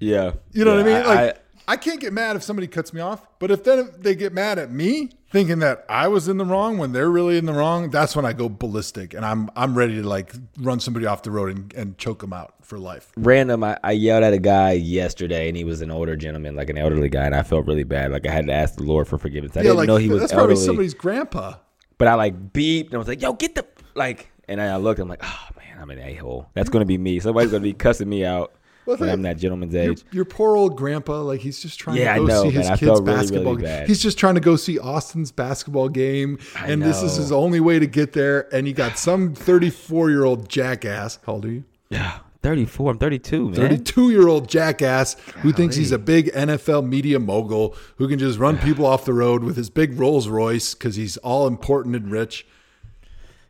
Yeah, 0.00 0.32
You 0.52 0.64
know 0.64 0.76
what 0.76 0.86
I 0.86 0.90
mean? 0.90 1.06
Like 1.06 1.44
I, 1.68 1.76
can't 1.76 2.00
get 2.00 2.14
mad 2.14 2.36
if 2.36 2.42
somebody 2.42 2.68
cuts 2.68 2.94
me 2.94 3.02
off, 3.02 3.20
but 3.38 3.50
if 3.50 3.64
then 3.64 3.90
they 3.98 4.14
get 4.14 4.32
mad 4.32 4.58
at 4.58 4.72
me 4.72 5.10
thinking 5.30 5.58
that 5.60 5.84
I 5.88 6.08
was 6.08 6.28
in 6.28 6.36
the 6.38 6.44
wrong 6.44 6.78
when 6.78 6.92
they're 6.92 7.10
really 7.10 7.36
in 7.38 7.46
the 7.46 7.52
wrong, 7.52 7.90
that's 7.90 8.16
when 8.16 8.24
I 8.24 8.32
go 8.32 8.48
ballistic 8.48 9.14
and 9.14 9.24
I'm 9.24 9.50
I'm 9.56 9.76
ready 9.76 9.96
to 10.00 10.08
like 10.08 10.32
run 10.58 10.80
somebody 10.80 11.06
off 11.06 11.22
the 11.22 11.30
road 11.30 11.54
and, 11.56 11.74
and 11.74 11.98
choke 11.98 12.20
them 12.20 12.32
out 12.32 12.54
for 12.62 12.78
life. 12.78 13.12
random. 13.16 13.64
I, 13.64 13.78
I 13.82 13.92
yelled 13.92 14.24
at 14.24 14.32
a 14.32 14.38
guy 14.38 14.72
yesterday, 14.72 15.48
and 15.48 15.56
he 15.56 15.64
was 15.64 15.80
an 15.80 15.90
older 15.90 16.16
gentleman, 16.16 16.54
like 16.56 16.70
an 16.70 16.78
elderly 16.78 17.08
guy, 17.08 17.24
and 17.26 17.34
I 17.34 17.42
felt 17.42 17.66
really 17.66 17.84
bad. 17.84 18.12
Like 18.12 18.26
I 18.26 18.30
had 18.30 18.46
to 18.46 18.52
ask 18.52 18.76
the 18.76 18.82
Lord 18.84 19.08
for 19.08 19.18
forgiveness. 19.18 19.56
I 19.56 19.60
Yeah, 19.60 19.62
didn't 19.64 19.76
like 19.78 19.86
know 19.86 19.96
he 19.96 20.08
was 20.08 20.20
that's 20.20 20.32
probably 20.32 20.56
somebody's 20.56 20.94
grandpa. 20.94 21.54
but 21.98 22.08
I 22.08 22.14
like 22.14 22.52
beeped 22.52 22.86
and 22.86 22.94
I 22.94 22.98
was 22.98 23.08
like, 23.08 23.22
"Yo, 23.22 23.32
get 23.34 23.54
the 23.54 23.66
like." 23.94 24.30
And 24.48 24.60
I 24.60 24.76
looked. 24.76 24.98
I'm 25.00 25.08
like, 25.08 25.20
"Oh 25.22 25.48
man, 25.58 25.78
I'm 25.80 25.90
an 25.90 25.98
a 25.98 26.14
hole. 26.14 26.48
That's 26.54 26.70
gonna 26.70 26.84
be 26.86 26.96
me. 26.98 27.20
Somebody's 27.20 27.50
gonna 27.50 27.62
be 27.62 27.74
cussing 27.74 28.08
me 28.08 28.24
out 28.24 28.52
Well, 28.88 28.96
when 28.96 29.08
I'm 29.10 29.22
that 29.22 29.36
gentleman's 29.38 29.74
age." 29.74 30.02
your 30.12 30.24
poor 30.24 30.56
old 30.56 30.76
grandpa, 30.76 31.20
like 31.20 31.40
he's 31.40 31.60
just 31.60 31.78
trying 31.78 31.96
Yeah, 31.98 32.14
I 32.14 32.18
to 32.18 32.20
go 32.22 32.26
know, 32.26 32.42
see 32.42 32.48
man. 32.48 32.56
his 32.56 32.66
I 32.66 32.76
kids' 32.76 32.82
really, 32.82 33.04
basketball. 33.04 33.54
really 33.56 33.62
game. 33.68 33.86
He's 33.86 34.02
just 34.02 34.18
trying 34.18 34.34
to 34.34 34.40
go 34.40 34.56
see 34.56 34.78
Austin's 34.78 35.30
basketball 35.30 35.88
game, 35.88 36.38
I 36.56 36.68
and 36.68 36.82
this 36.82 37.02
is 37.02 37.16
his 37.16 37.30
only 37.30 37.60
way 37.60 37.78
to 37.78 37.86
get 37.86 38.12
there. 38.14 38.52
And 38.54 38.66
you 38.66 38.74
got 38.74 38.98
some 38.98 39.34
34 39.34 40.10
year 40.10 40.24
old 40.24 40.48
jackass. 40.48 41.18
How 41.26 41.34
old 41.34 41.44
are 41.44 41.50
you? 41.50 41.64
Yeah, 41.90 42.18
34. 42.42 42.92
I'm 42.92 42.98
32, 42.98 43.44
man. 43.46 43.54
32 43.54 44.10
year 44.10 44.28
old 44.28 44.48
jackass 44.48 45.14
who 45.42 45.52
thinks 45.52 45.76
he's 45.76 45.92
a 45.92 45.98
big 45.98 46.32
NFL 46.32 46.86
media 46.86 47.18
mogul 47.18 47.74
who 47.96 48.08
can 48.08 48.18
just 48.18 48.38
run 48.38 48.58
people 48.58 48.86
off 48.86 49.04
the 49.04 49.12
road 49.12 49.42
with 49.44 49.56
his 49.56 49.70
big 49.70 49.98
Rolls 49.98 50.28
Royce 50.28 50.74
because 50.74 50.96
he's 50.96 51.16
all 51.18 51.46
important 51.46 51.94
and 51.96 52.10
rich. 52.10 52.46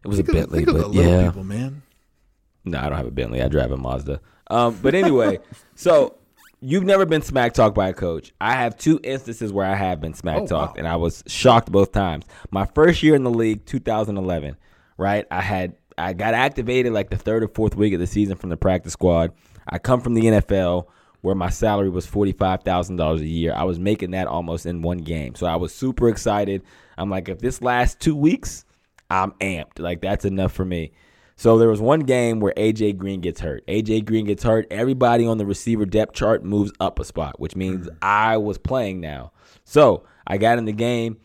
It 0.05 0.09
was 0.09 0.19
a 0.19 0.23
Think 0.23 0.29
of, 0.29 0.35
Bentley, 0.35 0.59
think 0.61 0.69
of 0.69 0.75
the 0.75 0.81
but 0.83 0.91
little 0.91 1.13
yeah. 1.13 1.27
people, 1.27 1.45
man. 1.45 1.83
No, 2.65 2.79
I 2.79 2.89
don't 2.89 2.97
have 2.99 3.07
a 3.07 3.11
Bentley. 3.11 3.43
I 3.43 3.49
drive 3.49 3.73
a 3.73 3.77
Mazda. 3.77 4.21
Um, 4.51 4.79
but 4.83 4.95
anyway, 4.95 5.39
so 5.75 6.17
you've 6.61 6.85
never 6.85 7.07
been 7.07 7.23
smack 7.23 7.53
talked 7.55 7.75
by 7.75 7.89
a 7.89 7.93
coach. 7.93 8.33
I 8.41 8.53
have 8.55 8.77
two 8.77 8.99
instances 9.03 9.53
where 9.53 9.67
I 9.67 9.75
have 9.75 10.01
been 10.01 10.15
smack 10.15 10.39
Oh, 10.43 10.47
talked, 10.47 10.77
wow. 10.77 10.79
and 10.79 10.89
I 10.89 10.97
was 10.97 11.23
shocked 11.27 11.71
both 11.71 11.93
times. 11.93 12.25
My 12.51 12.65
first 12.65 13.03
year 13.03 13.15
in 13.15 13.25
the 13.25 13.31
league, 13.31 13.65
2011, 13.67 14.57
right? 14.97 15.27
I 15.31 15.41
had 15.41 15.75
I 15.97 16.13
got 16.13 16.33
activated 16.35 16.93
like 16.93 17.11
the 17.11 17.17
third 17.17 17.43
or 17.43 17.49
fourth 17.49 17.75
week 17.77 17.93
of 17.93 18.01
the 18.01 18.07
season 18.07 18.37
from 18.37 18.51
the 18.51 18.57
practice 18.57 18.93
squad. 18.93 19.33
I 19.69 19.79
come 19.79 20.01
from 20.01 20.15
the 20.15 20.23
NFL 20.23 20.87
where 21.21 21.35
my 21.35 21.51
salary 21.51 21.91
was 21.91 22.07
forty 22.07 22.33
five 22.33 22.63
thousand 22.63 22.97
dollars 22.97 23.21
a 23.21 23.27
year. 23.27 23.53
I 23.55 23.65
was 23.65 23.79
making 23.79 24.13
that 24.13 24.29
almost 24.29 24.65
in 24.67 24.81
one 24.83 24.99
game, 24.99 25.35
so 25.35 25.47
I 25.47 25.57
was 25.57 25.75
super 25.75 26.09
excited. 26.09 26.63
I'm 26.97 27.11
like, 27.11 27.29
if 27.29 27.41
this 27.41 27.61
lasts 27.61 27.97
two 27.99 28.15
weeks, 28.17 28.65
I'm 29.11 29.33
amped. 29.41 29.79
Like 29.81 30.01
that's 30.01 30.25
enough 30.25 30.53
for 30.53 30.65
me. 30.65 30.93
So 31.39 31.57
there 31.57 31.69
was 31.69 31.81
one 31.81 32.01
game 32.01 32.41
where 32.41 32.53
AJ 32.57 32.97
Green 32.97 33.21
gets 33.21 33.39
hurt. 33.39 33.65
AJ 33.69 34.07
Green 34.07 34.27
gets 34.27 34.43
hurt. 34.43 34.67
Everybody 34.73 35.25
on 35.25 35.39
the 35.39 35.47
receiver 35.47 35.87
depth 35.87 36.13
chart 36.13 36.43
moves 36.43 36.73
up 36.81 36.99
a 36.99 37.05
spot, 37.05 37.39
which 37.39 37.55
means 37.55 37.87
mm. 37.87 37.97
I 38.03 38.39
was 38.39 38.59
playing 38.59 39.01
now. 39.01 39.31
So 39.63 40.03
I 40.27 40.39
got 40.39 40.59
in 40.59 40.65
the 40.65 40.73
game, 40.73 41.19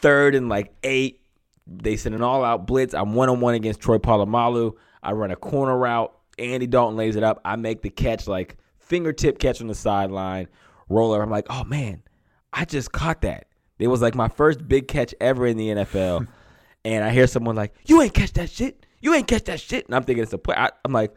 third 0.00 0.34
and 0.34 0.48
like 0.48 0.72
eight. 0.82 1.20
They 1.66 1.96
send 1.96 2.14
an 2.14 2.22
all 2.22 2.42
out 2.42 2.66
blitz. 2.66 2.94
I'm 2.94 3.12
one 3.12 3.28
on 3.28 3.40
one 3.40 3.52
against 3.52 3.80
Troy 3.80 3.98
Polamalu. 3.98 4.72
I 5.02 5.12
run 5.12 5.30
a 5.30 5.36
corner 5.36 5.76
route. 5.76 6.16
Andy 6.38 6.66
Dalton 6.66 6.96
lays 6.96 7.16
it 7.16 7.22
up. 7.22 7.38
I 7.44 7.56
make 7.56 7.82
the 7.82 7.90
catch, 7.90 8.26
like 8.26 8.56
fingertip 8.78 9.38
catch 9.38 9.60
on 9.60 9.66
the 9.66 9.74
sideline, 9.74 10.48
roller. 10.88 11.22
I'm 11.22 11.30
like, 11.30 11.46
oh 11.50 11.64
man, 11.64 12.02
I 12.54 12.64
just 12.64 12.92
caught 12.92 13.20
that. 13.20 13.48
It 13.78 13.88
was 13.88 14.00
like 14.00 14.14
my 14.14 14.28
first 14.28 14.66
big 14.66 14.88
catch 14.88 15.14
ever 15.20 15.46
in 15.46 15.58
the 15.58 15.68
NFL. 15.68 16.26
and 16.86 17.04
I 17.04 17.10
hear 17.10 17.26
someone 17.26 17.54
like, 17.54 17.74
"You 17.84 18.00
ain't 18.00 18.14
catch 18.14 18.32
that 18.32 18.48
shit. 18.48 18.86
You 19.02 19.12
ain't 19.14 19.28
catch 19.28 19.44
that 19.44 19.60
shit." 19.60 19.84
And 19.84 19.94
I'm 19.94 20.04
thinking 20.04 20.22
it's 20.22 20.32
a 20.32 20.38
play. 20.38 20.54
I, 20.56 20.70
I'm 20.84 20.92
like, 20.92 21.14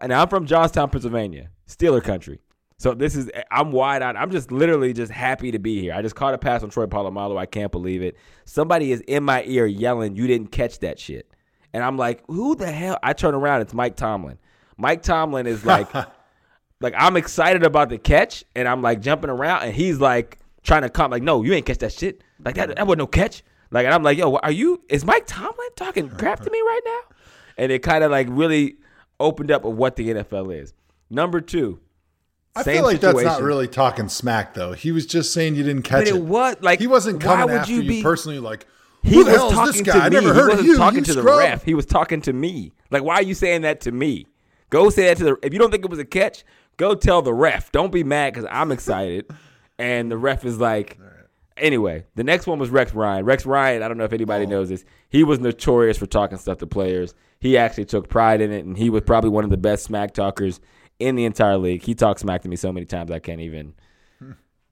and 0.00 0.12
I'm 0.12 0.28
from 0.28 0.46
Johnstown, 0.46 0.90
Pennsylvania, 0.90 1.50
Steeler 1.66 2.02
country. 2.02 2.40
So 2.78 2.92
this 2.92 3.16
is 3.16 3.30
I'm 3.50 3.72
wide 3.72 4.02
eyed. 4.02 4.16
I'm 4.16 4.30
just 4.30 4.52
literally 4.52 4.92
just 4.92 5.10
happy 5.10 5.50
to 5.50 5.58
be 5.58 5.80
here. 5.80 5.94
I 5.94 6.02
just 6.02 6.14
caught 6.14 6.34
a 6.34 6.38
pass 6.38 6.62
on 6.62 6.68
Troy 6.68 6.86
Polamalu. 6.86 7.38
I 7.38 7.46
can't 7.46 7.72
believe 7.72 8.02
it. 8.02 8.16
Somebody 8.44 8.92
is 8.92 9.00
in 9.02 9.24
my 9.24 9.42
ear 9.44 9.66
yelling, 9.66 10.14
"You 10.14 10.26
didn't 10.26 10.48
catch 10.48 10.80
that 10.80 10.98
shit." 10.98 11.30
And 11.72 11.82
I'm 11.82 11.96
like, 11.96 12.22
"Who 12.26 12.54
the 12.54 12.70
hell?" 12.70 12.98
I 13.02 13.14
turn 13.14 13.34
around. 13.34 13.62
It's 13.62 13.72
Mike 13.72 13.96
Tomlin. 13.96 14.38
Mike 14.76 15.02
Tomlin 15.02 15.46
is 15.46 15.64
like, 15.64 15.92
like 16.80 16.94
I'm 16.98 17.16
excited 17.16 17.64
about 17.64 17.88
the 17.88 17.96
catch, 17.98 18.44
and 18.54 18.68
I'm 18.68 18.82
like 18.82 19.00
jumping 19.00 19.30
around, 19.30 19.62
and 19.62 19.74
he's 19.74 19.98
like 19.98 20.38
trying 20.62 20.82
to 20.82 20.90
come, 20.90 21.10
like, 21.10 21.22
"No, 21.22 21.42
you 21.42 21.54
ain't 21.54 21.64
catch 21.64 21.78
that 21.78 21.94
shit. 21.94 22.22
Like 22.44 22.56
that, 22.56 22.76
that 22.76 22.86
wasn't 22.86 22.98
no 22.98 23.06
catch." 23.06 23.42
Like, 23.70 23.84
and 23.86 23.94
I'm 23.94 24.02
like, 24.02 24.18
"Yo, 24.18 24.34
are 24.36 24.50
you? 24.52 24.82
Is 24.88 25.04
Mike 25.04 25.24
Tomlin 25.26 25.68
talking 25.76 26.08
crap 26.08 26.40
to 26.40 26.50
me 26.50 26.58
right 26.60 26.80
now?" 26.84 27.00
And 27.58 27.72
it 27.72 27.80
kind 27.82 28.04
of 28.04 28.10
like 28.10 28.26
really 28.30 28.76
opened 29.18 29.50
up 29.50 29.64
of 29.64 29.74
what 29.76 29.96
the 29.96 30.08
NFL 30.10 30.54
is. 30.60 30.74
Number 31.10 31.40
two, 31.40 31.80
I 32.54 32.62
feel 32.62 32.82
like 32.84 33.00
that's 33.00 33.22
not 33.22 33.42
really 33.42 33.68
talking 33.68 34.08
smack, 34.08 34.54
though. 34.54 34.72
He 34.72 34.92
was 34.92 35.06
just 35.06 35.32
saying 35.32 35.54
you 35.54 35.62
didn't 35.62 35.82
catch 35.82 36.00
But 36.06 36.08
it 36.08 36.20
was 36.20 36.56
like 36.60 36.78
he 36.80 36.86
wasn't 36.86 37.24
why 37.24 37.36
coming 37.36 37.52
would 37.54 37.60
after 37.62 37.72
you 37.72 37.82
you, 37.82 37.88
be- 37.88 38.02
personally. 38.02 38.38
Like 38.38 38.66
He 39.02 39.16
was 39.18 39.26
talking 39.36 39.66
this 39.66 39.76
to 39.78 39.82
guy? 39.84 40.06
I 40.06 40.08
me. 40.08 40.16
never 40.16 40.34
he 40.34 40.40
wasn't 40.40 40.60
of 40.60 40.66
you. 40.66 40.76
talking 40.76 40.98
you 40.98 41.04
to 41.04 41.14
the 41.14 41.22
ref. 41.22 41.62
He 41.64 41.74
was 41.74 41.86
talking 41.86 42.20
to 42.22 42.32
me. 42.32 42.72
Like, 42.90 43.02
why 43.02 43.16
are 43.16 43.22
you 43.22 43.34
saying 43.34 43.62
that 43.62 43.80
to 43.82 43.92
me? 43.92 44.26
Go 44.70 44.90
say 44.90 45.06
that 45.06 45.16
to 45.18 45.24
the. 45.24 45.36
If 45.42 45.52
you 45.52 45.58
don't 45.58 45.70
think 45.70 45.84
it 45.84 45.90
was 45.90 45.98
a 46.00 46.04
catch, 46.04 46.44
go 46.76 46.94
tell 46.94 47.22
the 47.22 47.32
ref. 47.34 47.70
Don't 47.72 47.92
be 47.92 48.02
mad 48.04 48.32
because 48.34 48.48
I'm 48.50 48.72
excited, 48.72 49.26
and 49.78 50.10
the 50.10 50.16
ref 50.18 50.44
is 50.44 50.58
like. 50.58 50.98
Anyway, 51.58 52.04
the 52.14 52.24
next 52.24 52.46
one 52.46 52.58
was 52.58 52.68
Rex 52.70 52.92
Ryan. 52.94 53.24
Rex 53.24 53.46
Ryan, 53.46 53.82
I 53.82 53.88
don't 53.88 53.96
know 53.96 54.04
if 54.04 54.12
anybody 54.12 54.44
Oh. 54.44 54.48
knows 54.50 54.68
this. 54.68 54.84
He 55.08 55.24
was 55.24 55.40
notorious 55.40 55.96
for 55.96 56.06
talking 56.06 56.36
stuff 56.38 56.58
to 56.58 56.66
players. 56.66 57.14
He 57.40 57.56
actually 57.56 57.86
took 57.86 58.08
pride 58.08 58.40
in 58.40 58.52
it, 58.52 58.64
and 58.64 58.76
he 58.76 58.90
was 58.90 59.02
probably 59.02 59.30
one 59.30 59.44
of 59.44 59.50
the 59.50 59.56
best 59.56 59.84
smack 59.84 60.12
talkers 60.14 60.60
in 60.98 61.14
the 61.16 61.24
entire 61.24 61.56
league. 61.58 61.82
He 61.82 61.94
talked 61.94 62.20
smack 62.20 62.42
to 62.42 62.48
me 62.48 62.56
so 62.56 62.72
many 62.72 62.86
times 62.86 63.10
I 63.10 63.18
can't 63.18 63.40
even 63.40 63.74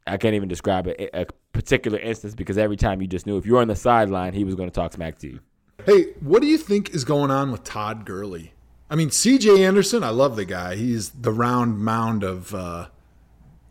I 0.06 0.18
can't 0.18 0.34
even 0.34 0.48
describe 0.48 0.86
a, 0.86 1.20
a 1.22 1.26
particular 1.52 1.98
instance 1.98 2.34
because 2.34 2.58
every 2.58 2.76
time 2.76 3.00
you 3.00 3.06
just 3.08 3.26
knew 3.26 3.38
if 3.38 3.46
you 3.46 3.54
were 3.54 3.62
on 3.62 3.68
the 3.68 3.76
sideline, 3.76 4.34
he 4.34 4.44
was 4.44 4.54
going 4.54 4.68
to 4.68 4.74
talk 4.74 4.92
smack 4.92 5.18
to 5.20 5.26
you. 5.28 5.40
Hey, 5.86 6.12
what 6.20 6.42
do 6.42 6.46
you 6.48 6.58
think 6.58 6.94
is 6.94 7.04
going 7.04 7.30
on 7.30 7.50
with 7.50 7.64
Todd 7.64 8.04
Gurley? 8.04 8.52
I 8.90 8.96
mean, 8.96 9.10
C.J. 9.10 9.64
Anderson, 9.64 10.04
I 10.04 10.10
love 10.10 10.36
the 10.36 10.44
guy. 10.44 10.76
He's 10.76 11.08
the 11.10 11.32
round 11.32 11.78
mound 11.78 12.22
of 12.22 12.54
uh, 12.54 12.88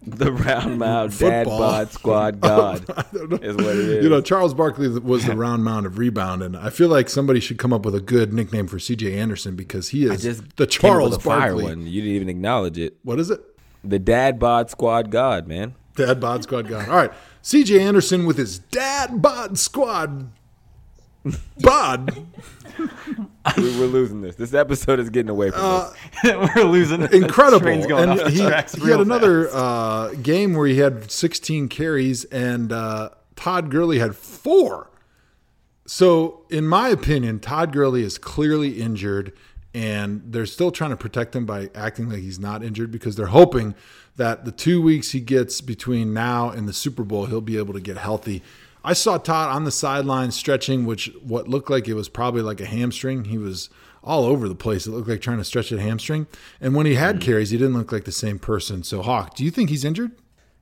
The 0.24 0.32
round 0.34 0.80
mouth 0.80 1.18
dad 1.18 1.46
bod 1.46 1.92
squad 1.92 2.42
god 2.42 2.86
I 2.90 3.06
don't 3.14 3.30
know. 3.32 3.38
is 3.38 3.56
what 3.56 3.66
it 3.68 3.78
is. 3.78 4.04
You 4.04 4.10
know, 4.10 4.20
Charles 4.22 4.54
Barkley 4.54 4.90
was 4.90 5.26
the 5.26 5.36
round 5.38 5.64
mound 5.64 5.86
of 5.86 5.98
rebound, 5.98 6.44
and 6.44 6.58
I 6.58 6.70
feel 6.72 6.90
like 6.90 7.10
somebody 7.10 7.40
should 7.40 7.58
come 7.58 7.72
up 7.72 7.86
with 7.86 7.96
a 7.96 8.02
good 8.02 8.34
nickname 8.34 8.68
for 8.68 8.80
C.J. 8.80 9.18
Anderson 9.18 9.56
because 9.56 9.90
he 9.90 10.06
is 10.06 10.42
the 10.58 10.68
Charles 10.68 11.12
with 11.12 11.20
a 11.20 11.24
fire 11.24 11.40
Barkley. 11.54 11.64
one. 11.64 11.88
You 11.88 12.02
didn't 12.02 12.16
even 12.16 12.30
acknowledge 12.30 12.78
it. 12.78 12.98
What 13.04 13.18
is 13.20 13.30
it? 13.30 13.42
The 13.84 14.00
dad 14.00 14.40
bod 14.40 14.70
squad 14.70 15.10
god, 15.10 15.48
man. 15.48 15.76
Dad 15.96 16.20
bod 16.20 16.44
squad 16.44 16.68
god. 16.68 16.90
All 16.90 16.96
right, 16.96 17.12
C.J. 17.42 17.80
Anderson 17.80 18.26
with 18.26 18.38
his 18.38 18.60
dad 18.60 19.22
bod 19.22 19.58
squad 19.58 20.32
bod. 21.62 22.26
We, 23.58 23.64
we're 23.78 23.86
losing 23.86 24.22
this. 24.22 24.36
This 24.36 24.54
episode 24.54 25.00
is 25.00 25.10
getting 25.12 25.30
away 25.30 25.52
from 25.52 25.60
us. 25.62 25.94
We're 26.24 26.64
losing. 26.64 27.02
the 27.02 27.16
incredible. 27.16 27.60
train's 27.60 27.86
going 27.86 28.10
And 28.10 28.20
off 28.20 28.26
the 28.26 28.32
he, 28.32 28.86
he 28.86 28.90
had 28.90 29.00
another 29.00 29.48
uh, 29.54 30.14
game 30.14 30.54
where 30.56 30.66
he 30.66 30.80
had 30.80 31.12
16 31.12 31.68
carries, 31.68 32.24
and 32.26 32.72
uh, 32.72 33.10
Todd 33.36 33.70
Gurley 33.70 34.00
had 34.00 34.16
four. 34.16 34.90
So, 35.86 36.46
in 36.50 36.66
my 36.66 36.88
opinion, 36.90 37.40
Todd 37.42 37.74
Gurley 37.74 38.02
is 38.02 38.18
clearly 38.18 38.82
injured, 38.82 39.34
and 39.74 40.22
they're 40.26 40.46
still 40.46 40.72
trying 40.72 40.92
to 40.92 40.98
protect 40.98 41.36
him 41.36 41.46
by 41.46 41.70
acting 41.76 42.10
like 42.10 42.22
he's 42.22 42.40
not 42.40 42.64
injured 42.64 42.92
because 42.92 43.18
they're 43.18 43.28
hoping 43.28 43.76
that 44.16 44.46
the 44.46 44.52
two 44.52 44.82
weeks 44.82 45.12
he 45.12 45.20
gets 45.20 45.60
between 45.62 46.14
now 46.14 46.50
and 46.50 46.68
the 46.68 46.74
Super 46.74 47.04
Bowl, 47.04 47.26
he'll 47.26 47.42
be 47.42 47.58
able 47.58 47.74
to 47.74 47.82
get 47.82 47.98
healthy. 47.98 48.42
I 48.84 48.94
saw 48.94 49.18
Todd 49.18 49.50
on 49.50 49.64
the 49.64 49.72
sideline 49.72 50.32
stretching, 50.32 50.86
which 50.86 51.12
what 51.22 51.48
looked 51.48 51.70
like 51.70 51.88
it 51.88 51.94
was 51.94 52.10
probably 52.10 52.42
like 52.42 52.60
a 52.60 52.66
hamstring. 52.66 53.26
He 53.26 53.38
was 53.38 53.70
all 54.04 54.26
over 54.26 54.50
the 54.50 54.56
place. 54.56 54.86
It 54.86 54.92
looked 54.92 55.08
like 55.08 55.22
trying 55.22 55.38
to 55.38 55.44
stretch 55.44 55.72
a 55.72 55.80
hamstring. 55.80 56.28
And 56.60 56.76
when 56.76 56.86
he 56.86 56.96
had 56.96 57.16
hmm. 57.16 57.22
carries, 57.22 57.52
he 57.52 57.58
didn't 57.58 57.78
look 57.78 57.92
like 57.92 58.04
the 58.04 58.12
same 58.12 58.40
person. 58.40 58.84
So, 58.84 59.02
Hawk, 59.02 59.36
do 59.36 59.46
you 59.46 59.52
think 59.52 59.70
he's 59.70 59.86
injured? 59.86 60.12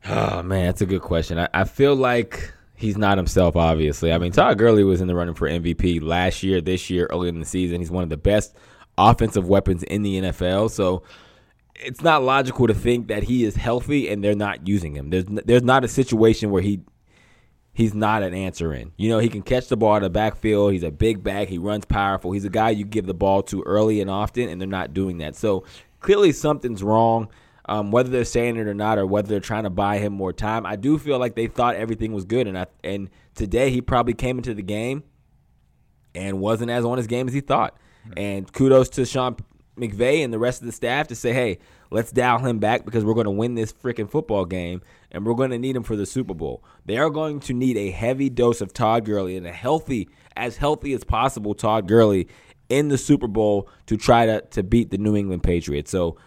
Oh 0.05 0.41
man, 0.41 0.65
that's 0.65 0.81
a 0.81 0.85
good 0.85 1.01
question. 1.01 1.37
I, 1.39 1.47
I 1.53 1.63
feel 1.63 1.95
like 1.95 2.53
he's 2.75 2.97
not 2.97 3.17
himself. 3.17 3.55
Obviously, 3.55 4.11
I 4.11 4.17
mean 4.17 4.31
Todd 4.31 4.57
Gurley 4.57 4.83
was 4.83 5.01
in 5.01 5.07
the 5.07 5.15
running 5.15 5.35
for 5.35 5.47
MVP 5.47 6.01
last 6.01 6.41
year, 6.43 6.59
this 6.59 6.89
year, 6.89 7.07
early 7.11 7.29
in 7.29 7.39
the 7.39 7.45
season. 7.45 7.79
He's 7.79 7.91
one 7.91 8.03
of 8.03 8.09
the 8.09 8.17
best 8.17 8.55
offensive 8.97 9.47
weapons 9.47 9.83
in 9.83 10.01
the 10.01 10.21
NFL. 10.21 10.71
So 10.71 11.03
it's 11.75 12.01
not 12.01 12.23
logical 12.23 12.67
to 12.67 12.73
think 12.73 13.07
that 13.07 13.23
he 13.23 13.43
is 13.43 13.55
healthy 13.55 14.09
and 14.09 14.23
they're 14.23 14.35
not 14.35 14.67
using 14.67 14.95
him. 14.95 15.11
There's 15.11 15.25
there's 15.25 15.63
not 15.63 15.83
a 15.83 15.87
situation 15.87 16.49
where 16.49 16.61
he 16.63 16.81
he's 17.73 17.93
not 17.93 18.23
an 18.23 18.33
answer 18.33 18.73
in. 18.73 18.91
You 18.97 19.09
know, 19.09 19.19
he 19.19 19.29
can 19.29 19.41
catch 19.41 19.67
the 19.67 19.77
ball 19.77 19.95
in 19.97 20.03
the 20.03 20.09
backfield. 20.09 20.73
He's 20.73 20.83
a 20.83 20.91
big 20.91 21.23
back. 21.23 21.47
He 21.47 21.57
runs 21.57 21.85
powerful. 21.85 22.31
He's 22.31 22.45
a 22.45 22.49
guy 22.49 22.71
you 22.71 22.85
give 22.85 23.05
the 23.05 23.13
ball 23.13 23.43
to 23.43 23.61
early 23.63 24.01
and 24.01 24.09
often, 24.09 24.49
and 24.49 24.59
they're 24.59 24.67
not 24.67 24.93
doing 24.93 25.19
that. 25.19 25.35
So 25.35 25.63
clearly 25.99 26.31
something's 26.31 26.83
wrong. 26.83 27.29
Um, 27.65 27.91
whether 27.91 28.09
they're 28.09 28.25
saying 28.25 28.57
it 28.57 28.67
or 28.67 28.73
not, 28.73 28.97
or 28.97 29.05
whether 29.05 29.27
they're 29.27 29.39
trying 29.39 29.63
to 29.63 29.69
buy 29.69 29.99
him 29.99 30.13
more 30.13 30.33
time, 30.33 30.65
I 30.65 30.75
do 30.75 30.97
feel 30.97 31.19
like 31.19 31.35
they 31.35 31.47
thought 31.47 31.75
everything 31.75 32.11
was 32.11 32.25
good, 32.25 32.47
and 32.47 32.57
I 32.57 32.65
and 32.83 33.09
today 33.35 33.69
he 33.69 33.81
probably 33.81 34.13
came 34.13 34.37
into 34.37 34.53
the 34.53 34.63
game 34.63 35.03
and 36.15 36.39
wasn't 36.39 36.71
as 36.71 36.83
on 36.83 36.97
his 36.97 37.07
game 37.07 37.27
as 37.27 37.33
he 37.33 37.39
thought. 37.39 37.77
And 38.17 38.51
kudos 38.51 38.89
to 38.89 39.05
Sean 39.05 39.35
McVay 39.77 40.23
and 40.23 40.33
the 40.33 40.39
rest 40.39 40.61
of 40.61 40.65
the 40.65 40.71
staff 40.71 41.07
to 41.07 41.15
say, 41.15 41.33
hey, 41.33 41.59
let's 41.89 42.11
dial 42.11 42.39
him 42.39 42.59
back 42.59 42.85
because 42.85 43.05
we're 43.05 43.13
going 43.13 43.25
to 43.25 43.31
win 43.31 43.55
this 43.55 43.71
freaking 43.71 44.09
football 44.09 44.45
game 44.45 44.81
and 45.11 45.25
we're 45.25 45.33
going 45.33 45.51
to 45.51 45.57
need 45.57 45.75
him 45.75 45.83
for 45.83 45.95
the 45.95 46.05
Super 46.05 46.33
Bowl. 46.33 46.63
They 46.85 46.97
are 46.97 47.09
going 47.09 47.39
to 47.41 47.53
need 47.53 47.77
a 47.77 47.91
heavy 47.91 48.29
dose 48.29 48.61
of 48.61 48.73
Todd 48.73 49.05
Gurley 49.05 49.37
and 49.37 49.47
a 49.47 49.51
healthy, 49.51 50.09
as 50.35 50.57
healthy 50.57 50.93
as 50.93 51.03
possible 51.03 51.53
Todd 51.53 51.87
Gurley 51.87 52.27
in 52.69 52.89
the 52.89 52.97
Super 52.97 53.27
Bowl 53.27 53.69
to 53.87 53.97
try 53.97 54.25
to, 54.25 54.41
to 54.51 54.63
beat 54.63 54.91
the 54.91 54.97
New 54.97 55.15
England 55.15 55.43
Patriots. 55.43 55.91
So 55.91 56.17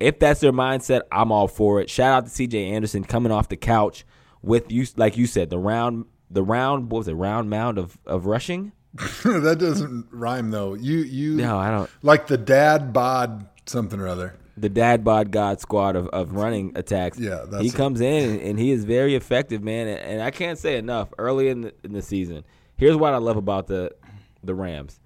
if 0.00 0.18
that's 0.18 0.40
their 0.40 0.52
mindset, 0.52 1.02
I'm 1.10 1.32
all 1.32 1.48
for 1.48 1.80
it. 1.80 1.88
Shout 1.88 2.24
out 2.24 2.26
to 2.26 2.30
CJ 2.30 2.72
Anderson 2.72 3.04
coming 3.04 3.32
off 3.32 3.48
the 3.48 3.56
couch 3.56 4.04
with 4.42 4.70
you, 4.72 4.86
like 4.96 5.16
you 5.16 5.26
said, 5.26 5.50
the 5.50 5.58
round, 5.58 6.06
the 6.30 6.42
round, 6.42 6.90
what 6.90 6.98
was 6.98 7.08
it, 7.08 7.14
round 7.14 7.48
mound 7.50 7.78
of, 7.78 7.98
of 8.06 8.26
rushing? 8.26 8.72
that 9.24 9.56
doesn't 9.58 10.06
rhyme 10.10 10.50
though. 10.50 10.74
You 10.74 10.98
you 10.98 11.34
No, 11.36 11.58
I 11.58 11.70
don't. 11.70 11.90
like 12.02 12.26
the 12.26 12.36
dad 12.36 12.92
bod 12.92 13.46
something 13.66 13.98
or 13.98 14.06
other. 14.08 14.34
the 14.56 14.68
dad 14.68 15.02
bod 15.02 15.30
god 15.30 15.60
squad 15.60 15.96
of, 15.96 16.08
of 16.08 16.32
running 16.34 16.72
attacks. 16.76 17.18
Yeah, 17.18 17.44
that's 17.48 17.62
he 17.62 17.68
it. 17.70 17.74
comes 17.74 18.00
in 18.00 18.40
and, 18.40 18.58
he 18.58 18.70
is 18.70 18.84
very 18.84 19.14
effective, 19.14 19.62
man. 19.62 19.88
And, 19.88 19.98
and 19.98 20.22
I 20.22 20.30
can't 20.30 20.58
say 20.58 20.76
enough. 20.76 21.08
Early 21.18 21.48
in 21.48 21.62
the, 21.62 21.74
in 21.84 21.92
the 21.92 22.02
season, 22.02 22.44
here's 22.76 22.96
what 22.96 23.14
I 23.14 23.16
love 23.18 23.36
about 23.36 23.66
the 23.66 23.92
the 24.44 24.54
Rams. 24.54 25.00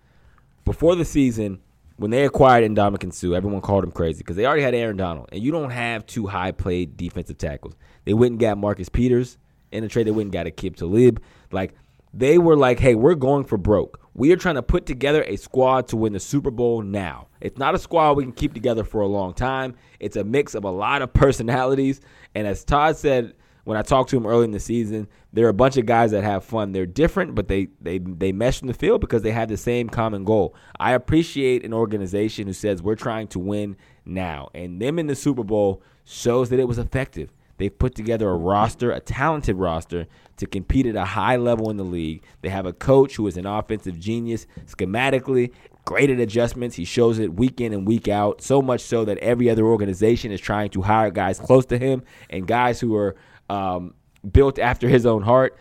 Before 0.64 0.97
the 0.97 1.05
season, 1.05 1.61
when 1.97 2.11
they 2.11 2.24
acquired 2.24 2.68
Ndamukong 2.70 3.12
Suh, 3.14 3.32
everyone 3.34 3.61
called 3.61 3.84
him 3.84 3.93
crazy 3.93 4.18
because 4.18 4.34
they 4.37 4.47
already 4.47 4.62
had 4.62 4.74
Aaron 4.74 4.97
Donald, 4.97 5.28
and 5.30 5.41
you 5.43 5.53
don't 5.53 5.70
have 5.70 6.05
two 6.07 6.26
high 6.26 6.51
played 6.51 6.97
defensive 6.97 7.39
tackles. 7.39 7.74
They 8.05 8.14
went 8.14 8.32
and 8.32 8.41
got 8.41 8.59
Marcus 8.59 8.89
Peters 8.89 9.39
in 9.70 9.84
a 9.84 9.89
trade. 9.89 10.07
They 10.09 10.11
went 10.11 10.26
and 10.26 10.32
got 10.32 10.47
Aqib 10.47 10.74
Talib. 10.76 11.22
Like 11.53 11.74
they 12.17 12.39
were 12.39 12.57
like, 12.57 12.81
hey, 12.81 12.95
we're 12.95 13.14
going 13.14 13.45
for 13.45 13.59
broke. 13.59 14.01
We 14.14 14.33
are 14.33 14.37
trying 14.37 14.55
to 14.55 14.62
put 14.62 14.87
together 14.87 15.23
a 15.25 15.37
squad 15.37 15.89
to 15.89 15.99
win 15.99 16.14
the 16.14 16.21
Super 16.21 16.51
Bowl 16.51 16.81
now. 16.81 17.29
It's 17.43 17.59
not 17.59 17.75
a 17.75 17.79
squad 17.79 18.17
we 18.17 18.25
can 18.25 18.33
keep 18.33 18.55
together 18.55 18.85
for 18.85 19.03
a 19.03 19.07
long 19.07 19.35
time. 19.35 19.75
It's 20.01 20.17
a 20.17 20.25
mix 20.25 20.55
of 20.55 20.64
a 20.64 20.71
lot 20.71 21.03
of 21.03 21.12
personalities. 21.12 22.01
And 22.35 22.47
as 22.47 22.64
Todd 22.64 22.97
said 22.97 23.35
when 23.64 23.77
I 23.77 23.83
talked 23.83 24.09
to 24.11 24.17
him 24.17 24.27
early 24.27 24.45
in 24.45 24.53
the 24.53 24.61
season, 24.61 25.09
there 25.35 25.45
are 25.45 25.51
a 25.51 25.55
bunch 25.55 25.77
of 25.77 25.85
guys 25.85 26.12
that 26.12 26.25
have 26.25 26.45
fun. 26.45 26.73
They're 26.73 26.87
different, 26.87 27.35
but 27.35 27.49
they 27.49 27.69
they 27.83 27.99
they 27.99 28.33
mesh 28.33 28.62
in 28.62 28.69
the 28.69 28.75
field 28.75 29.03
because 29.03 29.23
they 29.23 29.33
have 29.33 29.49
the 29.49 29.57
same 29.59 29.91
common 29.91 30.25
goal. 30.25 30.55
I 30.81 30.93
appreciate 30.93 31.64
an 31.67 31.75
organization 31.75 32.47
who 32.47 32.55
says 32.55 32.81
we're 32.81 32.95
trying 32.95 33.27
to 33.29 33.39
win 33.39 33.77
now. 34.07 34.49
And 34.55 34.81
them 34.81 34.99
in 34.99 35.09
the 35.09 35.17
Super 35.17 35.45
Bowl 35.45 35.83
shows 36.05 36.49
that 36.49 36.61
it 36.61 36.69
was 36.69 36.79
effective. 36.79 37.31
They've 37.59 37.77
put 37.77 37.95
together 37.95 38.29
a 38.29 38.37
roster, 38.37 38.93
a 38.93 39.01
talented 39.01 39.57
roster, 39.57 40.07
to 40.37 40.47
compete 40.47 40.87
at 40.87 40.97
a 40.97 41.05
high 41.05 41.37
level 41.37 41.70
in 41.70 41.76
the 41.76 41.84
league. 41.84 42.22
They 42.43 42.49
have 42.49 42.66
a 42.66 42.72
coach 42.72 43.16
who 43.16 43.26
is 43.26 43.37
an 43.37 43.47
offensive 43.47 43.99
genius, 43.99 44.47
schematically, 44.66 45.53
great 45.84 46.11
at 46.11 46.20
adjustments. 46.20 46.76
He 46.76 46.84
shows 46.84 47.18
it 47.18 47.34
week 47.34 47.61
in 47.61 47.72
and 47.72 47.87
week 47.87 48.09
out, 48.09 48.43
so 48.43 48.61
much 48.61 48.82
so 48.82 49.05
that 49.05 49.18
every 49.18 49.49
other 49.49 49.64
organization 49.64 50.32
is 50.32 50.41
trying 50.41 50.70
to 50.70 50.82
hire 50.82 51.11
guys 51.11 51.39
close 51.39 51.64
to 51.66 51.78
him 51.78 52.03
and 52.28 52.47
guys 52.47 52.80
who 52.80 52.95
are 52.97 53.16
um, 53.49 53.95
built 54.30 54.59
after 54.59 54.89
his 54.89 55.07
own 55.07 55.22
heart. 55.22 55.59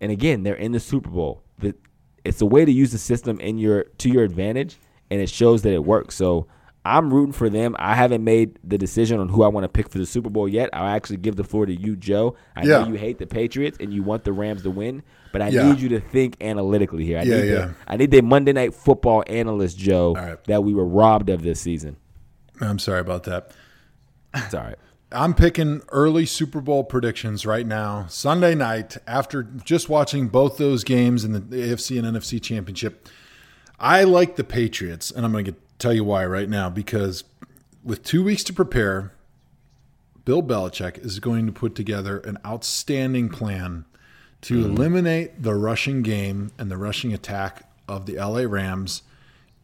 And 0.00 0.12
again, 0.12 0.42
they're 0.42 0.54
in 0.54 0.72
the 0.72 0.80
Super 0.80 1.10
Bowl. 1.10 1.42
The, 1.58 1.74
it's 2.24 2.40
a 2.40 2.46
way 2.46 2.64
to 2.64 2.72
use 2.72 2.92
the 2.92 2.98
system 2.98 3.40
in 3.40 3.58
your 3.58 3.84
to 3.98 4.10
your 4.10 4.24
advantage, 4.24 4.78
and 5.10 5.20
it 5.20 5.30
shows 5.30 5.62
that 5.62 5.72
it 5.72 5.84
works. 5.84 6.14
So 6.14 6.46
I'm 6.96 7.12
rooting 7.12 7.32
for 7.32 7.50
them. 7.50 7.76
I 7.78 7.94
haven't 7.94 8.24
made 8.24 8.58
the 8.64 8.78
decision 8.78 9.20
on 9.20 9.28
who 9.28 9.42
I 9.42 9.48
want 9.48 9.64
to 9.64 9.68
pick 9.68 9.90
for 9.90 9.98
the 9.98 10.06
Super 10.06 10.30
Bowl 10.30 10.48
yet. 10.48 10.70
I'll 10.72 10.88
actually 10.88 11.18
give 11.18 11.36
the 11.36 11.44
floor 11.44 11.66
to 11.66 11.74
you, 11.74 11.96
Joe. 11.96 12.34
I 12.56 12.64
Yeah. 12.64 12.78
know 12.80 12.88
you 12.88 12.94
hate 12.94 13.18
the 13.18 13.26
Patriots 13.26 13.76
and 13.80 13.92
you 13.92 14.02
want 14.02 14.24
the 14.24 14.32
Rams 14.32 14.62
to 14.62 14.70
win, 14.70 15.02
but 15.32 15.42
I 15.42 15.48
Yeah. 15.48 15.68
need 15.70 15.80
you 15.80 15.88
to 15.90 16.00
think 16.00 16.36
analytically 16.40 17.04
here. 17.04 17.18
I 17.18 17.22
Yeah, 17.22 17.40
need 17.42 17.48
yeah. 17.48 17.54
The, 17.66 17.74
I 17.86 17.96
need 17.96 18.10
the 18.10 18.22
Monday 18.22 18.52
Night 18.52 18.74
Football 18.74 19.22
analyst, 19.26 19.76
Joe, 19.78 20.14
right. 20.14 20.42
that 20.44 20.64
we 20.64 20.72
were 20.72 20.86
robbed 20.86 21.28
of 21.28 21.42
this 21.42 21.60
season. 21.60 21.96
I'm 22.60 22.78
sorry 22.78 23.00
about 23.00 23.24
that. 23.24 23.50
It's 24.34 24.54
all 24.54 24.62
right. 24.62 24.76
I'm 25.12 25.32
picking 25.34 25.80
early 25.90 26.26
Super 26.26 26.60
Bowl 26.60 26.84
predictions 26.84 27.46
right 27.46 27.66
now. 27.66 28.06
Sunday 28.08 28.54
night, 28.54 28.96
after 29.06 29.42
just 29.42 29.88
watching 29.88 30.28
both 30.28 30.58
those 30.58 30.84
games 30.84 31.24
in 31.24 31.32
the 31.32 31.40
AFC 31.40 31.98
and 31.98 32.06
NFC 32.06 32.38
Championship, 32.40 33.08
I 33.80 34.04
like 34.04 34.36
the 34.36 34.44
Patriots, 34.44 35.10
and 35.10 35.24
I'm 35.24 35.32
going 35.32 35.44
to 35.46 35.54
tell 35.78 35.92
you 35.92 36.04
why 36.04 36.24
right 36.26 36.48
now. 36.48 36.70
Because 36.70 37.24
with 37.82 38.02
two 38.04 38.22
weeks 38.22 38.44
to 38.44 38.52
prepare, 38.52 39.12
Bill 40.24 40.42
Belichick 40.42 41.04
is 41.04 41.20
going 41.20 41.46
to 41.46 41.52
put 41.52 41.74
together 41.74 42.18
an 42.18 42.38
outstanding 42.44 43.28
plan 43.28 43.84
to 44.42 44.62
mm. 44.62 44.64
eliminate 44.64 45.42
the 45.42 45.54
rushing 45.54 46.02
game 46.02 46.50
and 46.58 46.70
the 46.70 46.76
rushing 46.76 47.12
attack 47.12 47.68
of 47.88 48.06
the 48.06 48.14
LA 48.14 48.42
Rams 48.42 49.02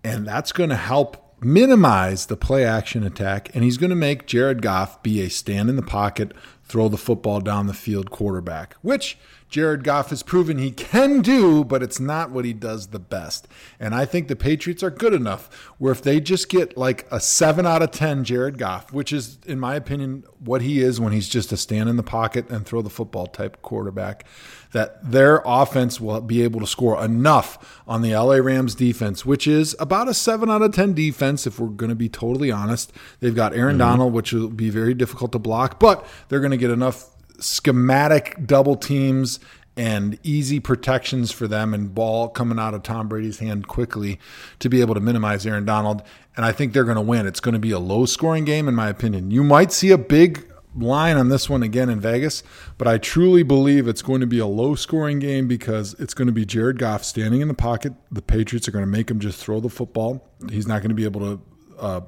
and 0.05 0.27
that's 0.27 0.53
going 0.53 0.69
to 0.69 0.77
help 0.77 1.35
minimize 1.41 2.27
the 2.27 2.37
play 2.37 2.65
action 2.65 3.03
attack. 3.03 3.53
And 3.55 3.65
he's 3.65 3.79
going 3.79 3.91
to 3.91 3.97
make 3.97 4.27
Jared 4.27 4.63
Goff 4.63 5.03
be 5.03 5.23
a 5.23 5.31
stand 5.31 5.71
in 5.71 5.77
the 5.77 5.83
pocket, 5.83 6.33
throw 6.63 6.89
the 6.89 6.99
football 6.99 7.41
down 7.41 7.67
the 7.67 7.75
field 7.75 8.11
quarterback, 8.11 8.75
which 8.83 9.19
Jared 9.55 9.85
Goff 9.85 10.11
has 10.11 10.25
proven 10.25 10.59
he 10.59 10.73
can 10.73 11.23
do, 11.23 11.63
but 11.63 11.81
it's 11.81 12.01
not 12.01 12.33
what 12.33 12.45
he 12.45 12.53
does 12.53 12.89
the 12.89 12.99
best. 12.99 13.47
And 13.79 13.95
I 13.95 14.05
think 14.05 14.27
the 14.27 14.35
Patriots 14.35 14.83
are 14.83 14.91
good 14.91 15.15
enough 15.15 15.49
where 15.79 15.93
if 15.93 16.03
they 16.03 16.19
just 16.19 16.49
get 16.49 16.77
like 16.77 17.07
a 17.13 17.21
7 17.21 17.65
out 17.65 17.81
of 17.81 17.93
10 17.93 18.25
Jared 18.25 18.59
Goff, 18.59 18.93
which 18.93 19.13
is, 19.13 19.39
in 19.47 19.61
my 19.61 19.77
opinion, 19.77 20.25
what 20.41 20.61
he 20.63 20.81
is 20.81 21.01
when 21.01 21.13
he's 21.13 21.29
just 21.29 21.53
a 21.53 21.57
stand 21.57 21.89
in 21.89 21.95
the 21.95 22.03
pocket 22.03 22.51
and 22.51 22.67
throw 22.67 22.83
the 22.83 22.91
football 22.91 23.29
type 23.29 23.63
quarterback, 23.63 24.27
that 24.73 24.99
their 25.09 25.41
offense 25.45 26.01
will 26.01 26.21
be 26.21 26.43
able 26.43 26.59
to 26.59 26.67
score 26.67 27.01
enough 27.05 27.81
on 27.87 28.03
the 28.03 28.11
LA 28.11 28.39
Rams 28.39 28.75
defense, 28.75 29.25
which 29.25 29.47
is 29.47 29.77
about 29.79 30.09
a 30.09 30.15
7 30.15 30.51
out 30.51 30.63
of 30.63 30.73
10 30.73 30.95
defense, 30.95 31.47
if 31.47 31.61
we're 31.61 31.69
going 31.69 31.91
to 31.91 31.95
be 31.95 32.09
totally 32.09 32.51
honest. 32.51 32.93
They've 33.21 33.37
got 33.37 33.55
Aaron 33.55 33.75
mm-hmm. 33.75 33.79
Donald, 33.79 34.13
which 34.15 34.33
will 34.33 34.49
be 34.49 34.69
very 34.69 34.95
difficult 34.95 35.31
to 35.31 35.39
block, 35.39 35.79
but 35.79 36.05
they're 36.29 36.41
going 36.41 36.51
to 36.51 36.57
get 36.57 36.71
enough 36.71 37.14
schematic 37.41 38.47
double 38.47 38.77
teams 38.77 39.41
and 39.77 40.19
easy 40.23 40.61
protections 40.61 41.33
for 41.33 41.49
them 41.49 41.75
and 41.75 41.95
ball 41.95 42.29
coming 42.29 42.59
out 42.59 42.75
of 42.75 42.83
Tom 42.83 43.09
Brady's 43.09 43.41
hand 43.41 43.67
quickly 43.67 44.21
to 44.61 44.69
be 44.69 44.81
able 44.81 44.95
to 44.95 45.01
minimize 45.01 45.47
Aaron 45.47 45.65
Donald. 45.65 46.03
And 46.37 46.45
I 46.45 46.53
think 46.53 46.73
they're 46.73 46.85
going 46.85 46.97
to 46.97 47.03
win. 47.03 47.27
It's 47.27 47.41
going 47.41 47.55
to 47.55 47.59
be 47.59 47.73
a 47.73 47.79
low 47.79 48.07
scoring 48.07 48.45
game, 48.45 48.69
in 48.69 48.75
my 48.75 48.89
opinion. 48.89 49.31
You 49.31 49.43
might 49.43 49.73
see 49.73 49.91
a 49.91 49.99
big 49.99 50.49
line 50.77 51.17
on 51.17 51.29
this 51.29 51.49
one 51.49 51.63
again 51.63 51.89
in 51.89 52.01
Vegas, 52.01 52.43
but 52.79 52.89
I 52.89 52.99
truly 52.99 53.43
believe 53.43 53.87
it's 53.87 54.03
going 54.03 54.21
to 54.21 54.27
be 54.27 54.39
a 54.39 54.47
low 54.47 54.75
scoring 54.75 55.19
game 55.19 55.47
because 55.47 55.95
it's 55.95 56.15
going 56.15 56.27
to 56.27 56.33
be 56.33 56.45
Jared 56.45 56.79
Goff 56.79 57.05
standing 57.05 57.41
in 57.41 57.49
the 57.49 57.55
pocket. 57.55 57.93
The 58.11 58.23
Patriots 58.23 58.69
are 58.69 58.73
going 58.73 58.85
to 58.85 58.91
make 58.91 59.11
him 59.11 59.21
just 59.21 59.41
throw 59.41 59.61
the 59.61 59.69
football. 59.69 60.29
He's 60.51 60.67
not 60.67 60.81
going 60.83 60.91
to 60.91 60.95
be 60.95 61.05
able 61.05 61.21
to. 61.21 61.41
Uh, 61.79 62.01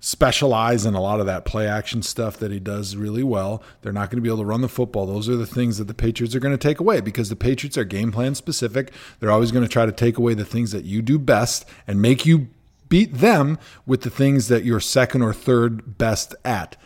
specialize 0.00 0.86
in 0.86 0.94
a 0.94 1.00
lot 1.00 1.20
of 1.20 1.26
that 1.26 1.44
play 1.44 1.66
action 1.66 2.02
stuff 2.02 2.36
that 2.38 2.50
he 2.50 2.60
does 2.60 2.96
really 2.96 3.22
well. 3.22 3.62
They're 3.82 3.92
not 3.92 4.10
going 4.10 4.18
to 4.18 4.22
be 4.22 4.28
able 4.28 4.38
to 4.38 4.44
run 4.44 4.60
the 4.60 4.68
football. 4.68 5.06
Those 5.06 5.28
are 5.28 5.36
the 5.36 5.46
things 5.46 5.78
that 5.78 5.88
the 5.88 5.94
Patriots 5.94 6.34
are 6.34 6.40
going 6.40 6.56
to 6.56 6.68
take 6.68 6.80
away 6.80 7.00
because 7.00 7.28
the 7.28 7.36
Patriots 7.36 7.76
are 7.78 7.84
game 7.84 8.12
plan 8.12 8.34
specific. 8.34 8.92
They're 9.18 9.30
always 9.30 9.52
going 9.52 9.64
to 9.64 9.72
try 9.72 9.86
to 9.86 9.92
take 9.92 10.18
away 10.18 10.34
the 10.34 10.44
things 10.44 10.72
that 10.72 10.84
you 10.84 11.02
do 11.02 11.18
best 11.18 11.64
and 11.86 12.00
make 12.00 12.26
you 12.26 12.48
beat 12.88 13.14
them 13.14 13.58
with 13.84 14.02
the 14.02 14.10
things 14.10 14.48
that 14.48 14.64
you're 14.64 14.80
second 14.80 15.22
or 15.22 15.32
third 15.32 15.98
best 15.98 16.34
at. 16.44 16.76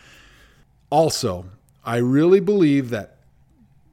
Also, 0.88 1.46
I 1.84 1.96
really 1.96 2.40
believe 2.40 2.90
that 2.90 3.16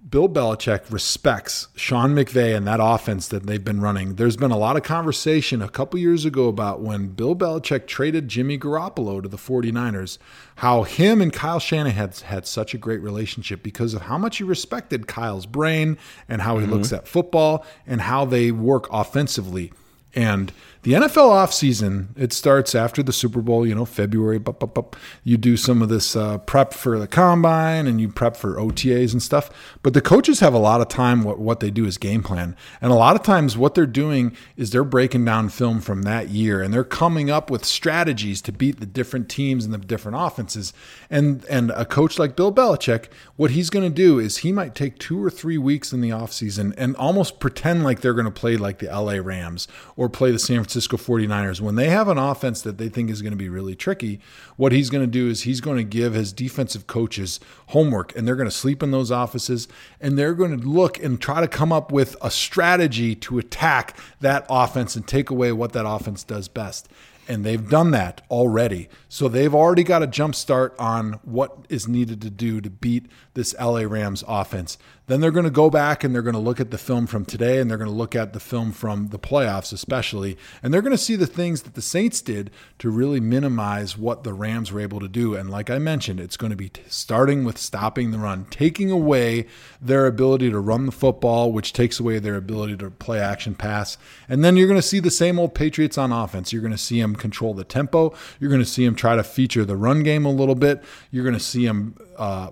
Bill 0.09 0.29
Belichick 0.29 0.89
respects 0.89 1.67
Sean 1.75 2.15
McVay 2.15 2.55
and 2.55 2.65
that 2.65 2.79
offense 2.81 3.27
that 3.27 3.45
they've 3.45 3.63
been 3.63 3.81
running. 3.81 4.15
There's 4.15 4.37
been 4.37 4.51
a 4.51 4.57
lot 4.57 4.77
of 4.77 4.83
conversation 4.83 5.61
a 5.61 5.67
couple 5.67 5.99
years 5.99 6.23
ago 6.23 6.47
about 6.47 6.81
when 6.81 7.09
Bill 7.09 7.35
Belichick 7.35 7.87
traded 7.87 8.29
Jimmy 8.29 8.57
Garoppolo 8.57 9.21
to 9.21 9.27
the 9.27 9.37
49ers, 9.37 10.17
how 10.57 10.83
him 10.83 11.21
and 11.21 11.33
Kyle 11.33 11.59
Shanahan 11.59 11.95
had, 11.97 12.19
had 12.19 12.47
such 12.47 12.73
a 12.73 12.77
great 12.77 13.01
relationship 13.01 13.63
because 13.63 13.93
of 13.93 14.03
how 14.03 14.17
much 14.17 14.37
he 14.37 14.43
respected 14.45 15.07
Kyle's 15.07 15.45
brain 15.45 15.97
and 16.29 16.41
how 16.41 16.57
he 16.57 16.63
mm-hmm. 16.63 16.75
looks 16.75 16.93
at 16.93 17.07
football 17.07 17.65
and 17.85 18.01
how 18.01 18.23
they 18.23 18.51
work 18.51 18.87
offensively. 18.91 19.73
And 20.15 20.53
the 20.83 20.93
NFL 20.93 21.31
offseason, 21.31 22.07
it 22.15 22.31
starts 22.31 22.75
after 22.75 23.01
the 23.01 23.11
Super 23.11 23.41
Bowl, 23.41 23.65
you 23.65 23.75
know, 23.75 23.85
February. 23.85 24.37
Bup, 24.37 24.59
bup, 24.59 24.73
bup. 24.73 24.95
You 25.23 25.37
do 25.37 25.57
some 25.57 25.81
of 25.81 25.89
this 25.89 26.15
uh, 26.15 26.37
prep 26.39 26.73
for 26.73 26.99
the 26.99 27.07
combine 27.07 27.87
and 27.87 27.99
you 27.99 28.09
prep 28.09 28.37
for 28.37 28.55
OTAs 28.55 29.11
and 29.11 29.21
stuff. 29.21 29.49
But 29.81 29.93
the 29.93 30.01
coaches 30.01 30.39
have 30.39 30.53
a 30.53 30.59
lot 30.59 30.81
of 30.81 30.87
time. 30.87 31.23
What, 31.23 31.39
what 31.39 31.59
they 31.59 31.71
do 31.71 31.85
is 31.85 31.97
game 31.97 32.21
plan. 32.23 32.55
And 32.79 32.91
a 32.91 32.95
lot 32.95 33.15
of 33.15 33.23
times, 33.23 33.57
what 33.57 33.75
they're 33.75 33.85
doing 33.85 34.35
is 34.55 34.69
they're 34.69 34.83
breaking 34.83 35.25
down 35.25 35.49
film 35.49 35.81
from 35.81 36.03
that 36.03 36.29
year 36.29 36.61
and 36.61 36.73
they're 36.73 36.83
coming 36.83 37.29
up 37.29 37.49
with 37.49 37.65
strategies 37.65 38.41
to 38.43 38.51
beat 38.51 38.79
the 38.79 38.85
different 38.85 39.29
teams 39.29 39.65
and 39.65 39.73
the 39.73 39.77
different 39.79 40.17
offenses. 40.19 40.73
And, 41.09 41.43
and 41.45 41.71
a 41.71 41.85
coach 41.85 42.19
like 42.19 42.35
Bill 42.35 42.53
Belichick, 42.53 43.07
what 43.35 43.51
he's 43.51 43.69
going 43.69 43.85
to 43.85 43.93
do 43.93 44.19
is 44.19 44.37
he 44.37 44.51
might 44.51 44.75
take 44.75 44.99
two 44.99 45.23
or 45.23 45.29
three 45.29 45.57
weeks 45.57 45.91
in 45.91 46.01
the 46.01 46.09
offseason 46.09 46.73
and 46.77 46.95
almost 46.97 47.39
pretend 47.39 47.83
like 47.83 48.01
they're 48.01 48.13
going 48.13 48.25
to 48.25 48.31
play 48.31 48.57
like 48.57 48.79
the 48.79 48.87
LA 48.87 49.13
Rams 49.13 49.67
or 49.95 50.09
play 50.09 50.31
the 50.31 50.39
San 50.39 50.66
Francisco 50.67 50.97
Francisco 50.97 51.13
49ers, 51.13 51.61
when 51.61 51.75
they 51.75 51.89
have 51.89 52.07
an 52.07 52.17
offense 52.17 52.61
that 52.61 52.77
they 52.77 52.89
think 52.89 53.09
is 53.09 53.21
going 53.21 53.31
to 53.31 53.37
be 53.37 53.47
really 53.49 53.73
tricky, 53.73 54.19
what 54.57 54.71
he's 54.71 54.89
going 54.89 55.03
to 55.03 55.07
do 55.09 55.29
is 55.29 55.43
he's 55.43 55.61
going 55.61 55.77
to 55.77 55.83
give 55.83 56.13
his 56.13 56.33
defensive 56.33 56.87
coaches 56.87 57.39
homework 57.67 58.15
and 58.15 58.27
they're 58.27 58.35
going 58.35 58.49
to 58.49 58.55
sleep 58.55 58.83
in 58.83 58.91
those 58.91 59.09
offices 59.09 59.67
and 60.01 60.17
they're 60.17 60.33
going 60.33 60.59
to 60.59 60.67
look 60.67 61.01
and 61.01 61.21
try 61.21 61.39
to 61.39 61.47
come 61.47 61.71
up 61.71 61.91
with 61.91 62.17
a 62.21 62.29
strategy 62.29 63.15
to 63.15 63.39
attack 63.39 63.97
that 64.19 64.45
offense 64.49 64.95
and 64.95 65.07
take 65.07 65.29
away 65.29 65.51
what 65.51 65.71
that 65.71 65.87
offense 65.87 66.23
does 66.23 66.47
best 66.47 66.89
and 67.27 67.43
they've 67.43 67.69
done 67.69 67.91
that 67.91 68.21
already. 68.29 68.89
So 69.09 69.27
they've 69.27 69.53
already 69.53 69.83
got 69.83 70.03
a 70.03 70.07
jump 70.07 70.35
start 70.35 70.75
on 70.79 71.13
what 71.23 71.65
is 71.69 71.87
needed 71.87 72.21
to 72.21 72.29
do 72.29 72.61
to 72.61 72.69
beat 72.69 73.07
this 73.33 73.55
LA 73.59 73.81
Rams 73.81 74.23
offense. 74.27 74.77
Then 75.07 75.21
they're 75.21 75.31
going 75.31 75.45
to 75.45 75.49
go 75.49 75.69
back 75.69 76.03
and 76.03 76.13
they're 76.13 76.21
going 76.21 76.33
to 76.33 76.39
look 76.39 76.59
at 76.59 76.69
the 76.69 76.77
film 76.77 77.07
from 77.07 77.23
today 77.23 77.59
and 77.59 77.69
they're 77.71 77.77
going 77.77 77.89
to 77.89 77.95
look 77.95 78.13
at 78.13 78.33
the 78.33 78.41
film 78.41 78.73
from 78.73 79.07
the 79.07 79.19
playoffs, 79.19 79.71
especially. 79.71 80.37
And 80.61 80.73
they're 80.73 80.81
going 80.81 80.91
to 80.91 80.97
see 80.97 81.15
the 81.15 81.25
things 81.25 81.61
that 81.61 81.75
the 81.75 81.81
Saints 81.81 82.21
did 82.21 82.51
to 82.79 82.89
really 82.89 83.21
minimize 83.21 83.97
what 83.97 84.25
the 84.25 84.33
Rams 84.33 84.73
were 84.73 84.81
able 84.81 84.99
to 84.99 85.07
do. 85.07 85.33
And 85.33 85.49
like 85.49 85.69
I 85.69 85.79
mentioned, 85.79 86.19
it's 86.19 86.35
going 86.35 86.49
to 86.49 86.57
be 86.57 86.71
starting 86.87 87.45
with 87.45 87.57
stopping 87.57 88.11
the 88.11 88.17
run, 88.17 88.47
taking 88.49 88.91
away 88.91 89.47
their 89.81 90.07
ability 90.07 90.49
to 90.49 90.59
run 90.59 90.85
the 90.85 90.91
football, 90.91 91.53
which 91.53 91.71
takes 91.71 92.01
away 92.01 92.19
their 92.19 92.35
ability 92.35 92.75
to 92.77 92.89
play 92.89 93.21
action 93.21 93.55
pass. 93.55 93.97
And 94.27 94.43
then 94.43 94.57
you're 94.57 94.67
going 94.67 94.79
to 94.79 94.81
see 94.81 94.99
the 94.99 95.09
same 95.09 95.39
old 95.39 95.55
Patriots 95.55 95.97
on 95.97 96.11
offense. 96.11 96.51
You're 96.51 96.61
going 96.61 96.71
to 96.71 96.77
see 96.77 96.99
them 96.99 97.15
control 97.17 97.53
the 97.53 97.63
tempo. 97.63 98.13
You're 98.39 98.49
going 98.49 98.61
to 98.61 98.65
see 98.65 98.85
them 98.85 98.95
try 98.95 99.15
to 99.15 99.23
feature 99.23 99.65
the 99.65 99.75
run 99.75 100.03
game 100.03 100.25
a 100.25 100.31
little 100.31 100.55
bit. 100.55 100.83
You're 101.11 101.23
going 101.23 101.35
to 101.35 101.39
see 101.39 101.65
them. 101.65 101.97
Uh, 102.17 102.51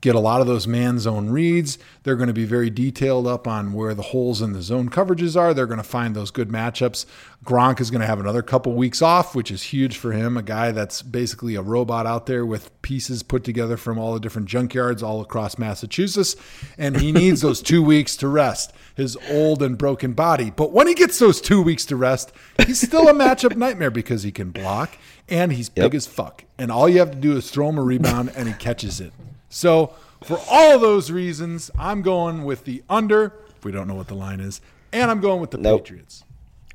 get 0.00 0.14
a 0.14 0.20
lot 0.20 0.40
of 0.40 0.46
those 0.46 0.66
man 0.66 0.98
zone 0.98 1.30
reads. 1.30 1.78
They're 2.02 2.16
going 2.16 2.28
to 2.28 2.34
be 2.34 2.44
very 2.44 2.70
detailed 2.70 3.26
up 3.26 3.48
on 3.48 3.72
where 3.72 3.94
the 3.94 4.02
holes 4.02 4.42
in 4.42 4.52
the 4.52 4.62
zone 4.62 4.88
coverages 4.90 5.36
are. 5.36 5.54
They're 5.54 5.66
going 5.66 5.78
to 5.78 5.82
find 5.82 6.14
those 6.14 6.30
good 6.30 6.48
matchups. 6.48 7.06
Gronk 7.44 7.80
is 7.80 7.90
going 7.90 8.00
to 8.00 8.06
have 8.06 8.20
another 8.20 8.42
couple 8.42 8.74
weeks 8.74 9.00
off, 9.00 9.34
which 9.34 9.50
is 9.50 9.62
huge 9.64 9.96
for 9.96 10.12
him. 10.12 10.36
A 10.36 10.42
guy 10.42 10.70
that's 10.70 11.02
basically 11.02 11.54
a 11.54 11.62
robot 11.62 12.06
out 12.06 12.26
there 12.26 12.44
with 12.44 12.70
pieces 12.82 13.22
put 13.22 13.42
together 13.42 13.76
from 13.76 13.98
all 13.98 14.14
the 14.14 14.20
different 14.20 14.48
junkyards 14.48 15.02
all 15.02 15.20
across 15.20 15.58
Massachusetts. 15.58 16.36
And 16.76 17.00
he 17.00 17.10
needs 17.12 17.40
those 17.40 17.62
two 17.62 17.82
weeks 17.82 18.16
to 18.18 18.28
rest 18.28 18.72
his 18.96 19.16
old 19.30 19.62
and 19.62 19.76
broken 19.76 20.12
body. 20.12 20.50
But 20.50 20.72
when 20.72 20.86
he 20.86 20.94
gets 20.94 21.18
those 21.18 21.40
two 21.40 21.62
weeks 21.62 21.84
to 21.86 21.96
rest, 21.96 22.32
he's 22.66 22.80
still 22.80 23.08
a 23.08 23.12
matchup 23.12 23.56
nightmare 23.56 23.90
because 23.90 24.22
he 24.22 24.32
can 24.32 24.50
block 24.50 24.96
and 25.28 25.52
he's 25.52 25.70
yep. 25.74 25.86
big 25.86 25.94
as 25.94 26.06
fuck. 26.06 26.44
And 26.58 26.70
all 26.70 26.88
you 26.88 26.98
have 26.98 27.10
to 27.10 27.18
do 27.18 27.36
is 27.36 27.50
throw 27.50 27.68
him 27.68 27.78
a 27.78 27.82
rebound 27.82 28.32
and 28.34 28.48
he 28.48 28.54
catches 28.54 29.00
it. 29.00 29.12
So, 29.56 29.94
for 30.22 30.38
all 30.50 30.78
those 30.78 31.10
reasons, 31.10 31.70
I'm 31.78 32.02
going 32.02 32.44
with 32.44 32.64
the 32.66 32.82
under. 32.90 33.32
If 33.56 33.64
we 33.64 33.72
don't 33.72 33.88
know 33.88 33.94
what 33.94 34.06
the 34.06 34.14
line 34.14 34.38
is, 34.38 34.60
and 34.92 35.10
I'm 35.10 35.22
going 35.22 35.40
with 35.40 35.50
the 35.50 35.56
nope. 35.56 35.82
Patriots. 35.82 36.24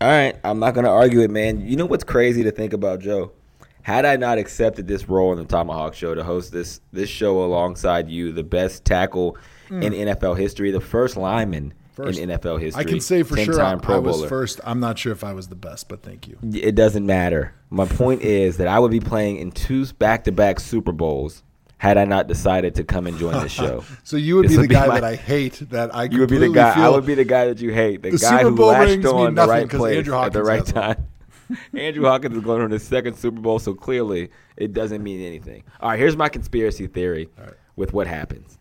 All 0.02 0.08
right, 0.08 0.36
I'm 0.44 0.58
not 0.58 0.74
going 0.74 0.86
to 0.86 0.90
argue 0.90 1.22
it, 1.22 1.30
man. 1.30 1.62
You 1.62 1.76
know 1.76 1.86
what's 1.86 2.04
crazy 2.04 2.42
to 2.42 2.50
think 2.50 2.74
about, 2.74 3.00
Joe? 3.00 3.34
Had 3.84 4.04
I 4.06 4.16
not 4.16 4.40
accepted 4.40 4.88
this 4.88 5.08
role 5.08 5.32
in 5.32 5.38
the 5.38 5.46
ThomaHawk 5.46 5.94
Show 5.94 6.16
to 6.16 6.24
host 6.24 6.52
this 6.52 6.82
this 6.92 7.08
show 7.08 7.46
alongside 7.46 8.10
you, 8.10 8.32
the 8.32 8.44
best 8.44 8.84
tackle 8.84 9.38
mm. 9.70 9.84
in 9.84 9.94
NFL 9.94 10.40
history, 10.40 10.72
the 10.72 10.82
first 10.82 11.18
lineman 11.18 11.76
first. 11.94 12.18
in 12.18 12.30
NFL 12.30 12.60
history, 12.60 12.82
I 12.82 12.84
can 12.84 13.00
say 13.00 13.22
for 13.22 13.38
sure 13.38 13.62
I, 13.62 13.74
I 13.74 14.00
was 14.00 14.26
first. 14.26 14.60
I'm 14.64 14.80
not 14.80 14.98
sure 14.98 15.12
if 15.12 15.24
I 15.24 15.34
was 15.34 15.50
the 15.50 15.56
best, 15.56 15.88
but 15.88 16.02
thank 16.02 16.28
you. 16.28 16.40
It 16.52 16.74
doesn't 16.74 17.06
matter. 17.06 17.54
My 17.70 17.86
point 17.86 18.22
is 18.24 18.58
that 18.58 18.68
I 18.68 18.80
would 18.80 18.92
be 18.92 19.00
playing 19.00 19.38
in 19.38 19.52
two 19.52 19.86
back-to-back 19.86 20.60
Super 20.60 20.92
Bowls 20.92 21.44
had 21.82 21.98
I 21.98 22.06
not 22.06 22.28
decided 22.28 22.76
to 22.76 22.84
come 22.84 23.08
and 23.08 23.18
join 23.18 23.34
the 23.42 23.50
show. 23.50 23.84
so 24.04 24.16
you 24.16 24.36
would 24.36 24.46
this 24.46 24.52
be 24.52 24.56
the 24.58 24.62
would 24.62 24.70
guy 24.70 24.84
be 24.84 24.88
my, 24.90 25.00
that 25.00 25.04
I 25.04 25.16
hate. 25.16 25.54
That 25.72 25.96
I 25.96 26.04
you 26.04 26.20
would 26.20 26.30
be 26.30 26.38
the 26.38 26.50
guy. 26.50 26.80
I 26.80 26.88
would 26.88 27.08
be 27.08 27.16
the 27.16 27.26
guy 27.26 27.48
that 27.48 27.60
you 27.60 27.74
hate. 27.74 28.04
The, 28.04 28.12
the 28.12 28.18
guy 28.20 28.44
who 28.44 28.52
latched 28.52 29.04
on 29.04 29.34
the 29.34 29.48
right 29.48 29.68
place 29.68 30.08
at 30.08 30.32
the 30.32 30.44
right 30.44 30.64
time. 30.64 31.08
Andrew 31.74 32.04
Hawkins 32.04 32.38
is 32.38 32.44
going 32.44 32.62
on 32.62 32.70
his 32.70 32.84
second 32.84 33.16
Super 33.18 33.42
Bowl, 33.42 33.58
so 33.58 33.74
clearly 33.74 34.30
it 34.58 34.74
doesn't 34.74 35.02
mean 35.02 35.26
anything. 35.26 35.64
All 35.80 35.90
right, 35.90 35.98
here's 35.98 36.16
my 36.16 36.30
conspiracy 36.30 36.86
theory 36.86 37.30
right. 37.40 37.54
with 37.76 37.94
what 37.94 38.06
happens. 38.06 38.60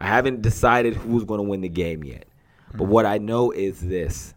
I 0.00 0.08
haven't 0.08 0.42
decided 0.42 0.94
who's 0.94 1.22
going 1.22 1.38
to 1.38 1.48
win 1.48 1.60
the 1.60 1.68
game 1.68 2.02
yet, 2.02 2.24
but 2.72 2.78
mm-hmm. 2.80 2.90
what 2.90 3.06
I 3.06 3.18
know 3.18 3.52
is 3.52 3.80
this. 3.80 4.34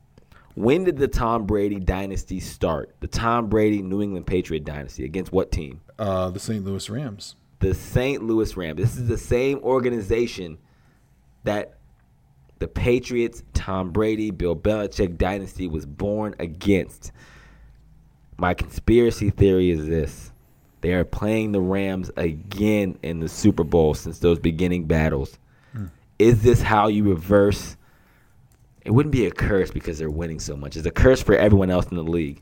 When 0.54 0.84
did 0.84 0.98
the 0.98 1.08
Tom 1.08 1.48
Brady 1.48 1.80
dynasty 1.80 2.40
start? 2.40 2.96
The 3.00 3.08
Tom 3.08 3.48
Brady 3.50 3.82
New 3.82 4.04
England 4.04 4.28
Patriot 4.28 4.66
dynasty 4.66 5.04
against 5.04 5.32
what 5.32 5.52
team? 5.52 5.82
Uh, 5.98 6.30
the 6.30 6.40
St. 6.40 6.64
Louis 6.64 6.88
Rams 6.92 7.36
the 7.60 7.74
St. 7.74 8.24
Louis 8.24 8.56
Rams. 8.56 8.80
This 8.80 8.98
is 8.98 9.08
the 9.08 9.18
same 9.18 9.60
organization 9.60 10.58
that 11.44 11.78
the 12.60 12.68
Patriots, 12.68 13.44
Tom 13.54 13.92
Brady, 13.92 14.32
Bill 14.32 14.56
Belichick 14.56 15.18
dynasty 15.18 15.68
was 15.68 15.86
born 15.86 16.36
against. 16.40 17.12
My 18.38 18.54
conspiracy 18.54 19.30
theory 19.30 19.72
is 19.72 19.86
this. 19.86 20.32
They 20.82 20.94
are 20.94 21.04
playing 21.04 21.52
the 21.52 21.62
Rams 21.62 22.10
again 22.16 22.98
in 23.04 23.20
the 23.20 23.28
Super 23.28 23.64
Bowl 23.64 23.94
since 23.94 24.20
those 24.20 24.40
beginning 24.40 24.86
battles. 24.86 25.38
Hmm. 25.74 25.88
Is 26.18 26.42
this 26.42 26.62
how 26.62 26.88
you 26.88 27.04
reverse? 27.04 27.76
It 28.86 28.92
wouldn't 28.92 29.12
be 29.12 29.26
a 29.26 29.32
curse 29.32 29.72
because 29.72 30.00
they're 30.00 30.10
winning 30.10 30.40
so 30.40 30.56
much. 30.56 30.78
It's 30.78 30.88
a 30.88 30.92
curse 30.92 31.22
for 31.22 31.36
everyone 31.36 31.70
else 31.70 31.88
in 31.88 31.98
the 31.98 32.04
league. 32.04 32.42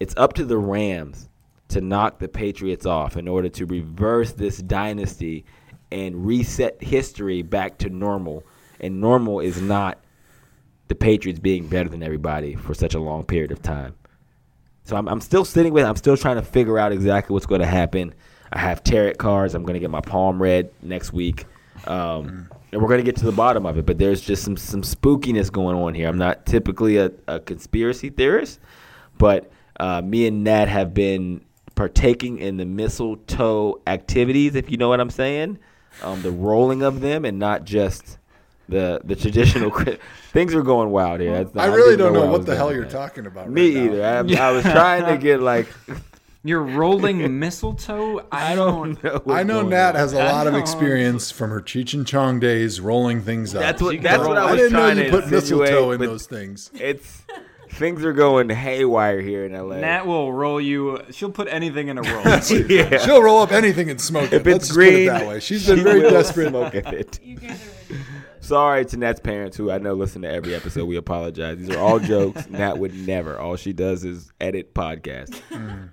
It's 0.00 0.14
up 0.16 0.32
to 0.34 0.44
the 0.44 0.56
Rams 0.58 1.28
to 1.74 1.80
knock 1.80 2.18
the 2.18 2.28
Patriots 2.28 2.86
off 2.86 3.16
in 3.16 3.28
order 3.28 3.48
to 3.50 3.66
reverse 3.66 4.32
this 4.32 4.58
dynasty 4.58 5.44
and 5.92 6.24
reset 6.24 6.82
history 6.82 7.42
back 7.42 7.78
to 7.78 7.90
normal. 7.90 8.44
And 8.80 9.00
normal 9.00 9.40
is 9.40 9.60
not 9.60 9.98
the 10.88 10.94
Patriots 10.94 11.40
being 11.40 11.66
better 11.66 11.88
than 11.88 12.02
everybody 12.02 12.54
for 12.54 12.74
such 12.74 12.94
a 12.94 13.00
long 13.00 13.24
period 13.24 13.52
of 13.52 13.60
time. 13.62 13.94
So 14.84 14.96
I'm, 14.96 15.08
I'm 15.08 15.20
still 15.20 15.44
sitting 15.44 15.72
with 15.72 15.84
it. 15.84 15.88
I'm 15.88 15.96
still 15.96 16.16
trying 16.16 16.36
to 16.36 16.42
figure 16.42 16.78
out 16.78 16.92
exactly 16.92 17.34
what's 17.34 17.46
going 17.46 17.60
to 17.60 17.66
happen. 17.66 18.14
I 18.52 18.58
have 18.58 18.84
tarot 18.84 19.14
cards. 19.14 19.54
I'm 19.54 19.62
going 19.62 19.74
to 19.74 19.80
get 19.80 19.90
my 19.90 20.00
palm 20.00 20.40
read 20.40 20.70
next 20.82 21.12
week. 21.12 21.46
Um, 21.86 22.48
and 22.70 22.80
we're 22.80 22.88
going 22.88 23.00
to 23.00 23.04
get 23.04 23.16
to 23.16 23.24
the 23.24 23.32
bottom 23.32 23.66
of 23.66 23.78
it. 23.78 23.86
But 23.86 23.98
there's 23.98 24.20
just 24.20 24.44
some, 24.44 24.56
some 24.56 24.82
spookiness 24.82 25.50
going 25.50 25.76
on 25.76 25.94
here. 25.94 26.08
I'm 26.08 26.18
not 26.18 26.46
typically 26.46 26.98
a, 26.98 27.10
a 27.26 27.40
conspiracy 27.40 28.10
theorist, 28.10 28.60
but 29.18 29.50
uh, 29.80 30.02
me 30.02 30.26
and 30.26 30.44
Nat 30.44 30.68
have 30.68 30.94
been 30.94 31.44
partaking 31.74 32.38
in 32.38 32.56
the 32.56 32.64
mistletoe 32.64 33.80
activities, 33.86 34.54
if 34.54 34.70
you 34.70 34.76
know 34.76 34.88
what 34.88 35.00
I'm 35.00 35.10
saying, 35.10 35.58
um, 36.02 36.22
the 36.22 36.30
rolling 36.30 36.82
of 36.82 37.00
them, 37.00 37.24
and 37.24 37.38
not 37.38 37.64
just 37.64 38.18
the 38.68 39.00
the 39.04 39.16
traditional. 39.16 39.70
Things 40.32 40.54
are 40.54 40.62
going 40.62 40.90
wild 40.90 41.20
here. 41.20 41.32
That's 41.32 41.54
not- 41.54 41.68
I 41.68 41.74
really 41.74 41.96
didn't 41.96 41.98
don't 42.06 42.12
know 42.14 42.20
where 42.20 42.28
I 42.28 42.32
what 42.32 42.46
the 42.46 42.56
hell 42.56 42.72
you're 42.72 42.82
with 42.82 42.90
that. 42.92 42.98
talking 42.98 43.26
about. 43.26 43.48
Me 43.50 43.76
right 43.76 43.84
now. 43.86 44.20
either. 44.20 44.38
I, 44.40 44.48
I 44.48 44.50
was 44.52 44.62
trying 44.64 45.04
to 45.06 45.16
get 45.18 45.40
like 45.40 45.68
You're 46.46 46.62
rolling 46.62 47.38
mistletoe. 47.38 48.18
I, 48.30 48.52
I 48.52 48.54
don't 48.54 49.02
know. 49.02 49.22
I 49.30 49.44
know 49.44 49.62
Nat 49.62 49.90
on. 49.90 49.94
has 49.94 50.12
a 50.12 50.20
I 50.20 50.30
lot 50.30 50.46
of 50.46 50.54
experience 50.54 51.30
from 51.30 51.48
her 51.48 51.62
Cheech 51.62 51.94
and 51.94 52.06
Chong 52.06 52.38
days 52.38 52.82
rolling 52.82 53.22
things 53.22 53.54
up. 53.54 53.62
That's 53.62 53.80
what. 53.80 54.02
That's 54.02 54.26
what 54.26 54.36
I 54.36 54.44
was 54.44 54.52
I 54.52 54.56
didn't 54.56 54.72
know 54.74 54.88
you 54.88 55.04
to 55.04 55.10
put 55.10 55.30
mistletoe 55.30 55.92
in 55.92 56.00
those 56.02 56.26
things. 56.26 56.70
It's 56.74 57.22
things 57.74 58.04
are 58.04 58.12
going 58.12 58.48
haywire 58.48 59.20
here 59.20 59.44
in 59.44 59.52
LA. 59.52 59.76
Nat 59.76 60.06
will 60.06 60.32
roll 60.32 60.60
you. 60.60 61.02
She'll 61.10 61.30
put 61.30 61.48
anything 61.48 61.88
in 61.88 61.98
a 61.98 62.02
roll. 62.02 62.24
yeah. 62.68 62.98
She'll 62.98 63.22
roll 63.22 63.40
up 63.40 63.52
anything 63.52 63.90
and 63.90 64.00
smoke 64.00 64.32
it. 64.32 64.34
If 64.34 64.46
Let's 64.46 64.56
it's 64.56 64.68
just 64.68 64.78
put 64.78 64.84
it 64.86 64.90
green, 64.90 65.06
that 65.06 65.26
way. 65.26 65.40
She's 65.40 65.66
been 65.66 65.78
she 65.78 65.82
very 65.82 66.02
desperate. 66.02 66.48
Smoke 66.48 66.74
it. 66.74 67.20
You 67.22 67.36
guys 67.36 67.60
Sorry 68.40 68.84
to 68.84 68.98
Nat's 68.98 69.20
parents, 69.20 69.56
who 69.56 69.70
I 69.70 69.78
know 69.78 69.94
listen 69.94 70.20
to 70.20 70.30
every 70.30 70.54
episode. 70.54 70.84
We 70.84 70.96
apologize. 70.96 71.56
These 71.56 71.70
are 71.70 71.78
all 71.78 71.98
jokes. 72.00 72.46
Nat 72.50 72.76
would 72.76 72.94
never. 72.94 73.38
All 73.38 73.56
she 73.56 73.72
does 73.72 74.04
is 74.04 74.30
edit 74.38 74.74
podcasts. 74.74 75.40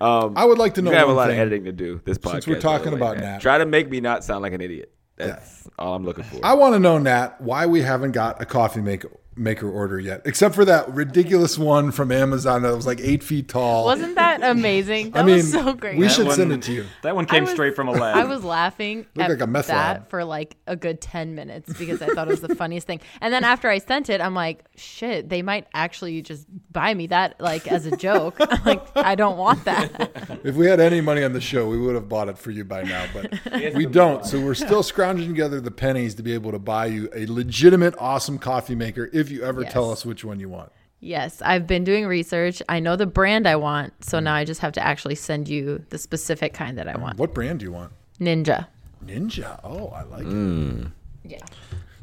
Um, 0.01 0.33
I 0.35 0.43
would 0.43 0.57
like 0.57 0.73
to 0.73 0.81
know 0.81 0.91
you 0.91 0.97
have 0.97 1.07
a 1.07 1.13
lot 1.13 1.29
thing. 1.29 1.39
of 1.39 1.47
editing 1.47 1.63
to 1.63 1.71
do. 1.71 2.01
This 2.03 2.17
podcast. 2.17 2.31
Since 2.31 2.47
we're 2.47 2.59
talking 2.59 2.91
way, 2.91 2.97
about 2.97 3.17
Nat. 3.19 3.39
Try 3.39 3.57
to 3.57 3.65
make 3.65 3.89
me 3.89 4.01
not 4.01 4.25
sound 4.25 4.41
like 4.41 4.51
an 4.51 4.59
idiot. 4.59 4.93
That's 5.15 5.69
all 5.79 5.95
I'm 5.95 6.03
looking 6.03 6.25
for. 6.25 6.39
I 6.43 6.53
want 6.53 6.73
to 6.73 6.79
know, 6.79 6.97
Nat, 6.97 7.39
why 7.39 7.67
we 7.67 7.81
haven't 7.81 8.11
got 8.11 8.41
a 8.41 8.45
coffee 8.45 8.81
maker 8.81 9.11
maker 9.35 9.69
order 9.69 9.97
yet, 9.99 10.21
except 10.25 10.53
for 10.55 10.65
that 10.65 10.93
ridiculous 10.93 11.57
one 11.57 11.91
from 11.91 12.11
Amazon 12.11 12.63
that 12.63 12.75
was 12.75 12.85
like 12.85 12.99
eight 12.99 13.23
feet 13.23 13.47
tall. 13.47 13.85
Wasn't 13.85 14.15
that 14.15 14.43
amazing? 14.43 15.11
That 15.11 15.21
I 15.21 15.23
mean, 15.23 15.35
was 15.37 15.51
so 15.51 15.73
great. 15.73 15.97
we 15.97 16.05
That 16.07 16.13
should 16.13 16.27
one- 16.27 16.35
send 16.35 16.51
it 16.51 16.61
to 16.63 16.73
you. 16.73 16.85
That 17.03 17.15
one 17.15 17.25
came 17.25 17.43
was- 17.43 17.51
straight 17.53 17.75
from 17.75 17.87
a 17.87 17.91
lab. 17.91 18.17
I 18.17 18.25
was 18.25 18.43
laughing 18.43 19.05
at 19.17 19.29
like 19.29 19.41
a 19.41 19.47
meth 19.47 19.67
that 19.67 19.93
lab. 20.01 20.09
for 20.09 20.23
like 20.25 20.57
a 20.67 20.75
good 20.75 20.99
10 21.01 21.33
minutes 21.35 21.71
because 21.77 22.01
I 22.01 22.07
thought 22.07 22.27
it 22.27 22.31
was 22.31 22.41
the 22.41 22.55
funniest 22.61 22.87
thing. 22.87 22.99
And 23.21 23.33
then 23.33 23.43
after 23.43 23.69
I 23.69 23.77
sent 23.77 24.09
it, 24.09 24.19
I'm 24.21 24.33
like, 24.35 24.65
shit, 24.75 25.29
they 25.29 25.41
might 25.41 25.67
actually 25.73 26.21
just 26.21 26.45
buy 26.71 26.93
me 26.93 27.07
that 27.07 27.39
like 27.39 27.67
as 27.67 27.85
a 27.85 27.95
joke. 27.95 28.35
I'm 28.39 28.63
like, 28.65 28.85
I 28.97 29.15
don't 29.15 29.37
want 29.37 29.63
that. 29.65 30.39
If 30.43 30.55
we 30.55 30.65
had 30.67 30.79
any 30.79 31.01
money 31.01 31.23
on 31.23 31.33
the 31.33 31.41
show, 31.41 31.67
we 31.69 31.77
would 31.77 31.95
have 31.95 32.09
bought 32.09 32.27
it 32.29 32.37
for 32.37 32.51
you 32.51 32.63
by 32.65 32.83
now, 32.83 33.05
but 33.13 33.73
we 33.75 33.85
don't. 33.85 34.25
So 34.25 34.39
we're 34.41 34.53
still 34.55 34.83
scrounging 34.83 35.29
together 35.29 35.61
the 35.61 35.71
pennies 35.71 36.15
to 36.15 36.23
be 36.23 36.33
able 36.33 36.51
to 36.51 36.59
buy 36.59 36.87
you 36.87 37.09
a 37.15 37.25
legitimate, 37.27 37.95
awesome 37.97 38.37
coffee 38.37 38.75
maker 38.75 39.09
if 39.21 39.31
you 39.31 39.43
ever 39.43 39.63
tell 39.63 39.89
us 39.91 40.05
which 40.05 40.25
one 40.25 40.39
you 40.39 40.49
want. 40.49 40.71
Yes, 40.99 41.41
I've 41.41 41.65
been 41.65 41.83
doing 41.83 42.05
research. 42.05 42.61
I 42.69 42.79
know 42.79 42.95
the 42.95 43.05
brand 43.07 43.47
I 43.47 43.55
want. 43.55 44.03
So 44.05 44.19
now 44.19 44.35
I 44.35 44.43
just 44.45 44.61
have 44.61 44.73
to 44.73 44.85
actually 44.85 45.15
send 45.15 45.47
you 45.47 45.83
the 45.89 45.97
specific 45.97 46.53
kind 46.53 46.77
that 46.77 46.87
I 46.87 46.95
want. 46.97 47.17
What 47.17 47.33
brand 47.33 47.59
do 47.59 47.65
you 47.65 47.71
want? 47.71 47.91
Ninja. 48.19 48.67
Ninja. 49.03 49.59
Oh, 49.63 49.87
I 49.87 50.03
like 50.03 50.25
Mm. 50.25 50.85
it. 50.85 50.91
Yeah. 51.31 51.37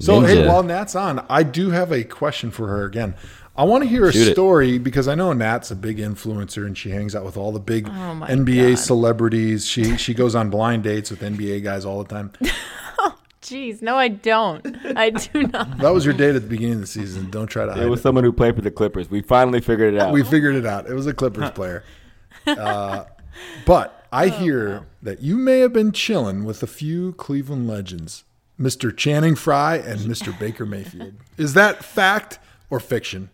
So, 0.00 0.20
hey, 0.20 0.46
while 0.46 0.62
Nat's 0.62 0.94
on, 0.96 1.24
I 1.28 1.42
do 1.42 1.70
have 1.70 1.92
a 1.92 2.02
question 2.04 2.50
for 2.52 2.66
her 2.68 2.84
again. 2.84 3.14
I 3.56 3.64
want 3.64 3.82
to 3.82 3.88
hear 3.90 4.06
a 4.06 4.12
Shoot 4.12 4.28
it. 4.28 4.32
story 4.32 4.78
because 4.78 5.08
I 5.08 5.16
know 5.16 5.32
Nat's 5.32 5.72
a 5.72 5.76
big 5.76 5.98
influencer 5.98 6.64
and 6.66 6.78
she 6.78 6.90
hangs 6.90 7.16
out 7.16 7.24
with 7.24 7.36
all 7.36 7.50
the 7.50 7.58
big 7.58 7.88
Oh 7.88 8.24
NBA 8.28 8.70
God. 8.70 8.78
celebrities. 8.78 9.66
She 9.66 9.96
she 9.96 10.14
goes 10.14 10.36
on 10.36 10.50
blind 10.50 10.84
dates 10.84 11.10
with 11.10 11.20
NBA 11.20 11.64
guys 11.64 11.84
all 11.84 12.02
the 12.04 12.08
time. 12.08 12.30
Jeez, 13.48 13.82
no, 13.82 13.96
I 13.96 14.08
don't. 14.08 14.64
I 14.96 15.10
do 15.32 15.44
not. 15.44 15.78
That 15.78 15.90
was 15.90 16.04
your 16.04 16.14
date 16.14 16.34
at 16.36 16.42
the 16.42 16.48
beginning 16.48 16.74
of 16.74 16.80
the 16.82 16.86
season. 16.86 17.30
Don't 17.30 17.46
try 17.46 17.64
to 17.66 17.72
hide 17.72 17.80
it 17.82 17.86
it. 17.86 17.90
was 17.90 18.02
someone 18.02 18.24
who 18.24 18.32
played 18.32 18.54
for 18.56 18.60
the 18.62 18.70
Clippers. 18.70 19.10
We 19.10 19.22
finally 19.22 19.60
figured 19.60 19.94
it 19.94 20.00
out. 20.00 20.12
We 20.12 20.22
figured 20.22 20.54
it 20.54 20.66
out. 20.66 20.86
It 20.88 20.94
was 20.94 21.06
a 21.06 21.14
Clippers 21.14 21.50
player. 21.54 21.84
Uh, 22.46 23.04
but 23.66 24.06
I 24.12 24.26
Oh, 24.26 24.30
hear 24.30 24.86
that 25.02 25.20
you 25.22 25.36
may 25.36 25.60
have 25.60 25.72
been 25.72 25.92
chilling 25.92 26.44
with 26.44 26.62
a 26.62 26.66
few 26.66 27.12
Cleveland 27.14 27.66
legends, 27.68 28.24
Mr. 28.58 28.94
Channing 28.96 29.34
Frye 29.36 29.76
and 29.76 30.00
Mr. 30.00 30.36
Baker 30.38 30.64
Mayfield. 30.66 31.14
Is 31.36 31.54
that 31.54 31.84
fact 31.84 32.38
or 32.70 32.80
fiction? 32.80 33.30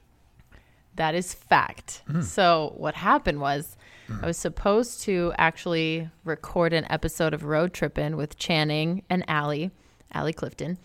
That 0.96 1.14
is 1.14 1.34
fact. 1.34 2.02
So 2.22 2.72
what 2.76 2.94
happened 2.94 3.40
was 3.40 3.76
I 4.22 4.26
was 4.26 4.36
supposed 4.36 5.00
to 5.02 5.32
actually 5.38 6.08
record 6.24 6.72
an 6.72 6.86
episode 6.90 7.34
of 7.34 7.42
Road 7.44 7.72
Trippin' 7.72 8.16
with 8.16 8.36
Channing 8.36 9.02
and 9.10 9.24
Allie, 9.28 9.70
Allie 10.14 10.32
Clifton. 10.32 10.78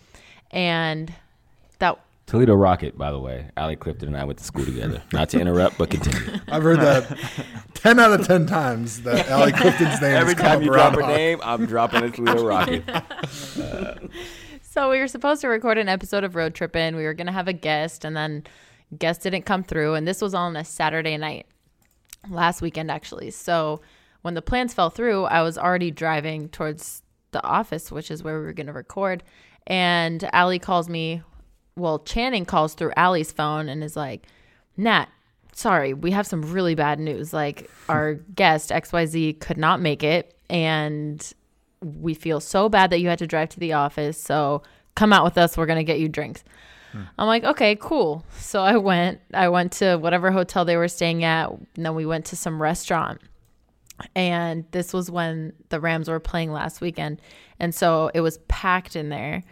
And 0.50 1.12
that 1.78 1.98
Toledo 2.26 2.54
Rocket, 2.54 2.96
by 2.96 3.10
the 3.10 3.18
way. 3.18 3.50
Allie 3.56 3.74
Clifton 3.74 4.08
and 4.08 4.16
I 4.16 4.24
went 4.24 4.38
to 4.38 4.44
school 4.44 4.64
together. 4.64 5.02
Not 5.12 5.30
to 5.30 5.40
interrupt, 5.40 5.78
but 5.78 5.90
continue. 5.90 6.38
I've 6.48 6.62
heard 6.62 6.78
that 6.80 7.18
10 7.74 7.98
out 7.98 8.12
of 8.12 8.24
10 8.24 8.46
times 8.46 9.02
that 9.02 9.28
Allie 9.30 9.50
Clifton's 9.50 10.00
name 10.00 10.14
Every 10.14 10.34
has 10.34 10.42
time 10.42 10.58
up 10.58 10.64
you 10.64 10.72
around 10.72 10.92
drop 10.92 11.10
a 11.10 11.12
name, 11.12 11.40
I'm 11.42 11.66
dropping 11.66 12.04
a 12.04 12.10
Toledo 12.10 12.46
Rocket. 12.46 12.84
So 14.62 14.88
we 14.88 15.00
were 15.00 15.08
supposed 15.08 15.40
to 15.40 15.48
record 15.48 15.78
an 15.78 15.88
episode 15.88 16.22
of 16.22 16.36
Road 16.36 16.54
Trippin'. 16.54 16.94
We 16.94 17.02
were 17.02 17.14
gonna 17.14 17.32
have 17.32 17.48
a 17.48 17.52
guest, 17.52 18.04
and 18.04 18.16
then 18.16 18.44
guest 18.96 19.22
didn't 19.22 19.42
come 19.42 19.64
through. 19.64 19.94
And 19.94 20.06
this 20.06 20.22
was 20.22 20.32
on 20.32 20.54
a 20.56 20.64
Saturday 20.64 21.16
night, 21.16 21.46
last 22.28 22.62
weekend 22.62 22.92
actually. 22.92 23.32
So 23.32 23.80
when 24.22 24.34
the 24.34 24.42
plans 24.42 24.72
fell 24.72 24.90
through, 24.90 25.24
I 25.24 25.42
was 25.42 25.58
already 25.58 25.90
driving 25.90 26.48
towards 26.50 27.02
the 27.32 27.42
office, 27.44 27.90
which 27.90 28.10
is 28.10 28.22
where 28.22 28.38
we 28.38 28.44
were 28.44 28.52
gonna 28.52 28.72
record. 28.72 29.22
And 29.66 30.28
Allie 30.32 30.58
calls 30.58 30.88
me. 30.88 31.22
Well, 31.76 32.00
Channing 32.00 32.44
calls 32.44 32.74
through 32.74 32.92
Allie's 32.96 33.32
phone 33.32 33.68
and 33.68 33.82
is 33.82 33.96
like, 33.96 34.26
"Nat, 34.76 35.06
sorry, 35.52 35.94
we 35.94 36.10
have 36.10 36.26
some 36.26 36.42
really 36.42 36.74
bad 36.74 36.98
news. 36.98 37.32
Like 37.32 37.70
our 37.88 38.14
guest 38.14 38.70
XYZ 38.70 39.40
could 39.40 39.58
not 39.58 39.80
make 39.80 40.02
it, 40.02 40.36
and 40.48 41.32
we 41.82 42.14
feel 42.14 42.40
so 42.40 42.68
bad 42.68 42.90
that 42.90 43.00
you 43.00 43.08
had 43.08 43.18
to 43.20 43.26
drive 43.26 43.48
to 43.50 43.60
the 43.60 43.72
office. 43.72 44.20
So 44.20 44.62
come 44.94 45.12
out 45.12 45.24
with 45.24 45.38
us. 45.38 45.56
We're 45.56 45.66
gonna 45.66 45.84
get 45.84 46.00
you 46.00 46.08
drinks. 46.08 46.44
Hmm. 46.92 47.02
I'm 47.18 47.26
like, 47.26 47.44
okay, 47.44 47.76
cool. 47.76 48.24
So 48.38 48.62
I 48.62 48.76
went. 48.76 49.20
I 49.32 49.48
went 49.48 49.72
to 49.72 49.96
whatever 49.96 50.30
hotel 50.30 50.64
they 50.64 50.76
were 50.76 50.88
staying 50.88 51.24
at. 51.24 51.50
And 51.50 51.86
then 51.86 51.94
we 51.94 52.06
went 52.06 52.26
to 52.26 52.36
some 52.36 52.60
restaurant. 52.60 53.20
And 54.14 54.64
this 54.70 54.92
was 54.92 55.10
when 55.10 55.52
the 55.68 55.80
Rams 55.80 56.08
were 56.08 56.20
playing 56.20 56.52
last 56.52 56.80
weekend. 56.80 57.20
And 57.58 57.74
so 57.74 58.10
it 58.14 58.20
was 58.20 58.38
packed 58.48 58.96
in 58.96 59.08
there. 59.08 59.42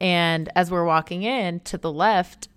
And 0.00 0.48
as 0.54 0.70
we're 0.70 0.84
walking 0.84 1.22
in 1.22 1.60
to 1.60 1.78
the 1.78 1.92
left 1.92 2.48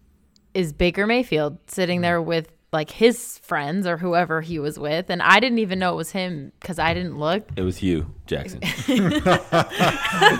is 0.53 0.73
Baker 0.73 1.05
Mayfield 1.05 1.57
sitting 1.67 2.01
there 2.01 2.21
with 2.21 2.51
like 2.73 2.91
his 2.91 3.37
friends 3.39 3.87
or 3.87 3.97
whoever 3.97 4.41
he 4.41 4.59
was 4.59 4.77
with. 4.77 5.09
And 5.09 5.21
I 5.21 5.39
didn't 5.39 5.59
even 5.59 5.79
know 5.79 5.93
it 5.93 5.97
was 5.97 6.11
him 6.11 6.51
because 6.59 6.79
I 6.79 6.93
didn't 6.93 7.17
look. 7.17 7.49
It 7.55 7.61
was 7.61 7.77
Hue 7.77 8.05
Jackson. 8.25 8.61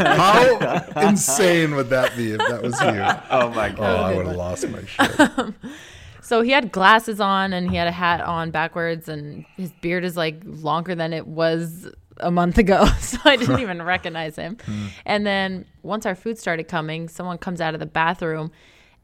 How 0.03 0.83
insane 1.07 1.75
would 1.75 1.89
that 1.89 2.17
be 2.17 2.33
if 2.33 2.39
that 2.39 2.61
was 2.61 2.79
you? 2.81 2.87
oh 2.87 3.49
my 3.51 3.69
oh, 3.69 3.73
God. 3.73 3.79
Oh, 3.79 3.95
god. 3.97 3.99
I 3.99 4.15
would 4.15 4.27
have 4.27 4.35
lost 4.35 4.67
my 4.69 4.83
shit. 4.85 5.53
So 6.28 6.41
he 6.41 6.51
had 6.51 6.73
glasses 6.73 7.21
on 7.21 7.53
and 7.53 7.71
he 7.71 7.78
had 7.78 7.88
a 7.88 7.91
hat 7.91 8.19
on 8.19 8.51
backwards, 8.51 9.07
and 9.07 9.45
his 9.55 9.71
beard 9.80 10.03
is 10.03 10.17
like 10.17 10.41
longer 10.43 10.93
than 10.93 11.13
it 11.13 11.25
was 11.25 11.88
a 12.17 12.30
month 12.30 12.57
ago. 12.57 12.86
So 12.99 13.17
I 13.23 13.38
didn't 13.38 13.61
even 13.61 13.82
recognize 13.82 14.36
him. 14.36 14.57
Hmm. 14.65 14.88
And 15.05 15.25
then 15.25 15.65
once 15.84 16.05
our 16.05 16.15
food 16.15 16.38
started 16.38 16.67
coming, 16.67 17.07
someone 17.07 17.38
comes 17.38 17.61
out 17.61 17.73
of 17.75 17.80
the 17.80 17.86
bathroom 17.86 18.51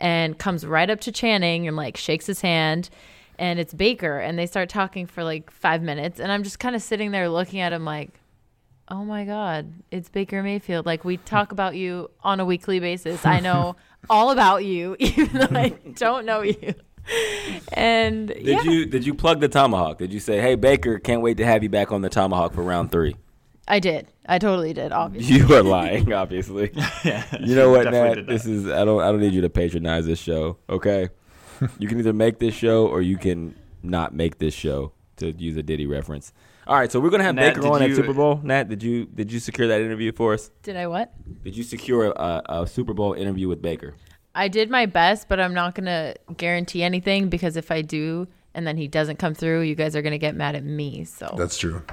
and 0.02 0.38
comes 0.38 0.66
right 0.66 0.90
up 0.90 1.00
to 1.02 1.14
Channing 1.14 1.66
and 1.66 1.78
like 1.78 1.96
shakes 1.96 2.26
his 2.26 2.42
hand. 2.42 2.90
And 3.40 3.58
it's 3.58 3.74
Baker, 3.74 4.20
and 4.20 4.38
they 4.38 4.46
start 4.46 4.68
talking 4.68 5.08
for 5.08 5.24
like 5.24 5.50
five 5.50 5.82
minutes. 5.82 6.20
And 6.20 6.30
I'm 6.30 6.44
just 6.44 6.60
kind 6.60 6.76
of 6.76 6.82
sitting 6.82 7.12
there 7.12 7.30
looking 7.30 7.62
at 7.62 7.72
him 7.72 7.86
like, 7.86 8.20
oh 8.90 9.06
my 9.06 9.24
God, 9.24 9.72
it's 9.92 10.10
Baker 10.10 10.44
Mayfield. 10.44 10.86
Like, 10.86 11.06
we 11.06 11.16
talk 11.16 11.52
about 11.54 11.78
you 11.78 12.12
on 12.22 12.42
a 12.42 12.46
weekly 12.46 12.82
basis. 12.82 13.26
I 13.26 13.40
know 13.40 13.78
all 14.10 14.32
about 14.32 14.66
you, 14.66 14.98
even 15.00 15.30
though 15.32 15.58
I 15.58 15.70
don't 15.96 16.26
know 16.26 16.42
you. 16.42 16.74
And 17.74 18.28
Did 18.28 18.46
yeah, 18.46 18.62
you 18.64 18.86
did 18.86 19.06
you 19.06 19.14
plug 19.14 19.40
the 19.40 19.50
ThomaHawk? 19.50 19.98
Did 19.98 20.14
you 20.14 20.20
say, 20.20 20.40
"Hey 20.40 20.56
Baker, 20.56 21.00
can't 21.00 21.22
wait 21.22 21.38
to 21.38 21.46
have 21.46 21.64
you 21.64 21.70
back 21.70 21.92
on 21.92 22.02
the 22.02 22.10
ThomaHawk 22.10 22.54
for 22.54 22.62
round 22.64 22.92
three? 22.92 23.16
I 23.68 23.80
did. 23.80 24.08
I 24.26 24.40
totally 24.40 24.74
did, 24.74 24.92
obviously. 24.92 25.38
You 25.38 25.54
are 25.56 25.64
lying, 25.80 26.12
obviously. 26.14 26.72
Yeah, 27.04 27.24
You 27.40 27.56
know 27.56 27.70
what, 27.72 27.90
Nat? 27.92 28.28
This 28.28 28.46
is 28.46 28.68
I 28.68 28.86
don't 28.86 29.02
I 29.02 29.12
don't 29.12 29.20
need 29.22 29.34
you 29.34 29.42
to 29.42 29.50
patronize 29.50 30.06
this 30.06 30.20
show. 30.20 30.58
Okay, 30.70 31.10
you 31.80 31.88
can 31.88 32.00
either 32.00 32.14
make 32.14 32.40
this 32.40 32.54
show 32.54 32.88
or 32.88 33.02
you 33.02 33.18
can 33.18 33.56
not 33.82 34.14
make 34.14 34.38
this 34.38 34.54
show. 34.54 34.92
To 35.18 35.32
use 35.32 35.56
a 35.58 35.64
Diddy 35.64 35.86
reference, 35.86 36.34
All 36.66 36.76
right, 36.76 36.92
so 36.92 37.00
we're 37.00 37.12
gonna 37.12 37.24
have 37.24 37.36
Nat, 37.36 37.50
Baker 37.50 37.62
did 37.62 37.72
on 37.72 37.84
at 37.84 37.96
Super 37.96 38.14
Bowl. 38.14 38.40
Nat, 38.44 38.68
did 38.68 38.82
you 38.82 39.06
did 39.06 39.32
you 39.32 39.40
secure 39.40 39.68
that 39.68 39.80
interview 39.80 40.12
for 40.12 40.34
us? 40.34 40.50
Did 40.64 40.76
I 40.76 40.88
what? 40.88 41.14
Did 41.44 41.56
you 41.56 41.64
secure 41.64 42.08
a, 42.16 42.42
a 42.50 42.68
Super 42.68 42.96
Bowl 42.96 43.14
interview 43.14 43.48
with 43.48 43.62
Baker? 43.62 43.94
I 44.36 44.48
did 44.48 44.70
my 44.70 44.86
best, 44.86 45.28
but 45.30 45.40
I'm 45.40 45.54
not 45.54 45.76
gonna 45.76 46.16
guarantee 46.38 46.84
anything 46.84 47.30
because 47.30 47.56
if 47.56 47.72
I 47.72 47.82
do 47.82 48.28
and 48.54 48.66
then 48.66 48.78
he 48.78 48.88
doesn't 48.88 49.18
come 49.18 49.34
through, 49.34 49.62
you 49.62 49.76
guys 49.76 49.96
are 49.96 50.02
gonna 50.02 50.18
get 50.18 50.36
mad 50.36 50.56
at 50.56 50.64
me. 50.64 51.06
So 51.06 51.36
That's 51.38 51.58
true. 51.58 51.84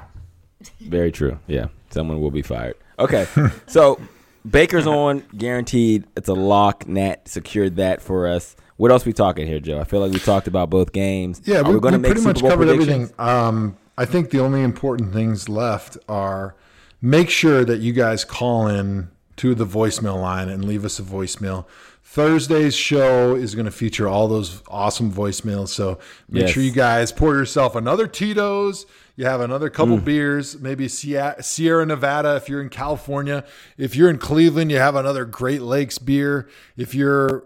Very 0.80 1.12
true. 1.12 1.38
Yeah, 1.46 1.66
someone 1.90 2.20
will 2.20 2.30
be 2.30 2.42
fired. 2.42 2.76
Okay, 2.98 3.26
so 3.66 4.00
Baker's 4.48 4.86
on, 4.86 5.22
guaranteed. 5.36 6.04
It's 6.16 6.28
a 6.28 6.34
lock. 6.34 6.86
Nat 6.86 7.28
secured 7.28 7.76
that 7.76 8.02
for 8.02 8.26
us. 8.26 8.56
What 8.76 8.90
else 8.90 9.04
we 9.04 9.12
talking 9.12 9.46
here, 9.46 9.60
Joe? 9.60 9.78
I 9.78 9.84
feel 9.84 10.00
like 10.00 10.12
we 10.12 10.18
talked 10.18 10.48
about 10.48 10.70
both 10.70 10.92
games. 10.92 11.42
Yeah, 11.44 11.60
we're 11.62 11.74
we, 11.74 11.80
gonna 11.80 11.98
we 11.98 12.02
make 12.02 12.10
pretty 12.12 12.20
Super 12.22 12.32
much 12.32 12.40
Bowl 12.40 12.50
covered 12.50 12.68
everything. 12.68 13.10
Um, 13.18 13.76
I 13.98 14.06
think 14.06 14.30
the 14.30 14.40
only 14.40 14.62
important 14.62 15.12
things 15.12 15.48
left 15.48 15.98
are 16.08 16.54
make 17.02 17.28
sure 17.28 17.64
that 17.64 17.80
you 17.80 17.92
guys 17.92 18.24
call 18.24 18.66
in 18.66 19.10
to 19.36 19.54
the 19.54 19.66
voicemail 19.66 20.20
line 20.20 20.48
and 20.48 20.64
leave 20.64 20.84
us 20.84 20.98
a 20.98 21.02
voicemail. 21.02 21.66
Thursday's 22.12 22.74
show 22.74 23.36
is 23.36 23.54
going 23.54 23.66
to 23.66 23.70
feature 23.70 24.08
all 24.08 24.26
those 24.26 24.62
awesome 24.66 25.12
voicemails. 25.12 25.68
So 25.68 26.00
make 26.28 26.42
Yes. 26.42 26.50
sure 26.50 26.62
you 26.64 26.72
guys 26.72 27.12
pour 27.12 27.36
yourself 27.36 27.76
another 27.76 28.08
Tito's. 28.08 28.84
You 29.14 29.26
have 29.26 29.40
another 29.40 29.70
couple 29.70 29.96
Mm. 29.98 30.04
beers, 30.04 30.58
maybe 30.58 30.88
Sierra 30.88 31.86
Nevada 31.86 32.34
if 32.34 32.48
you're 32.48 32.62
in 32.62 32.68
California. 32.68 33.44
If 33.78 33.94
you're 33.94 34.10
in 34.10 34.18
Cleveland, 34.18 34.72
you 34.72 34.78
have 34.78 34.96
another 34.96 35.24
Great 35.24 35.62
Lakes 35.62 35.98
beer. 35.98 36.48
If 36.76 36.96
you're 36.96 37.44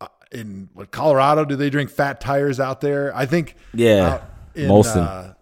uh, 0.00 0.06
in 0.30 0.70
what 0.72 0.90
Colorado, 0.90 1.44
do 1.44 1.54
they 1.54 1.68
drink 1.68 1.90
fat 1.90 2.22
tires 2.22 2.58
out 2.58 2.80
there? 2.80 3.14
I 3.14 3.26
think 3.26 3.54
Yeah, 3.74 4.14
out 4.14 4.22
in, 4.54 4.68
Molson. 4.70 5.06
Uh, 5.06 5.34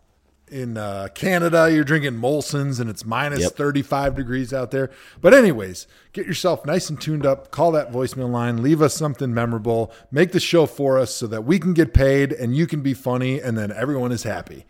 in 0.50 0.76
uh, 0.76 1.08
Canada, 1.14 1.70
you're 1.72 1.84
drinking 1.84 2.14
Molson's 2.14 2.80
and 2.80 2.90
it's 2.90 3.04
minus 3.04 3.40
Yep. 3.40 3.52
35 3.56 4.14
degrees 4.16 4.52
out 4.52 4.70
there. 4.70 4.90
But, 5.20 5.34
anyways, 5.34 5.86
get 6.12 6.26
yourself 6.26 6.64
nice 6.66 6.90
and 6.90 7.00
tuned 7.00 7.24
up. 7.24 7.50
Call 7.50 7.72
that 7.72 7.92
voicemail 7.92 8.30
line. 8.30 8.62
Leave 8.62 8.82
us 8.82 8.94
something 8.94 9.32
memorable. 9.32 9.92
Make 10.10 10.32
the 10.32 10.40
show 10.40 10.66
for 10.66 10.98
us 10.98 11.14
so 11.14 11.26
that 11.28 11.44
we 11.44 11.58
can 11.58 11.72
get 11.74 11.94
paid 11.94 12.32
and 12.32 12.56
you 12.56 12.66
can 12.66 12.82
be 12.82 12.94
funny 12.94 13.40
and 13.40 13.56
then 13.56 13.72
everyone 13.72 14.12
is 14.12 14.22
happy. 14.24 14.66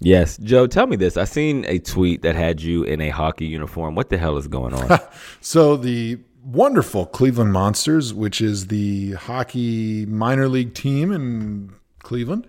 Yes, 0.00 0.36
Joe. 0.38 0.66
Tell 0.66 0.86
me 0.86 0.96
this. 0.96 1.16
I 1.16 1.24
seen 1.24 1.64
a 1.66 1.78
tweet 1.78 2.22
that 2.22 2.34
had 2.34 2.60
you 2.60 2.82
in 2.82 3.00
a 3.00 3.08
hockey 3.10 3.46
uniform. 3.46 3.94
What 3.94 4.10
the 4.10 4.18
hell 4.18 4.36
is 4.36 4.48
going 4.48 4.74
on? 4.74 4.98
So, 5.40 5.76
the 5.76 6.18
wonderful 6.42 7.06
Cleveland 7.06 7.52
Monsters, 7.52 8.12
which 8.12 8.40
is 8.40 8.66
the 8.66 9.12
hockey 9.12 10.04
minor 10.06 10.48
league 10.48 10.74
team 10.74 11.10
in 11.12 11.72
Cleveland, 12.02 12.46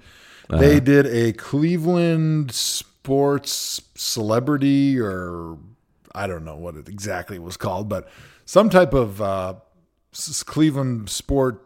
they 0.50 0.80
did 0.80 1.06
a 1.08 1.34
Cleveland 1.34 2.52
sports 2.52 3.82
celebrity, 3.96 5.00
or 5.00 5.58
I 6.14 6.28
don't 6.28 6.46
know 6.46 6.56
what 6.56 6.76
it 6.76 6.88
exactly 6.88 7.40
was 7.40 7.58
called, 7.58 7.90
but 7.90 8.08
some 8.46 8.70
type 8.70 8.94
of 8.94 9.22
uh, 9.22 9.56
Cleveland 10.46 11.10
sport 11.10 11.66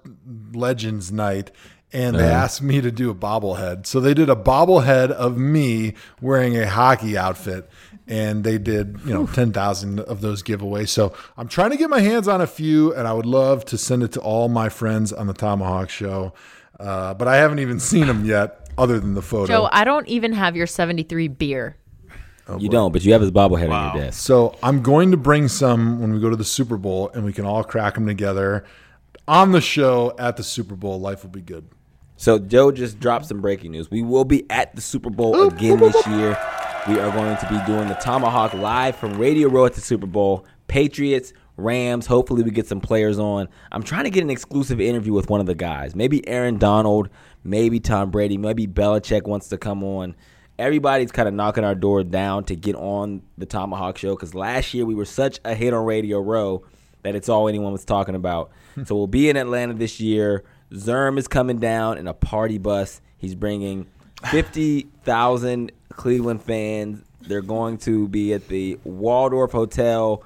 legends 0.53 1.11
night. 1.11 1.51
And 1.91 2.15
they 2.15 2.30
asked 2.30 2.61
me 2.61 2.82
to 2.82 2.91
do 2.91 3.09
a 3.09 3.15
bobblehead. 3.15 3.88
So 3.88 3.99
they 3.99 4.13
did 4.13 4.30
a 4.30 4.36
bobblehead 4.36 5.09
of 5.09 5.39
me 5.39 5.95
wearing 6.21 6.55
a 6.55 6.69
hockey 6.69 7.17
outfit 7.17 7.67
and 8.09 8.43
they 8.43 8.57
did 8.57 8.99
you 9.05 9.13
know 9.13 9.27
10,000 9.27 9.99
of 9.99 10.19
those 10.21 10.43
giveaways. 10.43 10.89
So 10.89 11.13
I'm 11.38 11.47
trying 11.47 11.69
to 11.69 11.77
get 11.77 11.89
my 11.89 12.01
hands 12.01 12.27
on 12.27 12.41
a 12.41 12.47
few, 12.47 12.93
and 12.93 13.07
I 13.07 13.13
would 13.13 13.27
love 13.27 13.63
to 13.65 13.77
send 13.77 14.03
it 14.03 14.11
to 14.13 14.19
all 14.19 14.49
my 14.49 14.67
friends 14.67 15.13
on 15.13 15.27
the 15.27 15.34
ThomaHawk 15.34 15.89
Show, 15.89 16.34
uh, 16.80 17.13
but 17.13 17.27
I 17.27 17.38
haven't 17.38 17.59
even 17.59 17.80
seen 17.80 18.07
them 18.07 18.25
yet, 18.25 18.68
other 18.80 18.99
than 18.99 19.13
the 19.13 19.21
photo. 19.21 19.45
Joe, 19.45 19.69
I 19.71 19.84
don't 19.84 20.07
even 20.07 20.34
have 20.34 20.55
your 20.55 20.65
73 20.65 21.27
beer. 21.27 21.75
Oh, 22.47 22.57
you 22.57 22.69
don't, 22.69 22.91
but 22.91 23.03
you 23.03 23.11
have 23.11 23.21
his 23.21 23.30
bobblehead 23.30 23.69
on 23.69 23.95
your 23.95 24.05
desk. 24.05 24.25
So 24.25 24.57
I'm 24.63 24.82
going 24.82 25.11
to 25.11 25.17
bring 25.17 25.47
some 25.47 25.99
when 26.01 26.11
we 26.13 26.19
go 26.19 26.32
to 26.32 26.36
the 26.36 26.43
Super 26.43 26.77
Bowl, 26.77 27.11
and 27.13 27.23
we 27.23 27.32
can 27.32 27.45
all 27.45 27.63
crack 27.63 27.93
them 27.93 28.07
together 28.07 28.65
on 29.27 29.51
the 29.51 29.61
show 29.61 30.15
at 30.17 30.36
the 30.36 30.43
Super 30.43 30.75
Bowl. 30.75 30.99
Life 30.99 31.23
will 31.23 31.30
be 31.30 31.41
good. 31.41 31.67
So 32.17 32.39
Joe 32.39 32.71
just 32.71 32.99
dropped 32.99 33.27
some 33.27 33.39
breaking 33.39 33.71
news. 33.71 33.91
We 33.91 34.01
will 34.01 34.25
be 34.25 34.49
at 34.49 34.75
the 34.75 34.82
Super 34.82 35.09
Bowl 35.11 35.47
again 35.47 35.80
this 35.80 36.07
year. 36.07 36.38
We 36.88 36.97
are 36.97 37.11
going 37.11 37.38
to 37.38 37.47
be 37.49 37.59
doing 37.65 37.88
the 37.88 37.95
ThomaHawk 37.95 38.59
live 38.59 38.95
from 38.95 39.19
Radio 39.19 39.47
Row 39.47 39.65
at 39.65 39.73
the 39.73 39.82
Super 39.82 40.07
Bowl. 40.07 40.45
Patriots, 40.67 41.34
Rams. 41.55 42.07
Hopefully, 42.07 42.41
we 42.41 42.51
get 42.51 42.67
some 42.67 42.82
players 42.82 43.19
on. 43.19 43.47
I'm 43.71 43.84
trying 43.84 44.05
to 44.05 44.09
get 44.09 44.23
an 44.23 44.30
exclusive 44.30 44.82
interview 44.82 45.13
with 45.13 45.30
one 45.30 45.39
of 45.39 45.45
the 45.45 45.55
guys. 45.55 45.95
Maybe 45.95 46.27
Aaron 46.27 46.57
Donald. 46.57 47.09
Maybe 47.43 47.79
Tom 47.79 48.11
Brady. 48.11 48.37
Maybe 48.37 48.67
Belichick 48.67 49.23
wants 49.23 49.49
to 49.49 49.57
come 49.57 49.83
on. 49.83 50.15
Everybody's 50.57 51.11
kind 51.11 51.27
of 51.27 51.33
knocking 51.33 51.63
our 51.63 51.75
door 51.75 52.03
down 52.03 52.43
to 52.45 52.55
get 52.55 52.75
on 52.75 53.21
the 53.37 53.45
ThomaHawk 53.45 53.97
show 53.97 54.15
because 54.15 54.35
last 54.35 54.73
year 54.73 54.85
we 54.85 54.93
were 54.93 55.05
such 55.05 55.39
a 55.45 55.55
hit 55.55 55.73
on 55.73 55.85
Radio 55.85 56.19
Row 56.19 56.63
that 57.03 57.15
it's 57.15 57.29
all 57.29 57.47
anyone 57.47 57.71
was 57.71 57.85
talking 57.85 58.15
about. 58.15 58.51
so 58.85 58.95
we'll 58.95 59.07
be 59.07 59.29
in 59.29 59.37
Atlanta 59.37 59.73
this 59.73 59.99
year. 59.99 60.43
Zerm 60.71 61.17
is 61.17 61.27
coming 61.27 61.59
down 61.59 61.97
in 61.97 62.07
a 62.07 62.13
party 62.13 62.57
bus. 62.57 63.01
He's 63.17 63.35
bringing 63.35 63.87
50,000 64.31 65.71
Cleveland 65.93 66.43
fans. 66.43 67.03
They're 67.21 67.41
going 67.41 67.77
to 67.79 68.07
be 68.07 68.33
at 68.33 68.47
the 68.47 68.79
Waldorf 68.83 69.51
Hotel, 69.51 70.23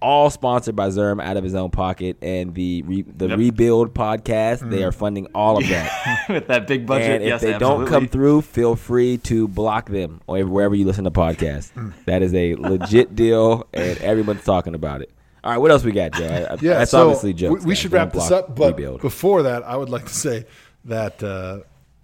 all 0.00 0.30
sponsored 0.30 0.76
by 0.76 0.88
Zerm 0.88 1.22
out 1.22 1.36
of 1.36 1.42
his 1.44 1.54
own 1.54 1.70
pocket. 1.70 2.16
And 2.22 2.54
the 2.54 2.82
re, 2.82 3.02
the 3.02 3.28
Yep. 3.28 3.38
Rebuild 3.38 3.94
podcast, 3.94 4.68
they 4.70 4.84
are 4.84 4.92
funding 4.92 5.26
all 5.34 5.56
of 5.58 5.68
that. 5.68 6.24
with 6.28 6.46
that 6.48 6.66
big 6.66 6.86
budget. 6.86 7.10
and 7.10 7.22
if 7.22 7.28
yes, 7.28 7.40
they 7.40 7.54
absolutely. 7.54 7.84
don't 7.86 7.92
come 7.92 8.08
through, 8.08 8.42
feel 8.42 8.76
free 8.76 9.18
to 9.18 9.48
block 9.48 9.88
them 9.88 10.20
or 10.26 10.40
wherever 10.44 10.74
you 10.74 10.84
listen 10.86 11.04
to 11.04 11.10
podcasts. 11.10 11.70
that 12.04 12.22
is 12.22 12.32
a 12.34 12.54
legit 12.54 13.14
deal, 13.16 13.66
and 13.72 13.98
everyone's 13.98 14.44
talking 14.44 14.74
about 14.74 15.02
it. 15.02 15.10
All 15.44 15.50
right, 15.52 15.58
what 15.58 15.70
else 15.70 15.84
we 15.84 15.92
got, 15.92 16.12
Joe? 16.12 16.26
I- 16.26 16.52
I- 16.54 16.58
Yeah, 16.60 16.78
that's 16.78 16.90
so 16.90 17.02
obviously 17.08 17.32
jokes. 17.32 17.64
We, 17.64 17.68
we 17.70 17.74
should 17.74 17.92
wrap 17.92 18.12
this 18.12 18.30
up, 18.30 18.54
but 18.56 18.76
Rebuild. 18.76 19.00
before 19.00 19.42
that, 19.44 19.62
I 19.64 19.76
would 19.76 19.88
like 19.88 20.04
to 20.06 20.14
say 20.14 20.46
that 20.84 21.22
uh, 21.22 21.60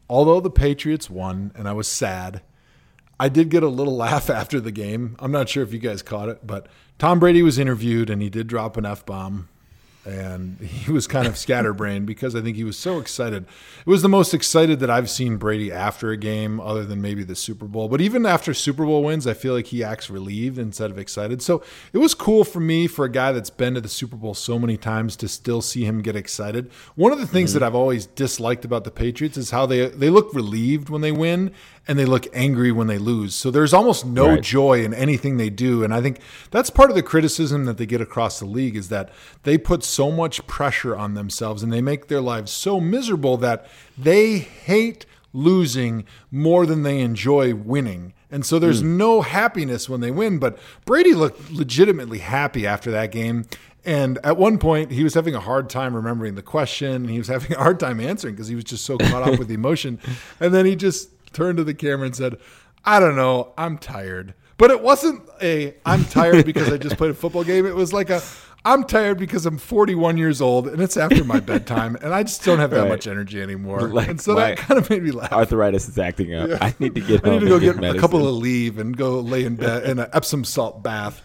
although 0.08 0.40
the 0.40 0.50
Patriots 0.50 1.08
won 1.10 1.52
and 1.56 1.68
I 1.68 1.72
was 1.72 1.88
sad, 1.88 2.42
I 3.20 3.28
did 3.28 3.48
get 3.50 3.62
a 3.62 3.68
little 3.68 3.96
laugh 4.06 4.30
after 4.30 4.60
the 4.60 4.72
game. 4.72 5.16
I'm 5.18 5.30
not 5.32 5.48
sure 5.48 5.62
if 5.62 5.72
you 5.72 5.78
guys 5.78 6.02
caught 6.02 6.28
it, 6.28 6.46
but 6.46 6.66
Tom 7.04 7.18
Brady 7.18 7.42
was 7.42 7.58
interviewed 7.58 8.08
and 8.08 8.22
he 8.22 8.30
did 8.30 8.46
drop 8.46 8.78
an 8.78 8.86
f 8.86 9.04
bomb. 9.04 9.50
And 10.06 10.58
he 10.58 10.90
was 10.92 11.06
kind 11.06 11.26
of 11.26 11.36
scatterbrained 11.36 12.06
because 12.06 12.34
I 12.34 12.40
think 12.40 12.56
he 12.56 12.64
was 12.64 12.78
so 12.78 12.98
excited. 12.98 13.44
It 13.44 13.86
was 13.86 14.00
the 14.00 14.08
most 14.08 14.32
excited 14.32 14.80
that 14.80 14.88
I've 14.88 15.10
seen 15.10 15.36
Brady 15.36 15.70
after 15.70 16.10
a 16.12 16.16
game, 16.16 16.60
other 16.60 16.82
than 16.82 17.02
maybe 17.02 17.22
the 17.22 17.36
Super 17.36 17.66
Bowl. 17.66 17.88
But 17.88 18.00
even 18.00 18.24
after 18.24 18.54
Super 18.54 18.86
Bowl 18.86 19.04
wins, 19.04 19.26
I 19.26 19.34
feel 19.34 19.52
like 19.52 19.66
he 19.66 19.84
acts 19.84 20.08
relieved 20.08 20.58
instead 20.58 20.90
of 20.90 20.98
excited. 20.98 21.42
So 21.42 21.62
it 21.92 21.98
was 21.98 22.14
cool 22.14 22.42
for 22.42 22.60
me, 22.60 22.86
for 22.86 23.04
a 23.04 23.10
guy 23.10 23.32
that's 23.32 23.50
been 23.50 23.74
to 23.74 23.82
the 23.82 23.88
Super 23.88 24.16
Bowl 24.16 24.32
so 24.32 24.58
many 24.58 24.78
times, 24.78 25.14
to 25.16 25.28
still 25.28 25.60
see 25.60 25.84
him 25.84 26.00
get 26.00 26.16
excited. 26.16 26.70
One 26.94 27.12
of 27.12 27.18
the 27.18 27.26
things 27.26 27.50
mm-hmm. 27.50 27.58
that 27.58 27.66
I've 27.66 27.74
always 27.74 28.06
disliked 28.06 28.64
about 28.64 28.84
the 28.84 28.90
Patriots 28.90 29.36
is 29.36 29.50
how 29.50 29.66
they 29.66 29.88
they 29.88 30.08
look 30.08 30.32
relieved 30.32 30.88
when 30.88 31.02
they 31.02 31.12
win 31.12 31.52
and 31.86 31.98
they 31.98 32.04
look 32.04 32.26
angry 32.32 32.72
when 32.72 32.86
they 32.86 32.98
lose. 32.98 33.34
So 33.34 33.50
there's 33.50 33.74
almost 33.74 34.06
no 34.06 34.30
Right. 34.30 34.42
joy 34.42 34.84
in 34.84 34.94
anything 34.94 35.36
they 35.36 35.50
do. 35.50 35.84
And 35.84 35.92
I 35.92 36.00
think 36.00 36.18
that's 36.50 36.70
part 36.70 36.90
of 36.90 36.96
the 36.96 37.02
criticism 37.02 37.64
that 37.66 37.76
they 37.76 37.86
get 37.86 38.00
across 38.00 38.38
the 38.38 38.46
league 38.46 38.76
is 38.76 38.88
that 38.88 39.10
they 39.42 39.58
put 39.58 39.84
so 39.84 40.10
much 40.10 40.46
pressure 40.46 40.96
on 40.96 41.14
themselves 41.14 41.62
and 41.62 41.72
they 41.72 41.82
make 41.82 42.08
their 42.08 42.20
lives 42.20 42.50
so 42.50 42.80
miserable 42.80 43.36
that 43.38 43.66
they 43.98 44.38
hate 44.38 45.04
losing 45.32 46.04
more 46.30 46.64
than 46.64 46.84
they 46.84 47.00
enjoy 47.00 47.54
winning. 47.54 48.14
And 48.30 48.46
so 48.46 48.58
there's 48.58 48.80
hmm. 48.80 48.96
no 48.96 49.20
happiness 49.20 49.88
when 49.88 50.00
they 50.00 50.10
win. 50.10 50.38
But 50.38 50.58
Brady 50.86 51.12
looked 51.12 51.50
legitimately 51.52 52.18
happy 52.18 52.66
after 52.66 52.90
that 52.92 53.12
game. 53.12 53.44
And 53.84 54.18
at 54.24 54.38
one 54.38 54.56
point, 54.56 54.92
he 54.92 55.04
was 55.04 55.12
having 55.12 55.34
a 55.34 55.40
hard 55.40 55.68
time 55.68 55.94
remembering 55.94 56.36
the 56.36 56.42
question. 56.42 56.94
And 56.94 57.10
he 57.10 57.18
was 57.18 57.28
having 57.28 57.52
a 57.52 57.58
hard 57.58 57.78
time 57.78 58.00
answering 58.00 58.34
because 58.34 58.48
he 58.48 58.54
was 58.54 58.64
just 58.64 58.86
so 58.86 58.96
caught 58.96 59.28
up 59.28 59.38
with 59.38 59.48
the 59.48 59.54
emotion. 59.54 60.00
And 60.40 60.54
then 60.54 60.66
he 60.66 60.74
just 60.74 61.10
turned 61.34 61.58
to 61.58 61.64
the 61.64 61.74
camera 61.74 62.06
and 62.06 62.16
said, 62.16 62.38
I 62.84 63.00
don't 63.00 63.16
know, 63.16 63.52
I'm 63.58 63.76
tired. 63.78 64.34
But 64.56 64.70
it 64.70 64.80
wasn't 64.82 65.28
a 65.42 65.74
I'm 65.84 66.04
tired 66.04 66.46
because 66.46 66.72
I 66.72 66.76
just 66.78 66.96
played 66.96 67.10
a 67.10 67.14
football 67.14 67.44
game. 67.44 67.66
It 67.66 67.74
was 67.74 67.92
like 67.92 68.08
a 68.08 68.22
I'm 68.66 68.84
tired 68.84 69.18
because 69.18 69.44
I'm 69.44 69.58
41 69.58 70.16
years 70.16 70.40
old 70.40 70.68
and 70.68 70.80
it's 70.80 70.96
after 70.96 71.22
my 71.24 71.38
bedtime 71.40 71.96
and 71.96 72.14
I 72.14 72.22
just 72.22 72.44
don't 72.44 72.60
have 72.60 72.70
that 72.70 72.82
Right. 72.82 72.88
much 72.88 73.06
energy 73.06 73.42
anymore. 73.42 73.88
Like 73.88 74.08
and 74.08 74.20
so 74.20 74.34
that 74.36 74.56
kind 74.58 74.78
of 74.78 74.88
made 74.88 75.02
me 75.02 75.10
laugh. 75.10 75.32
arthritis 75.32 75.88
is 75.88 75.98
acting 75.98 76.34
up. 76.34 76.50
I 76.62 76.72
need 76.78 76.94
to 76.94 77.00
get 77.00 77.26
I 77.26 77.30
need 77.30 77.40
to 77.40 77.46
go 77.48 77.56
and 77.56 77.80
get 77.80 77.96
a 77.96 77.98
couple 77.98 78.26
of 78.26 78.34
leave 78.36 78.78
and 78.78 78.96
go 78.96 79.18
lay 79.20 79.44
in 79.44 79.56
bed 79.56 79.84
in 79.84 79.98
an 79.98 80.08
Epsom 80.12 80.44
salt 80.44 80.82
bath. 80.82 81.20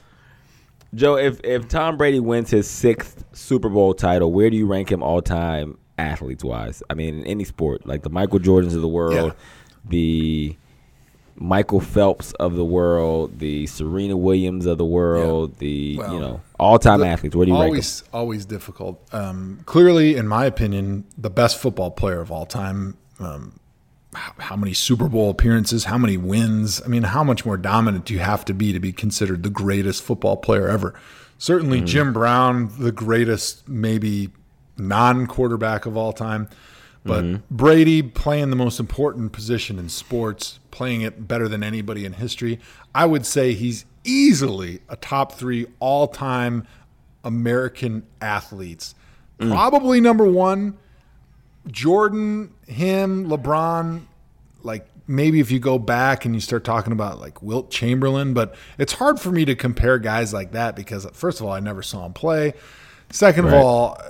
Joe, 0.96 1.16
if 1.18 1.40
if 1.44 1.68
Tom 1.68 1.98
Brady 1.98 2.20
wins 2.20 2.50
his 2.50 2.68
sixth 2.68 3.24
Super 3.34 3.70
Bowl 3.70 3.94
title, 3.94 4.32
where 4.34 4.50
do 4.50 4.58
you 4.58 4.66
rank 4.66 4.92
him 4.92 5.04
all 5.04 5.22
time 5.22 5.78
athletes 6.00 6.44
wise? 6.44 6.82
I 6.90 6.96
mean, 6.96 7.20
in 7.20 7.26
any 7.28 7.44
sport, 7.44 7.86
like 7.86 8.02
the 8.02 8.10
Michael 8.10 8.40
Jordans 8.40 8.74
of 8.76 8.82
the 8.82 8.88
world, 8.88 9.14
Yeah. 9.14 9.32
The 9.86 10.56
Michael 11.36 11.80
Phelps 11.80 12.34
of 12.34 12.56
the 12.56 12.66
world, 12.66 13.40
the 13.40 13.66
Serena 13.68 14.18
Williams 14.18 14.66
of 14.66 14.78
the 14.78 14.86
world, 14.86 15.58
the 15.60 15.98
Well, 15.98 16.14
you 16.14 16.20
know 16.20 16.42
all 16.60 16.78
time 16.78 17.02
athletes. 17.04 17.36
Where 17.36 17.46
do 17.46 17.52
you 17.52 17.58
rank 17.58 17.68
them? 17.68 17.76
always, 17.76 18.04
always 18.12 18.46
difficult. 18.46 19.02
Um, 19.14 19.62
clearly, 19.66 20.18
in 20.18 20.28
my 20.28 20.46
opinion, 20.46 21.06
the 21.18 21.30
best 21.30 21.58
football 21.58 21.92
player 21.92 22.20
of 22.20 22.32
all 22.32 22.46
time, 22.46 22.98
um, 23.20 23.60
how 24.14 24.56
many 24.56 24.74
Super 24.74 25.08
Bowl 25.08 25.30
appearances, 25.30 25.86
how 25.86 25.98
many 25.98 26.18
wins. 26.18 26.82
I 26.84 26.88
mean, 26.88 27.04
how 27.04 27.24
much 27.24 27.46
more 27.46 27.58
dominant 27.58 28.06
do 28.06 28.14
you 28.14 28.20
have 28.20 28.44
to 28.46 28.54
be 28.54 28.74
to 28.74 28.80
be 28.80 28.92
considered 28.92 29.44
the 29.44 29.50
greatest 29.50 30.04
football 30.04 30.36
player 30.36 30.68
ever? 30.68 30.94
Certainly, 31.38 31.78
mm-hmm. 31.78 31.86
Jim 31.86 32.14
Brown, 32.14 32.72
the 32.80 32.92
greatest, 32.92 33.68
maybe 33.70 34.30
non 34.78 35.26
quarterback 35.28 35.86
of 35.86 35.96
all 35.96 36.12
time. 36.12 36.50
But 37.04 37.24
mm-hmm. 37.24 37.56
Brady 37.56 38.02
playing 38.02 38.50
the 38.50 38.56
most 38.56 38.80
important 38.80 39.32
position 39.32 39.80
in 39.80 39.90
sports, 39.90 40.60
playing 40.72 41.02
it 41.02 41.28
better 41.28 41.48
than 41.48 41.64
anybody 41.64 42.06
in 42.06 42.14
history. 42.14 42.60
I 42.94 43.06
would 43.06 43.26
say 43.26 43.54
he's 43.54 43.86
easily 44.04 44.82
a 44.90 44.96
top 44.96 45.32
three 45.34 45.68
all 45.80 46.08
time 46.08 46.68
American 47.24 48.06
athletes. 48.22 48.96
Mm. 49.40 49.52
Probably 49.52 50.02
number 50.02 50.26
one, 50.26 50.78
Jordan, 51.68 52.54
him, 52.68 53.28
LeBron. 53.28 54.02
Like 54.62 54.88
maybe 55.08 55.40
if 55.40 55.52
you 55.52 55.60
go 55.60 55.80
back 55.80 56.26
and 56.26 56.36
you 56.36 56.42
start 56.42 56.64
talking 56.64 56.94
about 56.94 57.20
like 57.20 57.42
Wilt 57.42 57.72
Chamberlain, 57.72 58.34
but 58.34 58.56
it's 58.78 58.94
hard 58.94 59.20
for 59.20 59.32
me 59.32 59.46
to 59.46 59.56
compare 59.56 59.98
guys 60.00 60.34
like 60.34 60.52
that 60.52 60.76
because, 60.76 61.08
first 61.14 61.40
of 61.40 61.46
all, 61.46 61.54
I 61.54 61.60
never 61.60 61.82
saw 61.82 62.06
him 62.06 62.14
play. 62.14 62.54
Second 63.10 63.46
right. 63.46 63.56
of 63.56 63.64
all, 63.64 64.02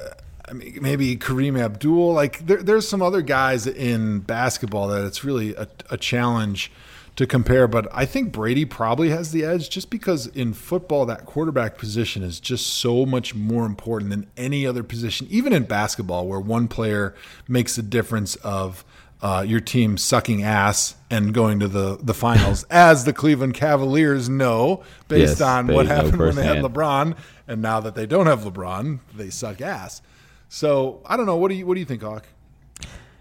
I 0.50 0.54
mean, 0.54 0.80
maybe 0.82 1.16
Kareem 1.16 1.60
Abdul. 1.60 2.14
Like 2.14 2.45
there, 2.45 2.62
there's 2.62 2.88
some 2.88 3.02
other 3.02 3.22
guys 3.22 3.68
in 3.68 4.20
basketball 4.20 4.88
that 4.89 5.06
it's 5.06 5.24
really 5.24 5.56
a, 5.56 5.68
a 5.89 5.97
challenge 5.97 6.72
to 7.20 7.28
compare. 7.28 7.68
But 7.68 7.88
I 7.91 8.06
think 8.06 8.32
Brady 8.32 8.66
probably 8.66 9.10
has 9.10 9.32
the 9.32 9.43
edge 9.43 9.70
just 9.70 9.89
because 9.89 10.28
in 10.28 10.54
football, 10.54 11.06
that 11.06 11.26
quarterback 11.26 11.78
position 11.78 12.24
is 12.24 12.39
just 12.39 12.66
so 12.66 13.06
much 13.06 13.36
more 13.36 13.66
important 13.66 14.10
than 14.10 14.28
any 14.38 14.66
other 14.66 14.84
position, 14.84 15.28
even 15.30 15.52
in 15.52 15.64
basketball, 15.64 16.28
where 16.28 16.39
one 16.39 16.68
player 16.68 17.14
makes 17.47 17.78
a 17.78 17.82
difference 17.82 18.36
of 18.38 18.86
uh, 19.22 19.43
your 19.45 19.60
team 19.60 19.97
sucking 19.97 20.43
ass 20.43 20.95
and 21.12 21.34
going 21.34 21.60
to 21.60 21.68
the, 21.68 22.00
the 22.02 22.14
finals, 22.14 22.64
as 22.70 23.04
the 23.04 23.12
Cleveland 23.12 23.54
Cavaliers 23.54 24.30
know 24.30 24.82
based 25.10 25.39
yes, 25.39 25.41
on 25.41 25.68
what 25.68 25.88
happened 25.88 26.20
when 26.20 26.36
they 26.36 26.45
had 26.45 26.64
LeBron. 26.64 27.18
And 27.47 27.62
now 27.62 27.82
that 27.82 27.95
they 27.95 28.06
don't 28.06 28.28
have 28.28 28.41
LeBron, 28.41 29.00
they 29.14 29.30
suck 29.30 29.60
ass. 29.60 30.02
So 30.50 31.02
I 31.06 31.16
don't 31.16 31.28
know. 31.28 31.38
What 31.38 31.50
do 31.50 31.56
you 31.56 31.66
what 31.66 31.76
do 31.76 31.80
you 31.80 31.86
think, 31.86 32.02
Hawk? 32.02 32.26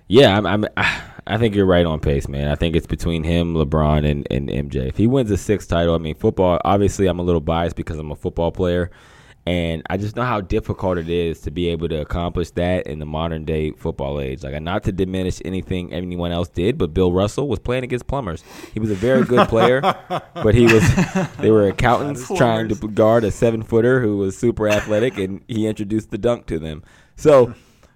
Yeah, 0.09 0.37
I'm, 0.37 0.47
I'm, 0.47 0.65
i 1.27 1.37
think 1.37 1.55
you're 1.55 1.67
right 1.67 1.85
on 1.85 2.01
pace, 2.01 2.27
man. 2.27 2.49
I 2.49 2.55
think 2.55 2.75
it's 2.75 2.87
between 2.87 3.23
him, 3.23 3.55
LeBron, 3.55 4.11
and, 4.11 4.27
and 4.31 4.49
MJ. 4.49 4.89
If 4.89 4.97
he 4.97 5.07
wins 5.07 5.29
the 5.29 5.37
sixth 5.37 5.69
title, 5.69 5.95
I 5.95 5.99
mean, 5.99 6.15
football. 6.15 6.59
Obviously, 6.65 7.07
I'm 7.07 7.19
a 7.19 7.23
little 7.23 7.43
biased 7.43 7.77
because 7.77 7.99
I'm 7.99 8.11
a 8.11 8.17
football 8.17 8.51
player, 8.51 8.91
and 9.47 9.83
I 9.91 9.99
just 9.99 10.17
know 10.17 10.25
how 10.25 10.41
difficult 10.41 10.97
it 10.97 11.11
is 11.11 11.43
to 11.43 11.51
be 11.51 11.69
able 11.69 11.91
to 11.91 12.01
accomplish 12.01 12.51
that 12.53 12.87
in 12.87 12.99
the 12.99 13.05
modern 13.05 13.45
day 13.45 13.73
football 13.73 14.21
age. 14.21 14.43
Like, 14.43 14.61
not 14.63 14.85
to 14.85 14.93
diminish 14.93 15.43
anything 15.45 15.93
anyone 15.93 16.33
else 16.33 16.49
did, 16.49 16.79
but 16.79 16.95
Bill 16.95 17.13
Russell 17.13 17.47
was 17.47 17.59
playing 17.59 17.85
against 17.85 18.07
plumbers. 18.07 18.43
He 18.73 18.81
was 18.81 18.91
a 18.91 18.95
very 18.95 19.25
good 19.25 19.49
player, 19.49 19.83
but 20.35 20.55
he 20.55 20.63
was. 20.63 20.83
They 21.37 21.51
were 21.51 21.69
accountants 21.69 22.27
trying 22.35 22.71
to 22.71 22.75
guard 22.89 23.25
a 23.25 23.31
seven 23.31 23.63
footer 23.63 24.01
who 24.01 24.17
was 24.17 24.39
super 24.39 24.67
athletic, 24.67 25.19
and 25.19 25.45
he 25.47 25.67
introduced 25.67 26.11
the 26.11 26.17
dunk 26.17 26.47
to 26.47 26.59
them. 26.59 26.83
So 27.19 27.53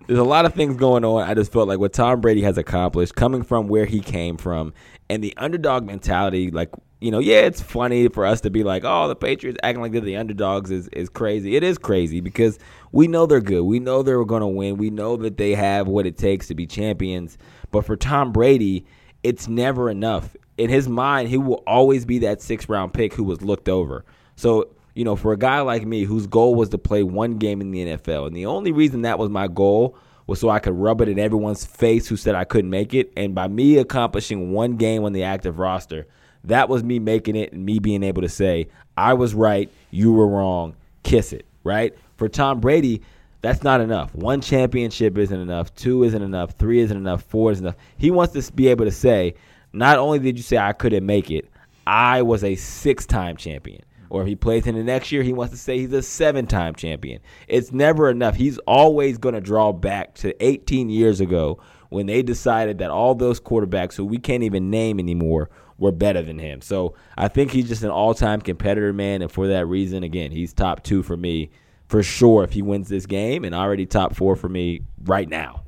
there's 0.09 0.19
a 0.19 0.25
lot 0.25 0.47
of 0.47 0.53
things 0.53 0.77
going 0.77 1.05
on. 1.05 1.23
I 1.23 1.35
just 1.35 1.53
felt 1.53 1.69
like 1.69 1.79
what 1.79 1.93
Tom 1.93 2.21
Brady 2.21 2.43
has 2.43 2.59
accomplished, 2.59 3.15
coming 3.15 3.45
from 3.45 3.69
where 3.69 3.87
he 3.87 4.01
came 4.01 4.37
from, 4.37 4.75
and 5.09 5.23
the 5.23 5.33
underdog 5.37 5.87
mentality, 5.87 6.51
like 6.51 6.71
you 7.01 7.11
know, 7.11 7.21
yeah, 7.21 7.41
it's 7.41 7.61
funny 7.61 8.09
for 8.09 8.27
us 8.27 8.41
to 8.43 8.51
be 8.51 8.65
like, 8.65 8.83
oh, 8.85 9.09
the 9.09 9.17
Patriots 9.17 9.59
acting 9.63 9.81
like 9.81 9.93
they're 9.93 10.01
the 10.01 10.17
underdogs 10.17 10.71
is, 10.71 10.89
is 10.89 11.09
crazy. 11.09 11.57
It 11.57 11.63
is 11.65 11.79
crazy 11.79 12.21
because 12.21 12.59
we 12.93 13.09
know 13.09 13.27
they're 13.27 13.41
good. 13.41 13.63
We 13.63 13.81
know 13.81 14.03
they're 14.03 14.25
going 14.25 14.41
to 14.41 14.47
win. 14.47 14.77
We 14.77 14.91
know 14.91 15.17
that 15.17 15.37
they 15.37 15.55
have 15.55 15.89
what 15.89 16.07
it 16.07 16.17
takes 16.17 16.47
to 16.49 16.55
be 16.55 16.65
champions. 16.65 17.39
But 17.73 17.85
for 17.85 17.97
Tom 17.97 18.33
Brady, 18.33 18.87
it's 19.25 19.49
never 19.49 19.91
enough. 19.91 20.37
In 20.59 20.71
his 20.71 20.89
mind, 20.89 21.29
he 21.29 21.39
will 21.39 21.65
always 21.67 22.05
be 22.05 22.21
that 22.21 22.41
six 22.41 22.69
round 22.69 22.95
pick 22.95 23.15
who 23.15 23.25
was 23.25 23.43
looked 23.43 23.69
over. 23.69 24.05
So 24.37 24.69
you 24.95 25.05
know, 25.05 25.17
for 25.17 25.33
a 25.33 25.39
guy 25.39 25.61
like 25.61 25.87
me 25.87 26.05
whose 26.05 26.27
goal 26.27 26.55
was 26.55 26.69
to 26.71 26.79
play 26.79 27.03
one 27.03 27.39
game 27.39 27.61
in 27.61 27.71
the 27.71 27.85
NFL, 27.85 28.27
and 28.27 28.37
the 28.37 28.47
only 28.47 28.73
reason 28.73 29.03
that 29.03 29.19
was 29.19 29.31
my 29.31 29.49
goal 29.49 29.97
was 30.27 30.41
so 30.41 30.49
I 30.49 30.59
could 30.59 30.75
rub 30.75 31.01
it 31.01 31.09
in 31.09 31.19
everyone's 31.19 31.65
face 31.65 32.07
who 32.09 32.17
said 32.17 32.35
I 32.35 32.45
couldn't 32.45 32.71
make 32.71 32.95
it. 32.95 33.13
And 33.17 33.35
by 33.35 33.49
me 33.49 33.79
accomplishing 33.79 34.53
one 34.53 34.77
game 34.77 35.05
on 35.05 35.13
the 35.13 35.25
active 35.25 35.59
roster, 35.59 36.07
that 36.45 36.69
was 36.69 36.83
me 36.83 36.99
making 36.99 37.37
it 37.37 37.53
and 37.53 37.65
me 37.65 37.79
being 37.79 38.03
able 38.03 38.23
to 38.23 38.29
say, 38.29 38.69
I 38.97 39.15
was 39.15 39.35
right, 39.35 39.71
you 39.91 40.13
were 40.13 40.27
wrong, 40.27 40.77
kiss 41.03 41.33
it, 41.33 41.47
right? 41.65 41.97
For 42.17 42.29
Tom 42.29 42.61
Brady, 42.61 43.03
that's 43.41 43.63
not 43.63 43.81
enough. 43.81 44.15
One 44.15 44.41
championship 44.41 45.19
isn't 45.19 45.41
enough, 45.41 45.75
two 45.75 46.05
isn't 46.05 46.23
enough, 46.23 46.53
three 46.53 46.81
isn't 46.81 46.97
enough, 46.97 47.23
four 47.25 47.51
isn't 47.51 47.65
enough. 47.65 47.77
He 47.97 48.11
wants 48.11 48.35
to 48.35 48.53
be 48.53 48.69
able 48.69 48.85
to 48.85 48.93
say, 48.93 49.35
not 49.73 49.99
only 49.99 50.19
did 50.19 50.37
you 50.37 50.43
say 50.43 50.59
I 50.59 50.73
couldn't 50.73 51.07
make 51.07 51.31
it, 51.31 51.49
I 51.87 52.23
was 52.23 52.45
a 52.45 52.55
six 52.55 53.07
time 53.07 53.37
champion 53.37 53.83
or 54.13 54.21
if 54.21 54.29
he 54.29 54.37
plays 54.37 54.67
in 54.67 54.75
the 54.75 54.85
next 54.85 55.11
year, 55.11 55.23
he 55.23 55.33
wants 55.33 55.55
to 55.55 55.59
say 55.59 55.79
he's 55.79 55.93
a 55.95 56.03
seven 56.03 56.47
time 56.47 56.75
champion. 56.75 57.19
It's 57.49 57.73
never 57.73 58.11
enough. 58.11 58.37
He's 58.37 58.59
always 58.59 59.17
going 59.17 59.35
to 59.35 59.41
draw 59.41 59.73
back 59.73 60.15
to 60.17 60.45
18 60.45 60.91
years 60.91 61.19
ago 61.19 61.59
when 61.89 62.05
they 62.05 62.23
decided 62.23 62.77
that 62.79 62.91
all 62.91 63.15
those 63.15 63.41
quarterbacks 63.41 63.95
who 63.97 64.05
we 64.05 64.19
can't 64.19 64.43
even 64.43 64.69
name 64.69 65.01
anymore 65.01 65.49
were 65.79 65.93
better 65.93 66.21
than 66.21 66.39
him. 66.39 66.61
So 66.61 66.95
I 67.17 67.29
think 67.29 67.53
he's 67.53 67.69
just 67.69 67.85
an 67.85 67.89
all 67.89 68.13
time 68.13 68.43
competitor, 68.43 68.93
man. 68.93 69.23
And 69.23 69.33
for 69.33 69.49
that 69.49 69.65
reason, 69.65 70.03
again, 70.03 70.31
he's 70.31 70.53
top 70.53 70.83
two 70.83 71.03
for 71.03 71.17
me 71.17 71.51
for 71.89 72.03
sure 72.03 72.45
if 72.45 72.53
he 72.53 72.61
wins 72.61 72.91
this 72.91 73.07
game 73.07 73.47
and 73.47 73.55
already 73.55 73.87
top 73.87 74.15
four 74.15 74.37
for 74.37 74.51
me 74.51 74.83
right 75.05 75.29
now. 75.29 75.63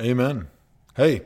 Amen. 0.00 0.48
Hey, 0.96 1.24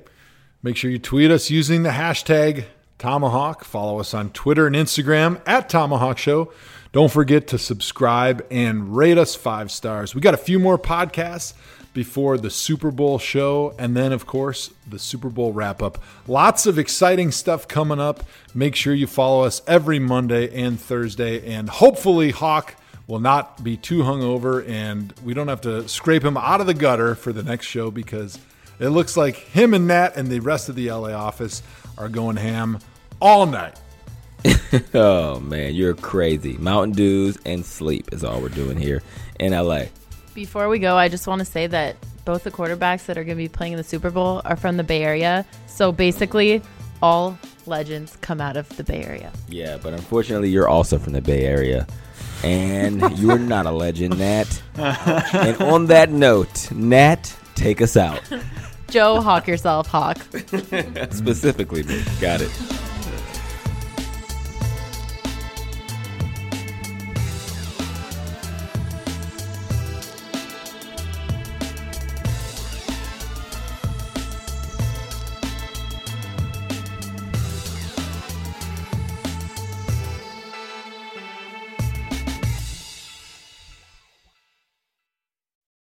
make 0.65 0.77
sure 0.77 0.91
you 0.91 0.99
tweet 0.99 1.31
us 1.31 1.49
using 1.49 1.85
the 1.85 1.91
hashtag 1.91 2.65
ThomaHawk. 2.99 3.65
Follow 3.65 4.01
us 4.01 4.15
on 4.15 4.31
Twitter 4.31 4.67
and 4.67 4.77
Instagram 4.77 5.41
at 5.47 5.69
ThomaHawk 5.71 6.19
Show. 6.19 6.53
Don't 6.93 7.13
forget 7.13 7.47
to 7.49 7.59
subscribe 7.59 8.47
and 8.51 8.97
rate 8.97 9.19
us 9.19 9.35
five 9.35 9.71
stars. 9.71 10.15
We 10.15 10.21
got 10.21 10.35
a 10.35 10.39
few 10.39 10.59
more 10.59 10.79
podcasts 10.79 11.53
before 11.93 12.37
the 12.37 12.51
Super 12.51 12.91
Bowl 12.91 13.19
show, 13.19 13.75
and 13.79 13.97
then, 13.97 14.13
of 14.13 14.27
course, 14.27 14.71
the 14.87 14.99
Super 14.99 15.31
Bowl 15.31 15.53
wrap 15.53 15.83
up. 15.83 15.99
Lots 16.27 16.67
of 16.67 16.79
exciting 16.79 17.33
stuff 17.33 17.67
coming 17.67 17.99
up. 17.99 18.23
Make 18.55 18.75
sure 18.75 18.93
you 18.93 19.07
follow 19.07 19.45
us 19.45 19.63
every 19.67 19.99
Monday 19.99 20.55
and 20.55 20.79
Thursday, 20.79 21.47
and 21.55 21.71
hopefully, 21.71 22.33
Hawk 22.33 22.75
will 23.07 23.21
not 23.21 23.65
be 23.65 23.77
too 23.77 24.03
hungover, 24.03 24.69
and 24.69 25.15
we 25.25 25.33
don't 25.33 25.49
have 25.49 25.63
to 25.63 25.89
scrape 25.89 26.23
him 26.25 26.37
out 26.37 26.61
of 26.61 26.67
the 26.67 26.75
gutter 26.75 27.15
for 27.15 27.33
the 27.33 27.43
next 27.43 27.67
show 27.67 27.91
because 27.91 28.39
it 28.79 28.89
looks 28.89 29.17
like 29.17 29.37
him 29.37 29.73
and 29.73 29.87
Nat 29.87 30.17
and 30.17 30.29
the 30.29 30.41
rest 30.41 30.69
of 30.69 30.75
the 30.75 30.91
LA 30.91 31.13
office 31.13 31.63
are 31.99 32.09
going 32.09 32.37
ham 32.37 32.79
all 33.21 33.47
night. 33.47 33.79
oh 34.95 35.41
man, 35.41 35.75
you're 35.75 35.95
crazy. 35.95 36.57
Mountain 36.59 36.93
Dews 36.93 37.39
and 37.45 37.65
sleep 37.65 38.09
is 38.13 38.23
all 38.25 38.41
we're 38.41 38.49
doing 38.49 38.77
here 38.77 39.03
in 39.41 39.53
LA. 39.53 39.85
Before 40.35 40.69
we 40.69 40.79
go, 40.79 40.97
I 40.97 41.09
just 41.09 41.27
want 41.27 41.41
to 41.41 41.45
say 41.45 41.67
that 41.67 41.97
both 42.25 42.45
the 42.45 42.51
quarterbacks 42.51 43.07
that 43.07 43.17
are 43.17 43.25
going 43.25 43.37
to 43.37 43.43
be 43.43 43.49
playing 43.49 43.73
in 43.73 43.77
the 43.79 43.85
Super 43.85 44.11
Bowl 44.11 44.43
are 44.45 44.57
from 44.57 44.77
the 44.77 44.85
Bay 44.85 45.03
Area. 45.03 45.47
So 45.67 45.93
basically, 45.93 46.61
all 47.01 47.39
legends 47.67 48.17
come 48.21 48.41
out 48.41 48.57
of 48.57 48.69
the 48.77 48.85
Bay 48.85 49.03
Area. 49.03 49.33
Yeah, 49.49 49.79
but 49.79 49.95
unfortunately, 49.95 50.51
you're 50.51 50.69
also 50.69 50.99
from 50.99 51.13
the 51.15 51.23
Bay 51.23 51.45
Area. 51.45 51.87
And 52.45 53.01
you're 53.19 53.39
not 53.39 53.67
a 53.67 53.71
legend, 53.71 54.19
Nat. 54.19 54.63
and 54.77 55.61
on 55.63 55.87
that 55.87 56.11
note, 56.11 56.71
Nat, 56.73 57.35
take 57.55 57.81
us 57.81 57.97
out. 57.97 58.21
Joe, 58.89 59.21
hawk 59.21 59.47
yourself, 59.47 59.87
hawk. 59.87 60.19
Specifically 61.11 61.83
me. 61.83 62.03
Got 62.21 62.41
it. 62.43 62.86